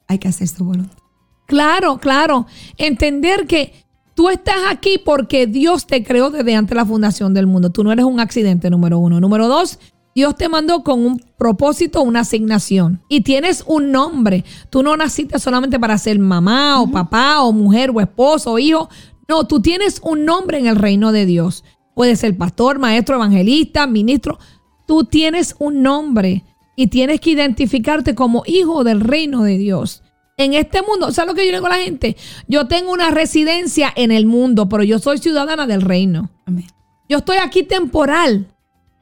[0.08, 0.98] hay que hacer su voluntad.
[1.46, 2.48] Claro, claro.
[2.78, 3.74] Entender que
[4.16, 7.70] tú estás aquí porque Dios te creó desde antes de la fundación del mundo.
[7.70, 9.20] Tú no eres un accidente, número uno.
[9.20, 9.80] Número dos,
[10.20, 13.02] Dios te mandó con un propósito, una asignación.
[13.08, 14.44] Y tienes un nombre.
[14.70, 18.90] Tú no naciste solamente para ser mamá o papá o mujer o esposo o hijo.
[19.30, 21.64] No, tú tienes un nombre en el reino de Dios.
[21.96, 24.40] Puedes ser pastor, maestro, evangelista, ministro.
[24.86, 26.44] Tú tienes un nombre
[26.76, 30.04] y tienes que identificarte como hijo del reino de Dios.
[30.36, 32.18] En este mundo, ¿sabes lo que yo le digo a la gente?
[32.50, 36.30] Yo tengo una residencia en el mundo, pero yo soy ciudadana del reino.
[36.46, 36.68] Amén.
[37.08, 38.48] Yo estoy aquí temporal.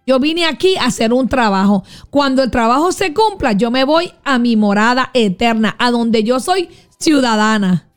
[0.08, 1.84] Yo vine aquí a hacer un trabajo.
[2.10, 6.40] Cuando el trabajo se cumpla, yo me voy a mi morada eterna, a donde yo
[6.40, 7.90] soy ciudadana.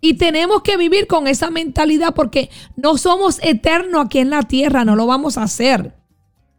[0.00, 4.84] Y tenemos que vivir con esa mentalidad porque no somos eternos aquí en la tierra,
[4.84, 5.94] no lo vamos a hacer.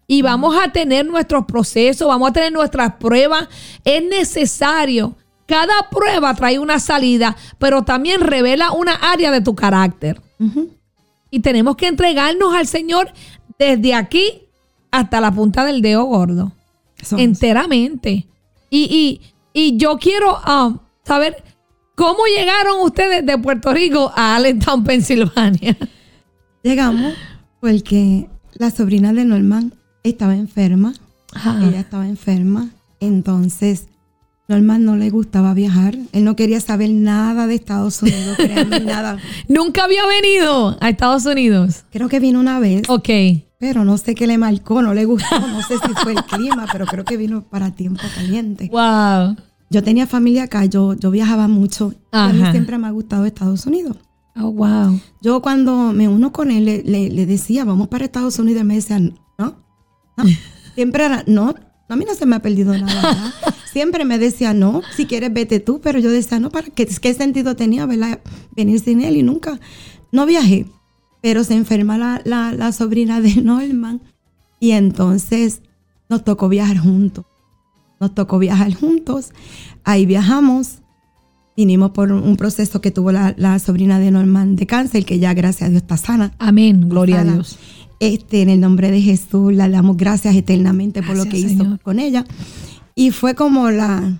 [0.07, 3.49] Y vamos a tener nuestros procesos, vamos a tener nuestras pruebas.
[3.83, 5.17] Es necesario.
[5.45, 10.21] Cada prueba trae una salida, pero también revela una área de tu carácter.
[11.29, 13.11] Y tenemos que entregarnos al Señor
[13.59, 14.46] desde aquí
[14.91, 16.53] hasta la punta del dedo gordo.
[17.17, 18.27] Enteramente.
[18.69, 19.21] Y, y,
[19.53, 21.43] y yo quiero um, saber
[21.95, 25.77] cómo llegaron ustedes de Puerto Rico a Allentown, Pensilvania.
[26.63, 27.13] Llegamos
[27.59, 29.73] porque la sobrina de Norman
[30.03, 30.93] estaba enferma.
[31.33, 31.59] Ajá.
[31.65, 32.69] Ella estaba enferma.
[32.99, 33.87] Entonces,
[34.47, 35.95] Norman no le gustaba viajar.
[36.13, 39.17] Él no quería saber nada de Estados Unidos, créanme, nada.
[39.47, 41.83] Nunca había venido a Estados Unidos.
[41.91, 43.09] Creo que vino una vez, Ok.
[43.59, 45.39] Pero no sé qué le marcó, no le gustó.
[45.39, 48.69] No sé si fue el clima, pero creo que vino para tiempo caliente.
[48.71, 49.35] Wow.
[49.69, 51.93] Yo tenía familia acá, yo, yo viajaba mucho.
[52.13, 53.97] Y a mí siempre me ha gustado Estados Unidos.
[54.39, 54.99] Oh, wow.
[55.21, 58.65] Yo cuando me uno con él, le, le- le decía, vamos para Estados Unidos, y
[58.65, 59.57] me decían, no,
[60.15, 60.23] no.
[60.75, 61.55] Siempre era, no,
[61.89, 63.01] a mí no se me ha perdido nada.
[63.01, 63.33] ¿verdad?
[63.73, 67.13] Siempre me decía, no, si quieres vete tú, pero yo decía, no, ¿para qué, qué
[67.15, 68.19] sentido tenía ¿verdad?
[68.55, 69.17] venir sin él?
[69.17, 69.59] Y nunca,
[70.11, 70.67] no viajé.
[71.27, 73.99] Pero se enferma la, la, la sobrina de Norman
[74.61, 75.59] y entonces
[76.07, 77.25] nos tocó viajar juntos.
[77.99, 79.33] Nos tocó viajar juntos.
[79.83, 80.77] Ahí viajamos.
[81.57, 85.33] Vinimos por un proceso que tuvo la, la sobrina de Norman de cáncer, que ya
[85.33, 86.31] gracias a Dios está sana.
[86.39, 86.87] Amén.
[86.87, 87.23] Gloria a.
[87.25, 87.59] Dios.
[87.99, 91.63] Este, en el nombre de Jesús, le damos gracias eternamente por lo que Gracias, hizo
[91.65, 91.81] Señor.
[91.81, 92.23] con ella.
[92.95, 94.17] Y fue como la,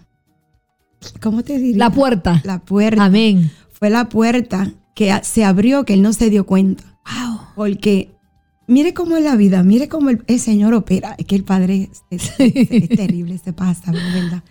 [1.22, 1.78] ¿cómo te diría?
[1.78, 2.42] La puerta.
[2.44, 3.06] La puerta.
[3.06, 3.50] Amén.
[3.72, 6.97] Fue la puerta que se abrió que él no se dio cuenta.
[7.08, 7.40] Wow.
[7.56, 8.12] Porque
[8.68, 11.16] mire cómo es la vida, mire cómo el, el Señor opera.
[11.18, 14.44] Es que el Padre es, es- es terrible, se pasa, de verdad.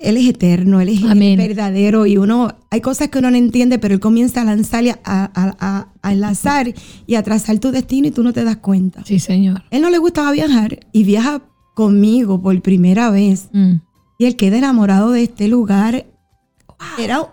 [0.00, 1.38] Él es eterno, Él es Amén.
[1.38, 4.98] verdadero y uno, hay cosas que uno no entiende, pero Él comienza a lanzarle, a,
[5.04, 6.74] a, a- a enlazar
[7.06, 9.02] y a trazar tu destino y tú no te das cuenta.
[9.04, 9.62] Sí, Señor.
[9.70, 11.42] Él no le gustaba viajar y viaja
[11.74, 13.76] conmigo por primera vez Mm.
[14.18, 16.04] y él queda enamorado de este lugar.
[16.98, 17.26] Era, de-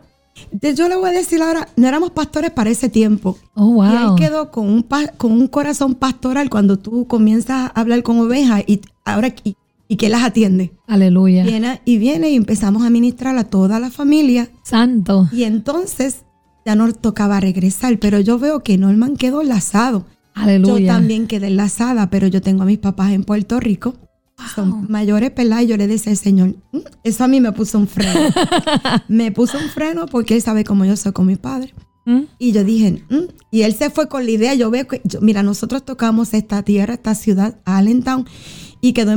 [0.76, 3.38] yo le voy a decir ahora, no éramos pastores para ese tiempo.
[3.56, 3.84] Oh, wow.
[3.86, 4.86] Y él quedó con un,
[5.18, 9.56] con un corazón pastoral cuando tú comienzas a hablar con ovejas y ahora y,
[9.88, 10.72] y que las atiende.
[10.88, 11.44] Aleluya.
[11.44, 14.50] Viene y viene y empezamos a ministrar a toda la familia.
[14.64, 15.28] Santo.
[15.32, 16.24] Y entonces
[16.66, 20.06] ya nos tocaba regresar, pero yo veo que Norman quedó enlazado.
[20.34, 20.80] Aleluya.
[20.80, 23.96] Yo también quedé enlazada, pero yo tengo a mis papás en Puerto Rico.
[24.56, 25.62] Son mayores, ¿verdad?
[25.62, 28.12] Y yo le decía al Señor, "Mm, eso a mí me puso un freno.
[29.08, 31.74] me puso un freno porque Él sabe cómo yo soy con mi padre.
[32.06, 32.22] ¿Mm?
[32.40, 35.22] Y yo dije, "Mm", y Él se fue con la idea, yo veo que, yo-
[35.22, 38.26] mira, nosotros tocamos esta tierra, esta ciudad, Allentown,
[38.82, 39.14] y quedó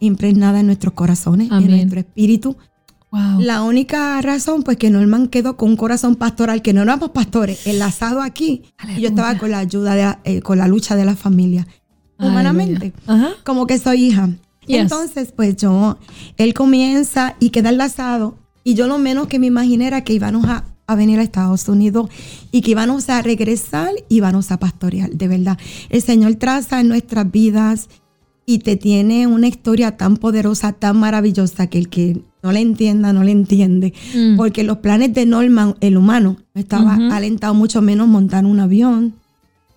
[0.00, 1.64] impregnada en nuestros corazones, Amén.
[1.70, 2.56] en nuestro espíritu.
[3.10, 3.40] Wow.
[3.40, 7.66] La única razón, pues que Norman quedó con un corazón pastoral, que no éramos pastores,
[7.66, 8.62] enlazado aquí.
[8.96, 11.66] Y yo estaba con la ayuda, de la- eh, con la lucha de la familia.
[12.18, 13.28] Humanamente, Aleluya.
[13.28, 13.36] Ajá.
[13.44, 14.28] como que soy hija.
[14.76, 15.98] Entonces, pues yo,
[16.36, 18.36] él comienza y queda enlazado.
[18.64, 21.68] Y yo lo menos que me imaginé era que íbamos a, a venir a Estados
[21.68, 22.10] Unidos
[22.50, 25.58] y que íbamos a regresar y íbamos a pastorear, de verdad.
[25.88, 27.88] El Señor traza en nuestras vidas
[28.46, 33.12] y te tiene una historia tan poderosa, tan maravillosa, que el que no le entienda,
[33.12, 33.92] no le entiende.
[34.14, 34.36] Mm.
[34.36, 39.12] Porque los planes de Norman, el humano, no estaba alentado mucho menos montar un avión,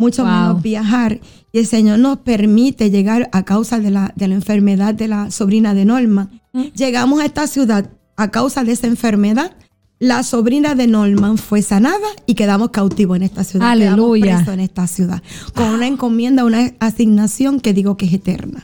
[0.02, 0.32] mucho Wow.
[0.32, 1.20] menos viajar.
[1.54, 5.32] Y el Señor nos permite llegar a causa de la, de la enfermedad de la
[5.32, 6.42] sobrina de Norman.
[6.54, 6.64] Mm.
[6.76, 9.52] Llegamos a esta ciudad a causa de esa enfermedad.
[10.00, 13.70] La sobrina de Norman fue sanada y quedamos cautivos en esta ciudad.
[13.70, 14.24] Aleluya.
[14.24, 15.22] Quedamos presos en esta ciudad.
[15.54, 18.64] Con una encomienda, una asignación que digo que es eterna.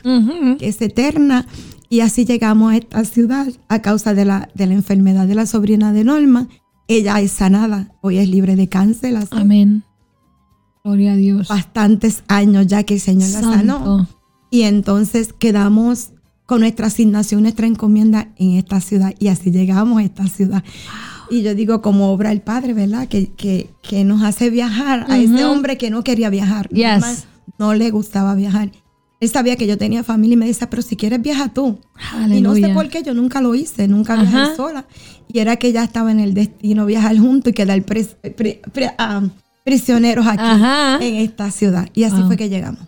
[0.58, 1.46] Que es eterna.
[1.88, 5.46] Y así llegamos a esta ciudad a causa de la, de la enfermedad de la
[5.46, 6.48] sobrina de Norman.
[6.88, 7.92] Ella es sanada.
[8.00, 9.16] Hoy es libre de cáncer.
[9.16, 9.84] hace Amén.
[10.88, 11.48] Gloria a Dios.
[11.48, 13.74] bastantes años ya que el Señor la sanó.
[13.78, 14.08] Santo.
[14.50, 16.10] Y entonces quedamos
[16.46, 19.14] con nuestra asignación, nuestra encomienda en esta ciudad.
[19.18, 20.64] Y así llegamos a esta ciudad.
[21.30, 23.06] Y yo digo, como obra el Padre, ¿verdad?
[23.06, 25.52] Que, que, que nos hace viajar a ese Ujú.
[25.52, 26.68] hombre que no quería viajar.
[26.70, 26.86] Yes.
[27.00, 27.14] Norman
[27.58, 28.70] no le gustaba viajar.
[29.20, 31.80] Él sabía que yo tenía familia y me decía, pero si quieres viaja tú.
[32.30, 32.72] Y no sé Aleluya.
[32.74, 34.56] por qué yo nunca lo hice, nunca viajé Ajá.
[34.56, 34.86] sola.
[35.30, 38.90] Y era que ya estaba en el destino viajar juntos y quedar pres- pri- pri-
[38.96, 39.22] ah,
[39.68, 40.98] prisioneros aquí Ajá.
[41.04, 41.88] en esta ciudad.
[41.94, 42.26] Y así Wow.
[42.28, 42.80] fue que llegamos.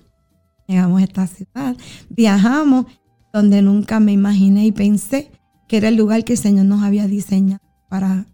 [0.67, 1.77] Llegamos a esta ciudad,
[2.09, 2.87] viajamos
[3.33, 5.31] donde nunca me imaginé y pensé
[5.69, 8.27] que era el lugar que el Señor nos había diseñado para,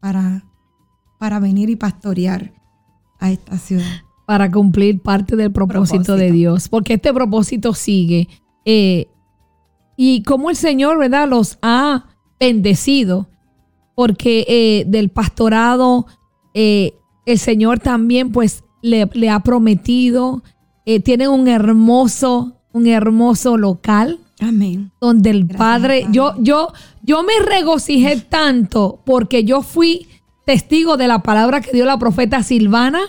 [0.00, 0.44] para,
[1.18, 2.52] para venir y pastorear
[3.20, 4.02] a esta ciudad.
[4.26, 6.16] para cumplir parte del propósito, Propósito.
[6.16, 8.28] de Dios, porque este propósito sigue.
[8.64, 9.06] eh,
[9.96, 12.04] y como el Señor, ¿verdad?, los ha
[12.38, 13.28] bendecido,
[13.96, 16.06] porque eh, del pastorado
[16.54, 16.92] eh,
[17.32, 20.42] el Señor también pues le, le ha prometido,
[20.86, 24.90] eh, tienen un hermoso, un hermoso local Amén.
[25.00, 26.12] donde el Gracias, Padre, Padre.
[26.14, 26.72] yo, yo,
[27.02, 30.06] yo me regocijé tanto porque yo fui
[30.46, 33.00] testigo de la palabra que dio la profeta Silvana.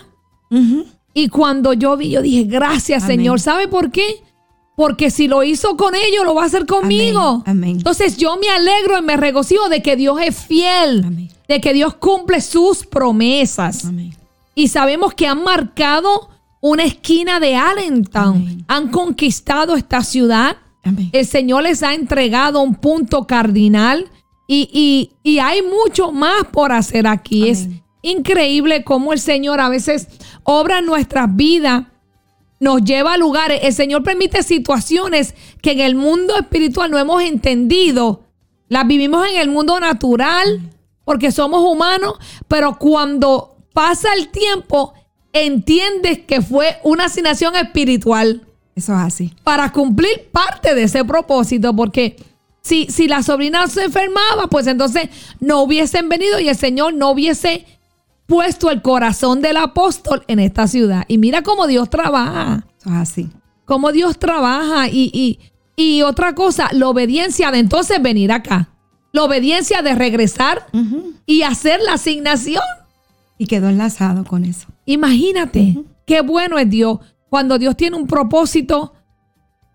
[1.14, 3.18] Y cuando yo vi, yo dije, gracias Amén.
[3.18, 3.40] Señor.
[3.40, 4.22] ¿Sabe por qué?
[4.76, 7.20] Porque si lo hizo con ellos, lo va a hacer conmigo.
[7.20, 7.76] Amén, amén.
[7.76, 11.28] Entonces yo me alegro y me regocijo de que Dios es fiel, Amén.
[11.50, 13.84] De que Dios cumple sus promesas.
[13.84, 14.14] Amén.
[14.54, 18.36] Y sabemos que han marcado una esquina de Allentown.
[18.36, 18.64] Amén.
[18.68, 20.56] Han conquistado esta ciudad.
[20.82, 21.10] Amén.
[21.12, 24.08] El Señor les ha entregado un punto cardinal
[24.46, 27.48] y, y- y hay mucho más por hacer aquí.
[27.48, 27.68] Es
[28.02, 30.08] increíble cómo el Señor a veces
[30.42, 31.84] obra en nuestras vidas,
[32.58, 33.60] nos lleva a lugares.
[33.62, 38.24] El Señor permite situaciones que en el mundo espiritual no hemos entendido.
[38.68, 40.60] Las vivimos en el mundo natural
[41.10, 42.14] porque somos humanos,
[42.46, 44.94] pero cuando pasa el tiempo,
[45.32, 48.42] entiendes que fue una asignación espiritual
[48.76, 49.34] Eso es así.
[49.42, 52.14] para cumplir parte de ese propósito, porque
[52.62, 55.08] si, si la sobrina se enfermaba, pues entonces
[55.40, 57.66] no hubiesen venido y el Señor no hubiese
[58.26, 61.04] puesto el corazón del apóstol en esta ciudad.
[61.08, 63.28] Y mira cómo Dios trabaja, Eso es así.
[63.64, 64.86] cómo Dios trabaja.
[64.88, 65.40] Y, y,
[65.74, 68.68] y otra cosa, la obediencia de entonces venir acá,
[69.12, 70.66] la obediencia de regresar
[71.26, 72.62] y hacer la asignación.
[73.38, 74.68] Y quedó enlazado con eso.
[74.86, 76.98] Imagínate qué bueno es Dios.
[77.28, 78.92] Cuando Dios tiene un propósito,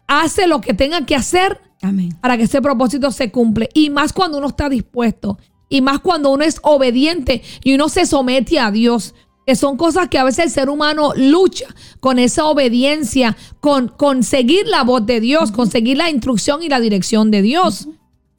[0.07, 2.15] hace lo que tenga que hacer Amén.
[2.21, 3.69] para que ese propósito se cumple.
[3.73, 5.37] Y más cuando uno está dispuesto.
[5.67, 9.15] Y más cuando uno es obediente y uno se somete a Dios.
[9.47, 11.67] Que son cosas que a veces el ser humano lucha
[11.99, 16.69] con esa obediencia, con, con seguir la voz de Dios, con seguir la instrucción y
[16.69, 17.87] la dirección de Dios.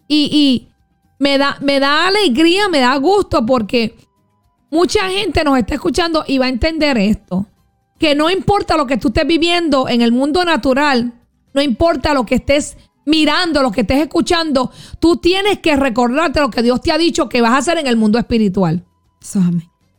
[0.09, 0.69] Y, y
[1.19, 3.97] me, da, me da alegría, me da gusto porque
[4.71, 7.47] mucha gente nos está escuchando y va a entender esto.
[7.99, 11.15] Que no importa lo que tú estés viviendo en el mundo natural,
[11.55, 12.77] no importa lo que estés
[13.07, 17.29] mirando, lo que estés escuchando, tú tienes que recordarte lo que Dios te ha dicho
[17.29, 18.85] que vas a hacer en el mundo espiritual.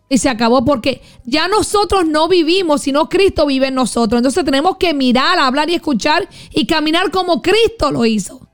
[0.09, 4.19] Y se acabó porque ya nosotros no vivimos, sino Cristo vive en nosotros.
[4.19, 8.47] Entonces tenemos que mirar, hablar y escuchar y caminar como Cristo lo hizo.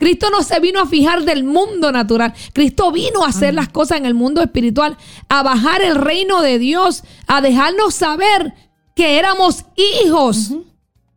[0.00, 2.32] Cristo no se vino a fijar del mundo natural.
[2.54, 4.96] Cristo vino a hacer las cosas en el mundo espiritual,
[5.28, 8.54] a bajar el reino de Dios, a dejarnos saber
[8.96, 10.54] que éramos hijos.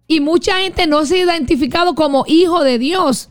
[0.06, 3.30] Y mucha gente no se ha identificado como hijo de Dios,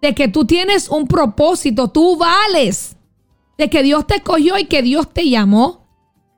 [0.00, 2.96] de que tú tienes un propósito, tú vales,
[3.58, 5.84] de que Dios te escogió y que Dios te llamó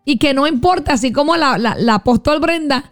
[0.05, 2.91] y que no importa, así como la, la, apóstol Brenda,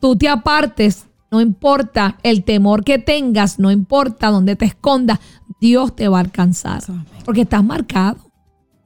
[0.00, 5.18] tú te apartes, no importa el temor que tengas, no importa dónde te escondas,
[5.60, 6.82] Dios te va a alcanzar.
[7.24, 8.18] Porque estás marcado.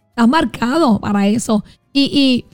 [0.09, 1.65] Estás marcado para eso.
[1.93, 2.45] Y,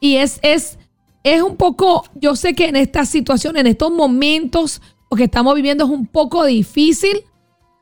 [0.00, 0.78] y, es, es,
[1.22, 5.54] es un poco, yo sé que en esta situación, en estos momentos, lo que estamos
[5.54, 7.24] viviendo es un poco difícil,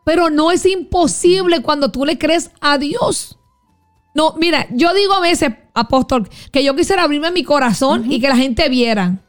[0.05, 3.39] pero no es imposible cuando tú le crees a Dios.
[4.15, 8.28] No, mira, yo digo a veces, apóstol, que yo quisiera abrirme mi corazón y que
[8.28, 9.23] la gente viera.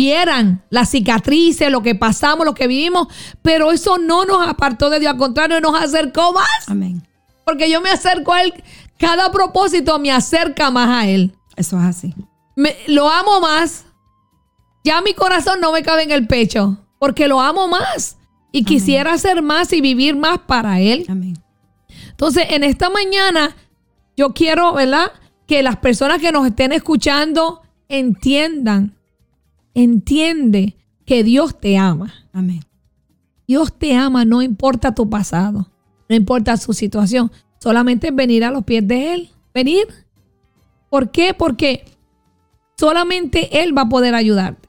[0.00, 3.08] Vieran las cicatrices, lo que pasamos, lo que vivimos,
[3.42, 6.68] pero eso no nos apartó de Dios, al contrario, nos acercó más.
[6.68, 7.06] Amén.
[7.44, 8.54] Porque yo me acerco a Él,
[8.96, 11.34] cada propósito me acerca más a Él.
[11.54, 12.14] Eso es así.
[12.86, 13.84] lo amo más.
[14.84, 18.16] Ya mi corazón no me cabe en el pecho, porque lo amo más.
[18.52, 21.04] Y quisiera hacer más y vivir más para Él.
[21.10, 21.38] Amén.
[22.08, 23.54] Entonces, en esta mañana
[24.16, 25.12] yo quiero, ¿verdad?
[25.46, 28.96] Que las personas que nos estén escuchando entiendan,
[29.82, 32.12] entiende que Dios te ama.
[32.32, 32.64] Amén.
[33.46, 35.68] Dios te ama, no importa tu pasado,
[36.08, 39.88] no importa su situación, solamente venir a los pies de Él, venir.
[40.88, 41.34] ¿Por qué?
[41.34, 41.84] Porque
[42.76, 44.68] solamente Él va a poder ayudarte.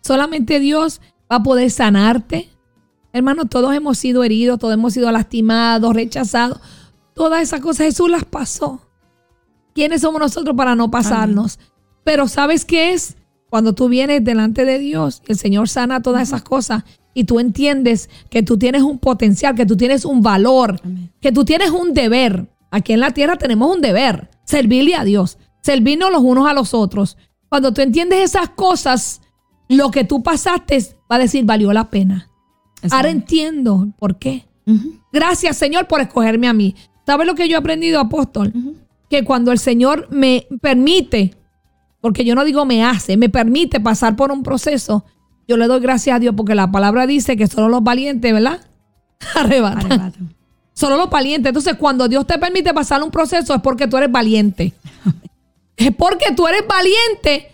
[0.00, 1.00] Solamente Dios
[1.30, 2.48] va a poder sanarte.
[3.12, 6.60] Hermanos, todos hemos sido heridos, todos hemos sido lastimados, rechazados.
[7.12, 8.80] Todas esas cosas Jesús las pasó.
[9.74, 11.58] ¿Quiénes somos nosotros para no pasarnos?
[12.04, 13.16] Pero ¿sabes qué es?
[13.56, 16.84] Cuando tú vienes delante de Dios, el Señor sana todas esas cosas
[17.14, 20.78] y tú entiendes que tú tienes un potencial, que tú tienes un valor,
[21.22, 22.50] que tú tienes un deber.
[22.70, 26.74] Aquí en la tierra tenemos un deber, servirle a Dios, servirnos los unos a los
[26.74, 27.16] otros.
[27.48, 29.22] Cuando tú entiendes esas cosas,
[29.70, 30.76] lo que tú pasaste
[31.10, 32.28] va a decir valió la pena.
[32.90, 34.44] Ahora entiendo por qué.
[35.14, 36.74] Gracias Señor por escogerme a mí.
[37.06, 38.52] ¿Sabes lo que yo he aprendido, apóstol?
[39.08, 41.32] Que cuando el Señor me permite,
[42.06, 45.04] porque yo no digo me hace, me permite pasar por un proceso,
[45.48, 48.60] yo le doy gracias a Dios porque la palabra dice que solo los valientes, ¿verdad?
[49.34, 50.12] Arrebatan.
[50.72, 51.50] Solo los valientes.
[51.50, 54.72] Entonces, cuando Dios te permite pasar un proceso es porque tú eres valiente.
[55.76, 57.50] es porque tú eres valiente.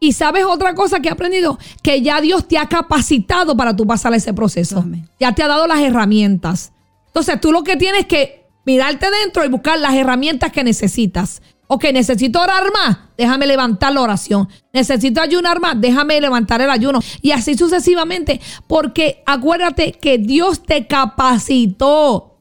[0.00, 3.86] Y sabes otra cosa que he aprendido, que ya Dios te ha capacitado para tú
[3.86, 4.82] pasar ese proceso.
[5.20, 6.72] Ya te ha dado las herramientas.
[7.08, 11.42] Entonces, tú lo que tienes que mirarte dentro y buscar las herramientas que necesitas.
[11.74, 14.46] Ok, necesito orar más, déjame levantar la oración.
[14.74, 17.00] Necesito ayunar más, déjame levantar el ayuno.
[17.22, 22.40] Y así sucesivamente, porque acuérdate que Dios te capacitó.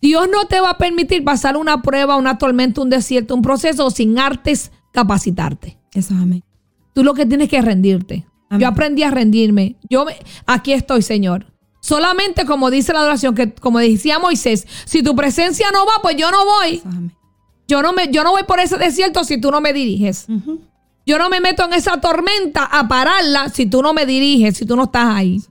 [0.00, 3.88] Dios no te va a permitir pasar una prueba, una tormenta, un desierto, un proceso
[3.92, 5.78] sin artes capacitarte.
[5.94, 6.42] Eso, amén.
[6.92, 8.26] Tú lo que tienes que rendirte.
[8.58, 9.76] Yo aprendí a rendirme.
[9.88, 10.06] Yo
[10.44, 11.46] aquí estoy, Señor.
[11.78, 16.16] Solamente como dice la oración, que como decía Moisés, si tu presencia no va, pues
[16.16, 16.82] yo no voy.
[17.68, 20.26] Yo no, me, yo no voy por ese desierto si tú no me diriges.
[21.06, 24.66] Yo no me meto en esa tormenta a pararla si tú no me diriges, si
[24.66, 25.42] tú no estás ahí.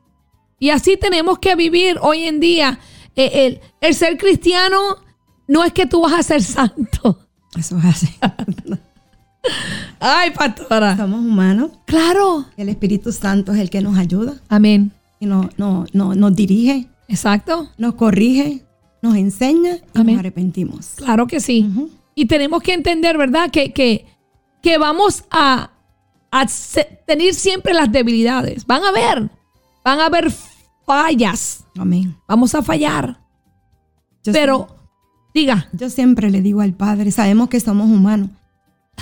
[0.60, 2.80] Y así tenemos que vivir hoy en día.
[3.16, 4.98] Eh, el, el, ser cristiano
[5.48, 7.28] no es que tú vas a ser santo.
[7.58, 8.08] Eso es así.
[10.00, 10.96] Ay, pastora.
[10.96, 11.72] Somos humanos.
[11.86, 12.46] Claro.
[12.56, 14.36] El Espíritu Santo es el que nos ayuda.
[14.48, 16.88] Amén y no, no, no, nos dirige.
[17.08, 17.70] Exacto.
[17.78, 18.66] Nos corrige,
[19.02, 20.94] nos enseña y nos arrepentimos.
[20.96, 21.70] Claro que sí.
[22.16, 23.50] Y tenemos que entender, ¿verdad?
[23.52, 24.06] Que, que,
[24.62, 25.72] que vamos a,
[26.32, 26.46] a,
[27.06, 28.66] tener siempre las debilidades.
[28.66, 29.30] Van a ver,
[29.84, 30.32] van a haber
[30.86, 31.64] fallas.
[31.78, 32.16] Amén.
[32.28, 33.20] Vamos a fallar.
[34.24, 34.68] pero,
[35.34, 35.70] diga.
[35.74, 38.30] Yo siempre le digo al Padre, sabemos que somos humanos.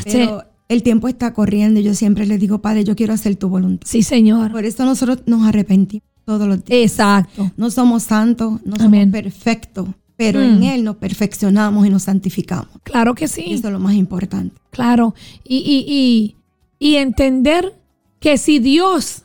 [0.04, 3.50] Pero el tiempo está corriendo y yo siempre le digo, Padre, yo quiero hacer tu
[3.50, 3.88] voluntad.
[3.88, 4.52] Sí, Señor.
[4.52, 6.92] Por eso nosotros nos arrepentimos todos los días.
[6.92, 7.52] Exacto.
[7.58, 9.88] No somos santos, no somos perfectos,
[10.20, 10.64] pero en mm.
[10.64, 12.68] Él nos perfeccionamos y nos santificamos.
[12.84, 13.54] Claro que sí.
[13.54, 14.54] eso es lo más importante.
[14.70, 15.16] Claro.
[15.46, 16.36] Y, y, y,
[16.78, 17.82] y entender
[18.20, 19.24] que si Dios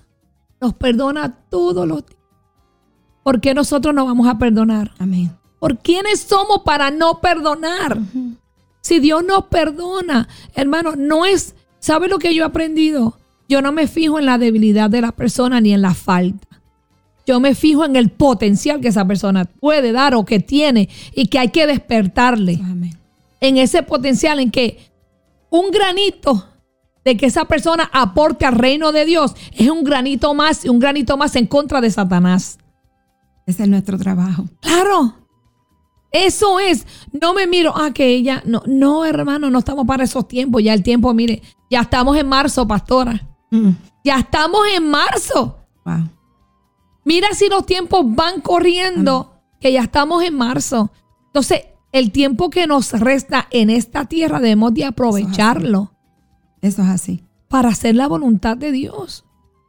[0.60, 2.20] nos perdona todos los días,
[3.24, 4.92] ¿por qué nosotros no vamos a perdonar?
[5.00, 5.32] Amén.
[5.58, 7.98] ¿Por quiénes somos para no perdonar?
[8.80, 13.18] Si Dios nos perdona, hermano, no es, ¿sabe lo que yo he aprendido?
[13.48, 16.53] Yo no me fijo en la debilidad de la persona ni en la falta.
[17.26, 21.26] Yo me fijo en el potencial que esa persona puede dar o que tiene y
[21.26, 22.60] que hay que despertarle.
[23.40, 24.78] En ese potencial en que
[25.50, 26.48] un granito
[27.04, 30.78] de que esa persona aporte al reino de Dios es un granito más y un
[30.78, 32.58] granito más en contra de Satanás.
[33.46, 34.44] Ese es nuestro trabajo.
[34.60, 35.14] Claro.
[36.10, 36.86] Eso es.
[37.20, 40.62] No me miro, ah, que ella, no, no, hermano, no estamos para esos tiempos.
[40.62, 43.20] Ya el tiempo, mire, ya estamos en marzo, pastora.
[43.50, 43.70] Mm,
[44.04, 45.58] Ya estamos en marzo.
[45.84, 46.08] wow.
[47.04, 50.90] Mira si los tiempos van corriendo, que ya estamos en marzo.
[51.26, 51.62] Entonces,
[51.92, 55.92] el tiempo que nos resta en esta tierra debemos de aprovecharlo
[56.60, 57.24] Eso es así.
[57.48, 59.24] para hacer la voluntad de Dios.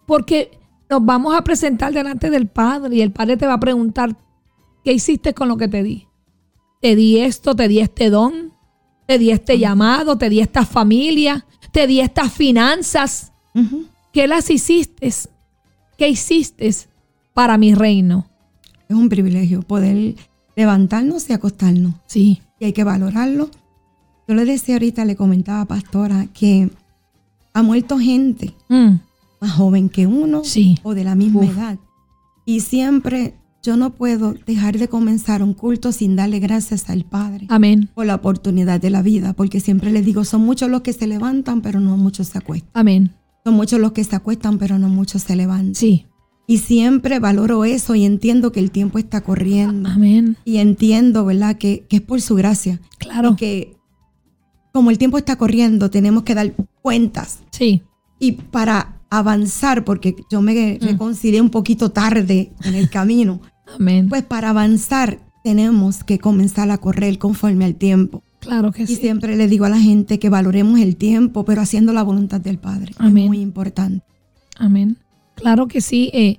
[0.07, 0.59] Porque
[0.89, 4.15] nos vamos a presentar delante del Padre y el Padre te va a preguntar,
[4.83, 6.07] ¿qué hiciste con lo que te di?
[6.81, 8.53] Te di esto, te di este don,
[9.07, 13.33] te di este llamado, te di esta familia, te di estas finanzas.
[14.11, 15.11] ¿Qué las hiciste?
[15.97, 16.71] ¿Qué hiciste
[17.35, 18.25] para mi reino?
[18.89, 20.15] Es un privilegio poder
[20.55, 21.93] levantarnos y acostarnos.
[22.07, 22.41] Sí.
[22.59, 23.49] Y hay que valorarlo.
[24.27, 26.71] Yo le decía ahorita, le comentaba a Pastora, que
[27.53, 28.95] ha muerto gente Mm,
[29.41, 30.77] más joven que uno Sí.
[30.83, 31.51] o de la misma Uf.
[31.51, 31.77] edad.
[32.45, 37.47] Y siempre yo no puedo dejar de comenzar un culto sin darle gracias al Padre
[37.49, 37.89] Amén.
[37.95, 41.07] por la oportunidad de la vida, porque siempre le digo, son muchos los que se
[41.07, 42.69] levantan, pero no muchos se acuestan.
[42.73, 43.11] Amén.
[43.43, 45.75] Son muchos los que se acuestan, pero no muchos se levantan.
[45.75, 46.05] Sí.
[46.47, 49.89] Y siempre valoro eso y entiendo que el tiempo está corriendo.
[49.89, 50.37] Amén.
[50.45, 52.79] Y entiendo, ¿verdad?, que, que es por su gracia.
[52.99, 53.31] Claro.
[53.31, 53.77] Y que
[54.71, 57.39] como el tiempo está corriendo, tenemos que dar cuentas.
[57.51, 57.81] Sí.
[58.19, 60.85] Y para avanzar, porque yo me Mm.
[60.85, 63.41] reconcilié un poquito tarde en el camino,
[63.79, 64.09] Amén.
[64.09, 68.21] pues para avanzar tenemos que comenzar a correr conforme al tiempo.
[68.39, 68.95] claro que Y sí.
[68.97, 72.57] siempre le digo a la gente que valoremos el tiempo, pero haciendo la voluntad del
[72.59, 72.93] Padre.
[72.97, 73.23] Amén.
[73.23, 74.03] Es muy importante.
[74.57, 74.97] Amén.
[75.35, 76.09] Claro que sí.
[76.13, 76.37] Eh,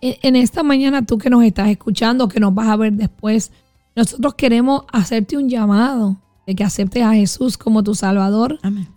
[0.00, 3.50] en esta mañana tú que nos estás escuchando, que nos vas a ver después,
[3.96, 6.16] nosotros queremos hacerte un llamado
[6.46, 8.88] de que aceptes a Jesús como tu Salvador, Amén.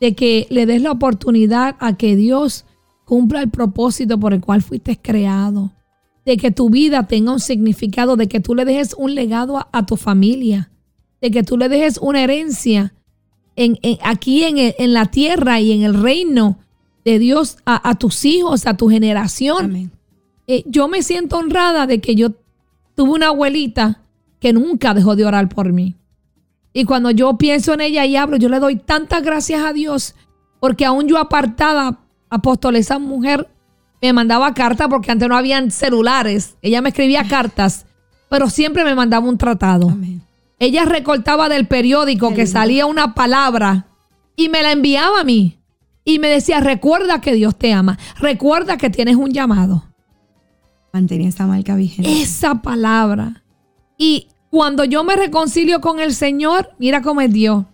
[0.00, 2.64] de que le des la oportunidad a que Dios
[3.06, 5.72] cumpla el propósito por el cual fuiste creado,
[6.24, 9.68] de que tu vida tenga un significado, de que tú le dejes un legado a,
[9.72, 10.70] a tu familia,
[11.20, 12.94] de que tú le dejes una herencia
[13.56, 16.58] en, en- aquí en, en la tierra y en el reino
[17.04, 19.64] de Dios a, a tus hijos, a tu generación.
[19.66, 19.90] Amén.
[20.46, 22.32] Eh, yo me siento honrada de que yo
[22.94, 24.02] tuve una abuelita
[24.40, 25.96] que nunca dejó de orar por mí.
[26.72, 30.14] Y cuando yo pienso en ella y hablo, yo le doy tantas gracias a Dios,
[30.58, 32.00] porque aún yo apartada,
[32.30, 33.48] apóstol, esa mujer
[34.00, 36.56] me mandaba cartas porque antes no habían celulares.
[36.62, 37.86] Ella me escribía cartas,
[38.28, 39.90] pero siempre me mandaba un tratado.
[39.90, 40.22] Amén.
[40.58, 42.58] Ella recortaba del periódico Qué que lindo.
[42.58, 43.86] salía una palabra
[44.36, 45.58] y me la enviaba a mí.
[46.04, 49.84] Y me decía, recuerda que Dios te ama, recuerda que tienes un llamado.
[50.92, 52.20] Mantenía esa marca vigente.
[52.20, 53.42] Esa palabra.
[53.96, 57.64] Y cuando yo me reconcilio con el Señor, mira cómo es Dios.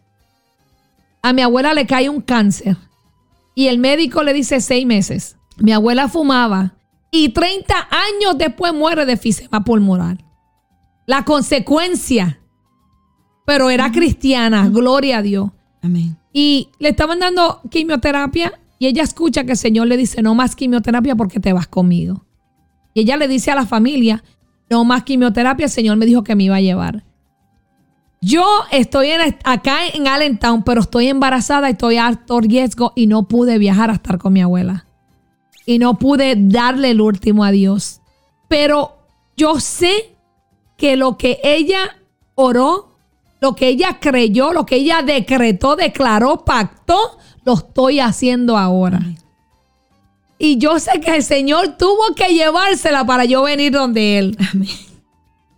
[1.23, 2.77] A mi abuela le cae un cáncer
[3.55, 5.37] y el médico le dice seis meses.
[5.57, 6.75] Mi abuela fumaba
[7.11, 10.19] y 30 años después muere de fisema pulmonar.
[11.07, 12.41] La consecuencia.
[13.47, 15.51] Pero era cristiana, gloria a Dios.
[15.83, 16.18] Amén.
[16.41, 20.55] Y le estaban dando quimioterapia y ella escucha que el Señor le dice, no más
[20.55, 22.25] quimioterapia porque te vas conmigo.
[22.95, 24.23] Y ella le dice a la familia,
[24.71, 27.03] no más quimioterapia, el Señor me dijo que me iba a llevar.
[28.21, 29.09] Yo estoy
[29.43, 33.95] acá en Allentown, pero estoy embarazada estoy a alto riesgo y no pude viajar a
[33.95, 34.87] estar con mi abuela.
[35.67, 38.01] Y no pude darle el último adiós.
[38.47, 38.97] Pero
[39.37, 40.17] yo sé
[40.77, 41.97] que lo que ella
[42.37, 42.88] oró,
[43.41, 49.01] lo que ella creyó, lo que ella decretó, declaró, pactó, lo estoy haciendo ahora.
[50.39, 54.37] Y yo sé que el Señor tuvo que llevársela para yo venir donde Él.
[54.53, 54.69] Amén.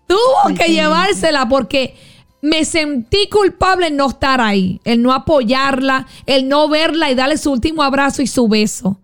[0.06, 1.94] Tuvo que llevársela porque
[2.42, 7.36] me sentí culpable en no estar ahí, el no apoyarla, el no verla y darle
[7.36, 9.00] su último abrazo y su beso.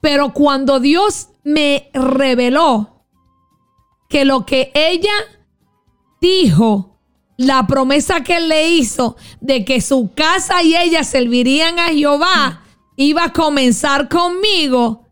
[0.00, 3.04] Pero cuando Dios me reveló
[4.08, 5.14] que lo que ella
[6.20, 6.91] dijo,
[7.46, 12.62] la promesa que él le hizo de que su casa y ella servirían a Jehová,
[12.96, 15.06] iba a comenzar conmigo,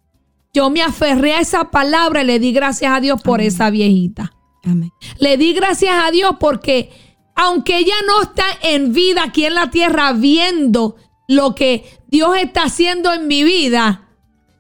[0.53, 4.33] yo me aferré a esa palabra y le di gracias a Dios por esa viejita.
[4.65, 4.91] Amén.
[5.19, 6.91] Le di gracias a Dios porque
[7.35, 10.97] aunque ella no está en vida aquí en la tierra viendo
[11.29, 14.09] lo que Dios está haciendo en mi vida,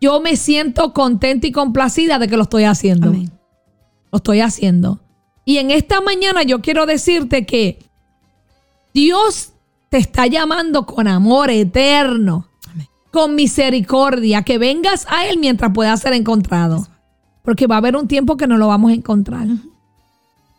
[0.01, 3.09] yo me siento contenta y complacida de que lo estoy haciendo.
[3.09, 3.30] Amén.
[4.12, 5.01] Lo estoy haciendo.
[5.51, 7.81] Y en esta mañana yo quiero decirte que
[8.94, 9.52] Dios
[9.89, 12.86] te está llamando con amor eterno, Amén.
[13.10, 16.86] con misericordia, que vengas a Él mientras pueda ser encontrado.
[17.43, 19.48] Porque va a haber un tiempo que no lo vamos a encontrar.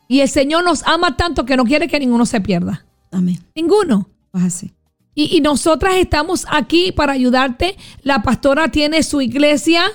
[0.10, 2.86] Y el Señor nos ama tanto que no quiere que ninguno se pierda.
[3.14, 3.40] Amén.
[3.56, 4.10] Ninguno.
[4.32, 4.74] Pues así.
[5.16, 7.78] Y, y nosotras estamos aquí para ayudarte.
[8.04, 9.86] La pastora tiene su iglesia.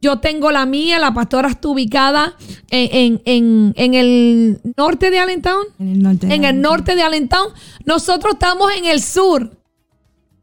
[0.00, 0.98] Yo tengo la mía.
[0.98, 2.34] La pastora está ubicada
[2.70, 5.64] en, en- en- en el norte de Allentown.
[5.78, 6.26] En el norte.
[6.26, 6.72] de En el Allentown.
[6.72, 7.52] norte de Allentown.
[7.84, 9.50] Nosotros estamos en el sur.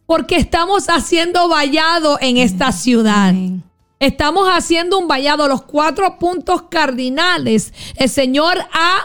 [0.06, 3.30] Porque estamos haciendo vallado en esta ciudad.
[3.30, 3.64] Amén.
[3.99, 7.73] Estamos haciendo un vallado, los cuatro puntos cardinales.
[7.95, 8.98] El Señor ha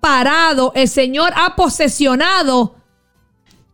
[0.00, 2.76] parado, el Señor ha posesionado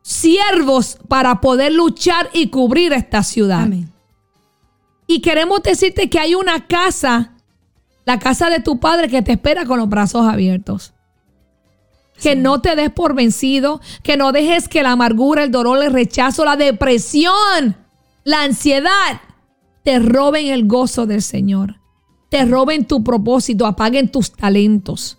[0.02, 3.62] siervos para poder luchar y cubrir esta ciudad.
[3.64, 3.92] Amén.
[5.10, 7.32] Y queremos decirte que hay una casa,
[8.04, 10.92] la casa de tu padre que te espera con los brazos abiertos.
[12.22, 15.92] Que no te des por vencido, que no dejes que la amargura, el dolor, el
[15.92, 17.76] rechazo, la depresión,
[18.22, 19.20] la ansiedad
[19.82, 21.80] te roben el gozo del Señor.
[22.28, 25.18] Te roben tu propósito, apaguen tus talentos.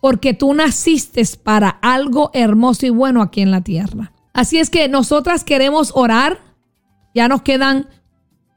[0.00, 4.12] Porque tú naciste para algo hermoso y bueno aquí en la tierra.
[4.32, 6.38] Así es que nosotras queremos orar.
[7.12, 7.88] Ya nos quedan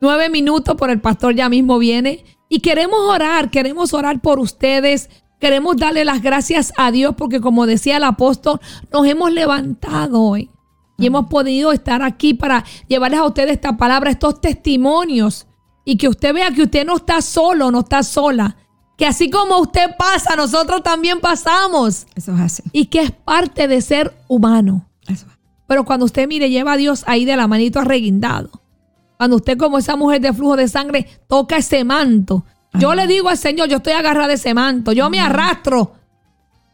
[0.01, 2.25] nueve minutos, por el pastor ya mismo viene.
[2.49, 5.09] Y queremos orar, queremos orar por ustedes.
[5.39, 8.59] Queremos darle las gracias a Dios porque como decía el apóstol,
[8.91, 10.49] nos hemos levantado hoy.
[10.97, 15.47] Y hemos podido estar aquí para llevarles a ustedes esta palabra, estos testimonios.
[15.85, 18.57] Y que usted vea que usted no está solo, no está sola.
[18.97, 22.05] Que así como usted pasa, nosotros también pasamos.
[22.15, 22.63] Eso es así.
[22.73, 24.89] Y que es parte de ser humano.
[25.07, 25.39] Eso es.
[25.67, 28.49] Pero cuando usted mire, lleva a Dios ahí de la manito arreguindado.
[29.19, 32.45] Cuando usted, como esa mujer de flujo de sangre, toca ese manto.
[32.75, 34.93] Yo le digo al Señor, yo estoy agarrada de ese manto.
[34.93, 35.91] Yo me arrastro.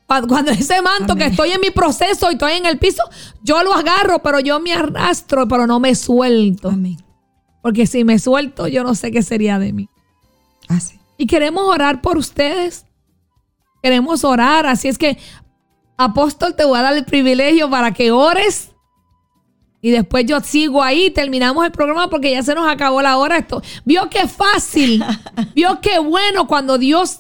[0.06, 3.02] Cuando, ese manto que estoy en mi proceso y estoy en el piso,
[3.42, 6.70] yo lo agarro, pero yo me arrastro, pero no me suelto.
[6.70, 6.98] Amén.
[7.64, 9.90] Porque si me suelto, yo no sé qué sería de mí.
[10.68, 11.00] Así.
[11.18, 12.86] Y queremos orar por ustedes.
[13.82, 14.68] Queremos orar.
[14.68, 15.18] Así es que,
[15.98, 18.70] apóstol, te voy a dar el privilegio para que ores.
[19.86, 23.38] Y después yo sigo ahí, terminamos el programa porque ya se nos acabó la hora.
[23.38, 25.06] Esto, vio que fácil,
[25.56, 27.20] vio que bueno cuando Dios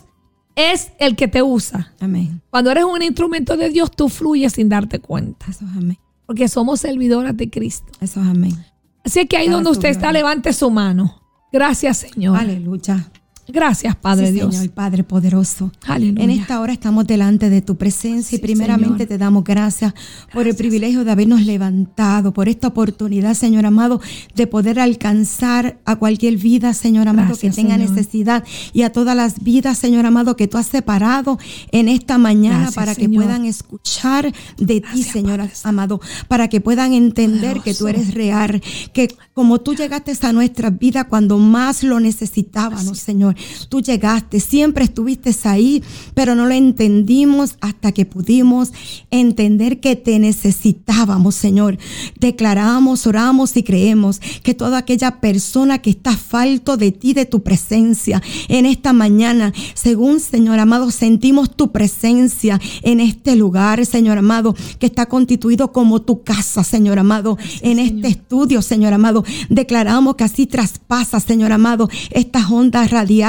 [0.55, 1.93] es el que te usa.
[1.99, 2.41] Amén.
[2.49, 5.45] Cuando eres un instrumento de Dios, tú fluyes sin darte cuenta.
[5.47, 5.99] Eso es amén.
[6.25, 7.85] Porque somos servidoras de Cristo.
[8.01, 8.57] Eso es amén.
[9.03, 11.21] Así que ahí donde usted está, levante su mano.
[11.53, 12.35] Gracias, Señor.
[12.35, 13.11] Aleluya.
[13.47, 14.55] Gracias, Padre Sí, Dios.
[14.55, 15.71] Señor, Padre poderoso.
[15.85, 16.23] Aleluya.
[16.23, 19.07] En esta hora estamos delante de tu presencia y Sí, primeramente Señor.
[19.07, 19.93] te damos gracias,
[20.33, 24.01] por el privilegio de habernos levantado, por esta oportunidad, Señor amado,
[24.35, 27.91] de poder alcanzar a cualquier vida, Señor amado, Gracias, que tenga Señor.
[27.91, 28.43] necesidad
[28.73, 31.37] y a todas las vidas, Señor amado, que tú has separado
[31.71, 36.61] en esta mañana Gracias, para que puedan escuchar de ti, Señor Padre amado, para que
[36.61, 38.61] puedan entender que tú eres real,
[38.93, 43.34] que como tú llegaste a nuestra vida cuando más lo necesitábamos, Señor,
[43.69, 45.83] tú llegaste, siempre estuviste ahí,
[46.13, 48.71] pero no lo entendimos hasta que pudimos
[49.11, 51.77] entender que te necesitábamos, Señor.
[52.19, 57.43] Declaramos, oramos y creemos que toda aquella persona que está falto de ti, de tu
[57.43, 64.55] presencia, en esta mañana, según Señor amado, sentimos tu presencia en este lugar, Señor amado,
[64.79, 69.23] que está constituido como tu casa, Señor amado, en este estudio, Señor amado.
[69.49, 73.24] Declaramos que así traspasa, Señor amado, estas ondas radiales,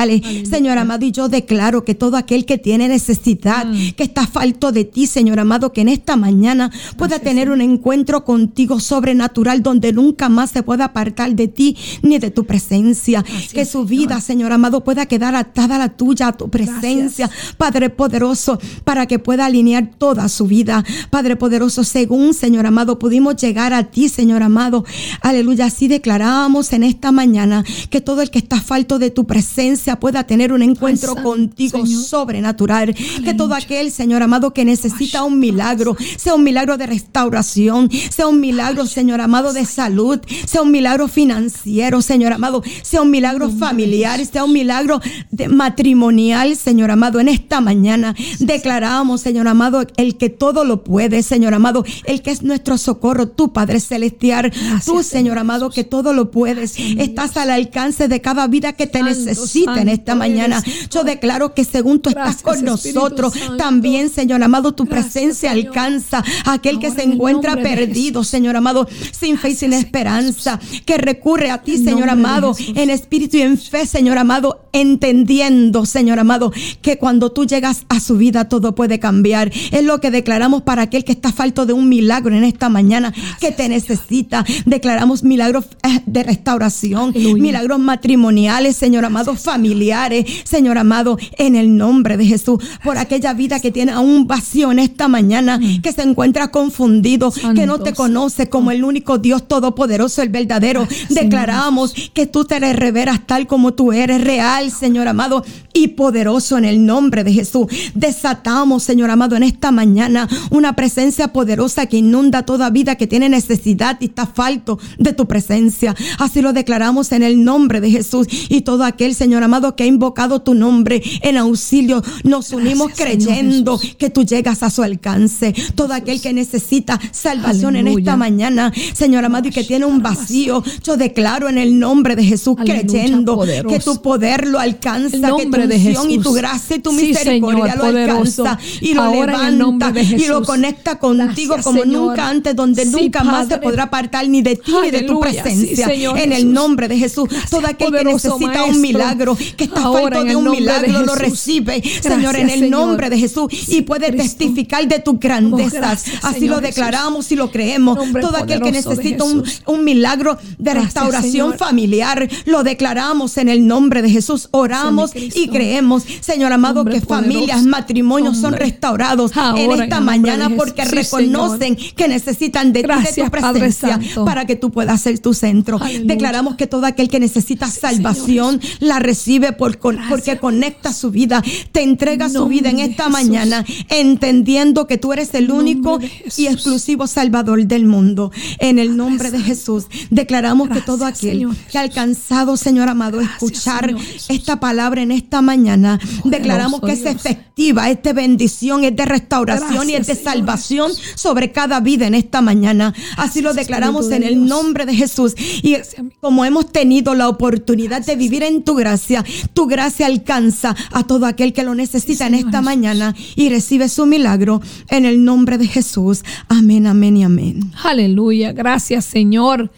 [0.48, 3.66] Señor amado, y yo declaro que todo aquel que tiene necesidad,
[3.96, 8.24] que está falto de ti, Señor amado, que en esta mañana pueda tener un encuentro
[8.24, 13.24] contigo sobrenatural donde nunca más se pueda apartar de ti ni de tu presencia.
[13.52, 17.90] que su vida, Señor amado, pueda quedar atada a la tuya, a tu presencia, Padre
[17.90, 20.84] poderoso, para que pueda alinear toda su vida.
[21.10, 24.84] Padre poderoso, según, Señor amado, pudimos llegar a ti, Señor amado.
[25.22, 29.85] Aleluya, así declaramos en esta mañana que todo el que está falto de tu presencia
[29.94, 32.02] pueda tener un encuentro contigo Señor.
[32.02, 32.96] sobrenatural.
[33.22, 38.26] Que todo aquel, Señor amado, que necesita un milagro, sea un milagro de restauración, sea
[38.26, 43.50] un milagro, Señor amado, de salud, sea un milagro financiero, Señor amado, sea un milagro
[43.50, 45.00] familiar, sea un milagro
[45.30, 48.16] de matrimonial, Señor amado, en esta mañana.
[48.40, 53.28] Declaramos, Señor amado, el que todo lo puede, Señor amado, el que es nuestro socorro,
[53.28, 54.52] tu Padre celestial,
[54.84, 59.00] tú, Señor amado, que todo lo puedes, estás al alcance de cada vida que te
[59.00, 60.62] Santo, necesita en esta mañana.
[60.90, 63.56] Yo declaro que según tú estás con Espíritu nosotros, Santo.
[63.56, 65.66] también, Señor amado, tu Gracias, presencia Señor.
[65.68, 68.24] alcanza a aquel que se en encuentra perdido.
[68.24, 73.36] Señor amado, sin fe y sin esperanza, que recurre a ti, Señor amado, en espíritu
[73.36, 78.48] y en fe, Señor amado, entendiendo, Señor amado, que cuando tú llegas a su vida
[78.48, 79.52] todo puede cambiar.
[79.72, 83.12] Es lo que declaramos para aquel que está falto de un milagro en esta mañana,
[83.40, 84.44] que te necesita.
[84.64, 87.42] Declaramos milagros eh, de restauración, Aleluya.
[87.42, 93.34] milagros matrimoniales, Señor amado, familiares familiares, Señor amado, en el nombre de Jesús, por aquella
[93.34, 97.92] vida que tiene aún vacío en esta mañana, que se encuentra confundido, que no te
[97.92, 100.86] conoce como el único Dios todopoderoso, el verdadero.
[101.10, 106.64] Declaramos que tú te reveras tal como tú eres, real, Señor amado, y poderoso en
[106.64, 107.66] el nombre de Jesús.
[107.94, 113.28] Desatamos, Señor amado, en esta mañana una presencia poderosa que inunda toda vida que tiene
[113.28, 115.94] necesidad y está falto de tu presencia.
[116.18, 119.86] Así lo declaramos en el nombre de Jesús y todo aquel, Señor amado, que ha
[119.86, 122.02] invocado tu nombre en auxilio.
[122.24, 125.54] Nos unimos creyendo que tú llegas a su alcance.
[125.74, 130.62] Todo aquel que necesita salvación en esta mañana, Señor amado, y que tiene un vacío,
[130.84, 135.60] yo declaro en el nombre de Jesús, creyendo que tu poder lo alcanza, que tu
[135.62, 138.42] unción y tu gracia y tu Sí, misericordia Señor, lo poderoso.
[138.46, 142.08] alcanza y lo Ahora levanta y lo conecta contigo Gracias, como Señor.
[142.08, 145.14] nunca antes, donde Sí, nunca más se podrá apartar ni de ti ni de tu
[145.14, 145.86] sí, presencia.
[145.86, 148.66] Señor en el nombre de Jesús, Gracias, todo aquel que necesita Maestro.
[148.74, 152.50] un milagro, que está Ahora falto de un de milagro, lo recibe, Gracias, Señor, en
[152.50, 152.70] el Señor.
[152.70, 154.22] nombre de Jesús y puede Cristo.
[154.38, 155.76] testificar de tu grandeza.
[155.76, 157.96] Oh, gracias, Así Señor lo declaramos y lo creemos.
[157.96, 161.58] Nombre Todo aquel que necesita un, un milagro de Gracias, restauración Señor.
[161.58, 164.48] familiar, lo declaramos en el nombre de Jesús.
[164.52, 170.50] Oramos y creemos, Señor amado, Nombre que familias, matrimonios son restaurados Ahora, en esta mañana
[170.56, 170.84] porque.
[170.86, 175.34] Sí, reconocen que necesitan de ti, de tu presencia, para que tú puedas ser tu
[175.34, 175.78] centro.
[175.80, 176.06] Aleluya.
[176.14, 180.10] Declaramos que todo aquel que necesita Sí, salvación la recibe por, con- Gracias.
[180.10, 181.42] porque conecta su vida,
[181.72, 185.98] te entrega su vida en esta mañana, entendiendo que tú eres el único
[186.36, 188.30] y exclusivo Salvador del mundo.
[188.60, 193.18] En el nombre de Jesús, declaramos que todo aquel Señor que ha alcanzado, Señor amado,
[193.18, 197.16] Gracias, escuchar Señor esta palabra en esta mañana, declaramos que es Dios.
[197.16, 202.06] efectiva, es de bendición, es de restauración y es de Señor salvación sobre cada vida
[202.06, 202.94] en esta mañana.
[203.16, 205.34] Así lo declaramos en el nombre de Jesús.
[205.62, 205.76] Y
[206.20, 209.15] como hemos tenido la oportunidad de vivir en tu gracia,
[209.54, 212.64] tu gracia alcanza a todo aquel que lo necesita en esta Jesús.
[212.64, 216.22] mañana y recibe su milagro en el nombre de Jesús.
[216.48, 217.72] Amén, amén y amén.
[217.82, 218.52] Aleluya.
[218.52, 219.70] Gracias, Señor.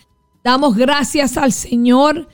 [0.45, 2.29] Damos gracias al Señor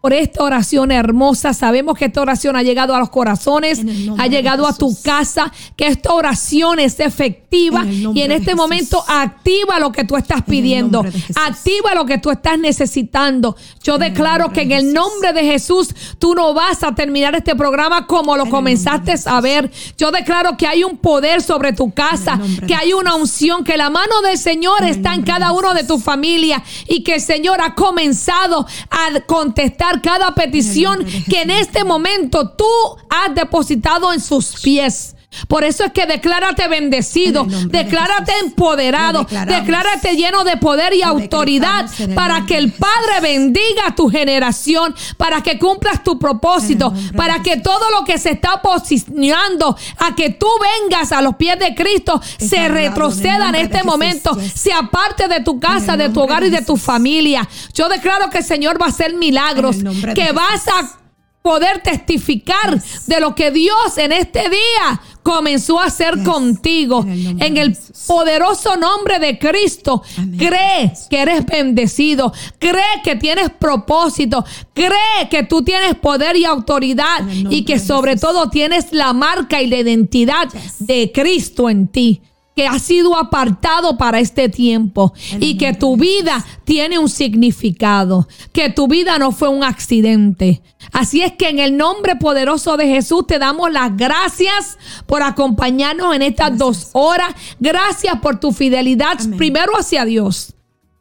[0.00, 1.52] por esta oración hermosa.
[1.54, 3.80] Sabemos que esta oración ha llegado a los corazones,
[4.18, 9.80] ha llegado a tu casa, que esta oración es efectiva y en este momento activa
[9.80, 11.04] lo que tú estás pidiendo,
[11.34, 13.56] activa lo que tú estás necesitando.
[13.82, 18.06] Yo declaro que en el nombre de Jesús tú no vas a terminar este programa
[18.06, 19.70] como lo comenzaste a ver.
[19.96, 23.90] Yo declaro que hay un poder sobre tu casa, que hay una unción, que la
[23.90, 27.60] mano del Señor En está en cada uno de tu familia y que el Señor
[27.60, 32.64] ha comenzado a contestar cada petición que en este momento tú
[33.08, 35.15] has depositado en sus pies.
[35.48, 41.86] Por eso es que declárate bendecido, de declárate empoderado, declárate lleno de poder y autoridad
[42.14, 42.72] para que el.
[42.76, 48.18] Padre bendiga a tu generación, para que cumplas tu propósito, para que todo lo que
[48.18, 50.46] se está posicionando a que tú
[50.82, 55.58] vengas a los pies de Cristo se retroceda en este momento, se aparte de tu
[55.58, 57.48] casa, de tu hogar y de tu familia.
[57.72, 59.76] Yo declaro que el Señor va a hacer milagros,
[60.14, 61.05] que vas a
[61.46, 66.24] poder testificar de lo que Dios en este día comenzó a hacer Yes.
[66.24, 67.04] contigo.
[67.06, 67.78] En el En
[68.08, 70.38] poderoso nombre de Cristo, Amén.
[70.38, 74.44] cree que eres bendecido, cree que tienes propósito,
[74.74, 77.20] cree que tú tienes poder y autoridad
[77.50, 80.86] y que sobre todo tienes la marca y la identidad Yes.
[80.86, 82.22] de Cristo en ti
[82.56, 88.70] que ha sido apartado para este tiempo y que tu vida tiene un significado, que
[88.70, 90.62] tu vida no fue un accidente.
[90.90, 96.16] Así es que en el nombre poderoso de Jesús te damos las gracias por acompañarnos
[96.16, 97.34] en estas dos horas.
[97.60, 99.36] Gracias por tu fidelidad Amén.
[99.36, 100.54] primero hacia Dios.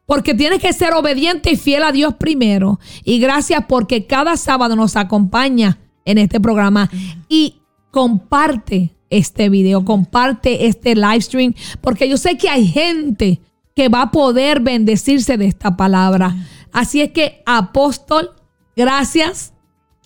[0.05, 2.81] Porque tienes que ser obediente y fiel a Dios primero.
[3.05, 6.91] Y gracias porque cada sábado nos acompaña en este programa.
[7.29, 7.61] Y
[7.91, 11.53] comparte este video, comparte este live stream.
[11.81, 13.41] Porque yo sé que hay gente
[13.75, 16.35] que va a poder bendecirse de esta palabra.
[16.71, 18.31] Así es que, apóstol,
[18.75, 19.53] gracias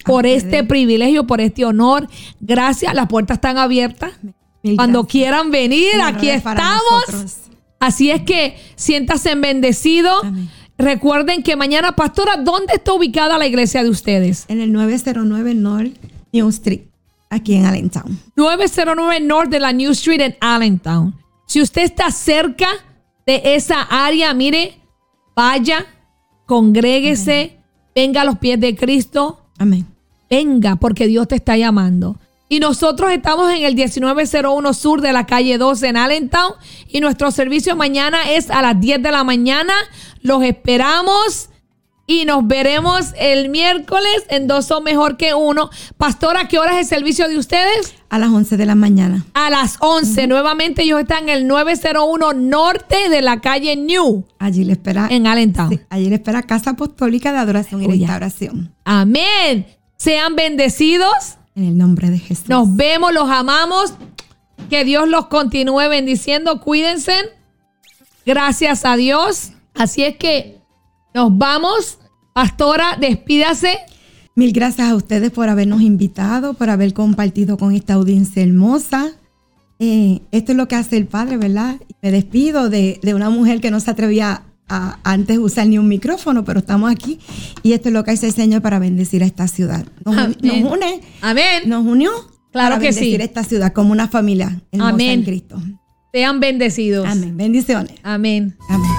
[0.06, 2.08] por este privilegio, por este honor.
[2.40, 2.94] Gracias.
[2.94, 4.12] Las puertas están abiertas.
[4.76, 7.38] Cuando quieran venir, aquí estamos.
[7.80, 10.12] Así es que siéntase bendecido.
[10.24, 10.50] Amén.
[10.80, 14.46] Recuerden que mañana, pastora, ¿dónde está ubicada la iglesia de ustedes?
[14.48, 15.94] En el 909 North
[16.32, 16.84] New Street,
[17.30, 18.20] aquí en Allentown.
[18.36, 21.16] 909 North de la New Street en Allentown.
[21.46, 22.68] Si usted está cerca
[23.26, 24.80] de esa área, mire,
[25.36, 25.86] vaya,
[26.46, 27.60] congréguese,
[27.96, 29.86] venga a los pies de Cristo, Amén.
[30.30, 32.18] venga, porque Dios te está llamando.
[32.52, 36.54] Y nosotros estamos en el 1901 Sur de la calle 12 en Allentown.
[36.88, 39.74] Y nuestro servicio mañana es a las 10 de la mañana.
[40.22, 41.50] Los esperamos.
[42.10, 45.70] Y nos veremos el miércoles en Dos son mejor que uno.
[45.96, 47.94] Pastora, ¿qué hora es el servicio de ustedes?
[48.10, 49.28] A las 11 de la mañana.
[49.36, 50.26] A las 11.
[50.26, 54.26] Nuevamente ellos están en el 901 norte de la calle New.
[54.40, 55.08] Allí le espera.
[55.12, 55.70] En Allentown.
[55.70, 58.08] Sí, allí le espera Casa Apostólica de Adoración y Aleluya.
[58.08, 58.74] Restauración.
[58.86, 59.68] Amén.
[59.96, 61.38] Sean bendecidos.
[61.54, 62.50] En el nombre de Jesús.
[62.50, 63.94] Nos vemos, los amamos.
[64.68, 66.60] Que Dios los continúe bendiciendo.
[66.60, 67.14] Cuídense.
[68.26, 69.52] Gracias a Dios.
[69.76, 70.59] Así es que
[71.14, 71.98] nos vamos.
[72.34, 73.78] Pastora, despídase.
[74.36, 79.12] Mil gracias a ustedes por habernos invitado, por haber compartido con esta audiencia hermosa.
[79.80, 81.76] Eh, esto es lo que hace el Padre, ¿verdad?
[82.02, 85.78] Me despido de, de una mujer que no se atrevía a, a antes usar ni
[85.78, 87.20] un micrófono, pero estamos aquí
[87.64, 89.86] y esto es lo que hace el Señor para bendecir a esta ciudad.
[90.06, 90.38] Nos, Amén.
[90.42, 91.64] nos une, Amén.
[91.66, 92.12] nos unió
[92.52, 93.00] Claro para que sí.
[93.00, 95.10] bendecir esta ciudad como una familia hermosa Amén.
[95.20, 95.62] en Cristo.
[96.14, 97.08] Sean bendecidos.
[97.08, 97.36] Amén.
[97.36, 97.94] Bendiciones.
[98.04, 98.56] Amén.
[98.70, 98.92] Amén.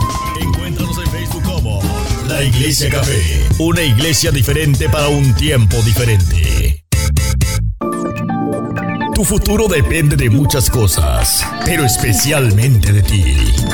[2.40, 3.20] La Iglesia Café,
[3.58, 6.86] una iglesia diferente para un tiempo diferente.
[9.14, 13.24] Tu futuro depende de muchas cosas, pero especialmente de ti.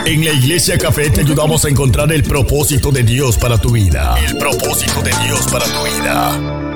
[0.04, 4.16] En la Iglesia Café te ayudamos a encontrar el propósito de Dios para tu vida.
[4.18, 6.75] El propósito de Dios para tu vida.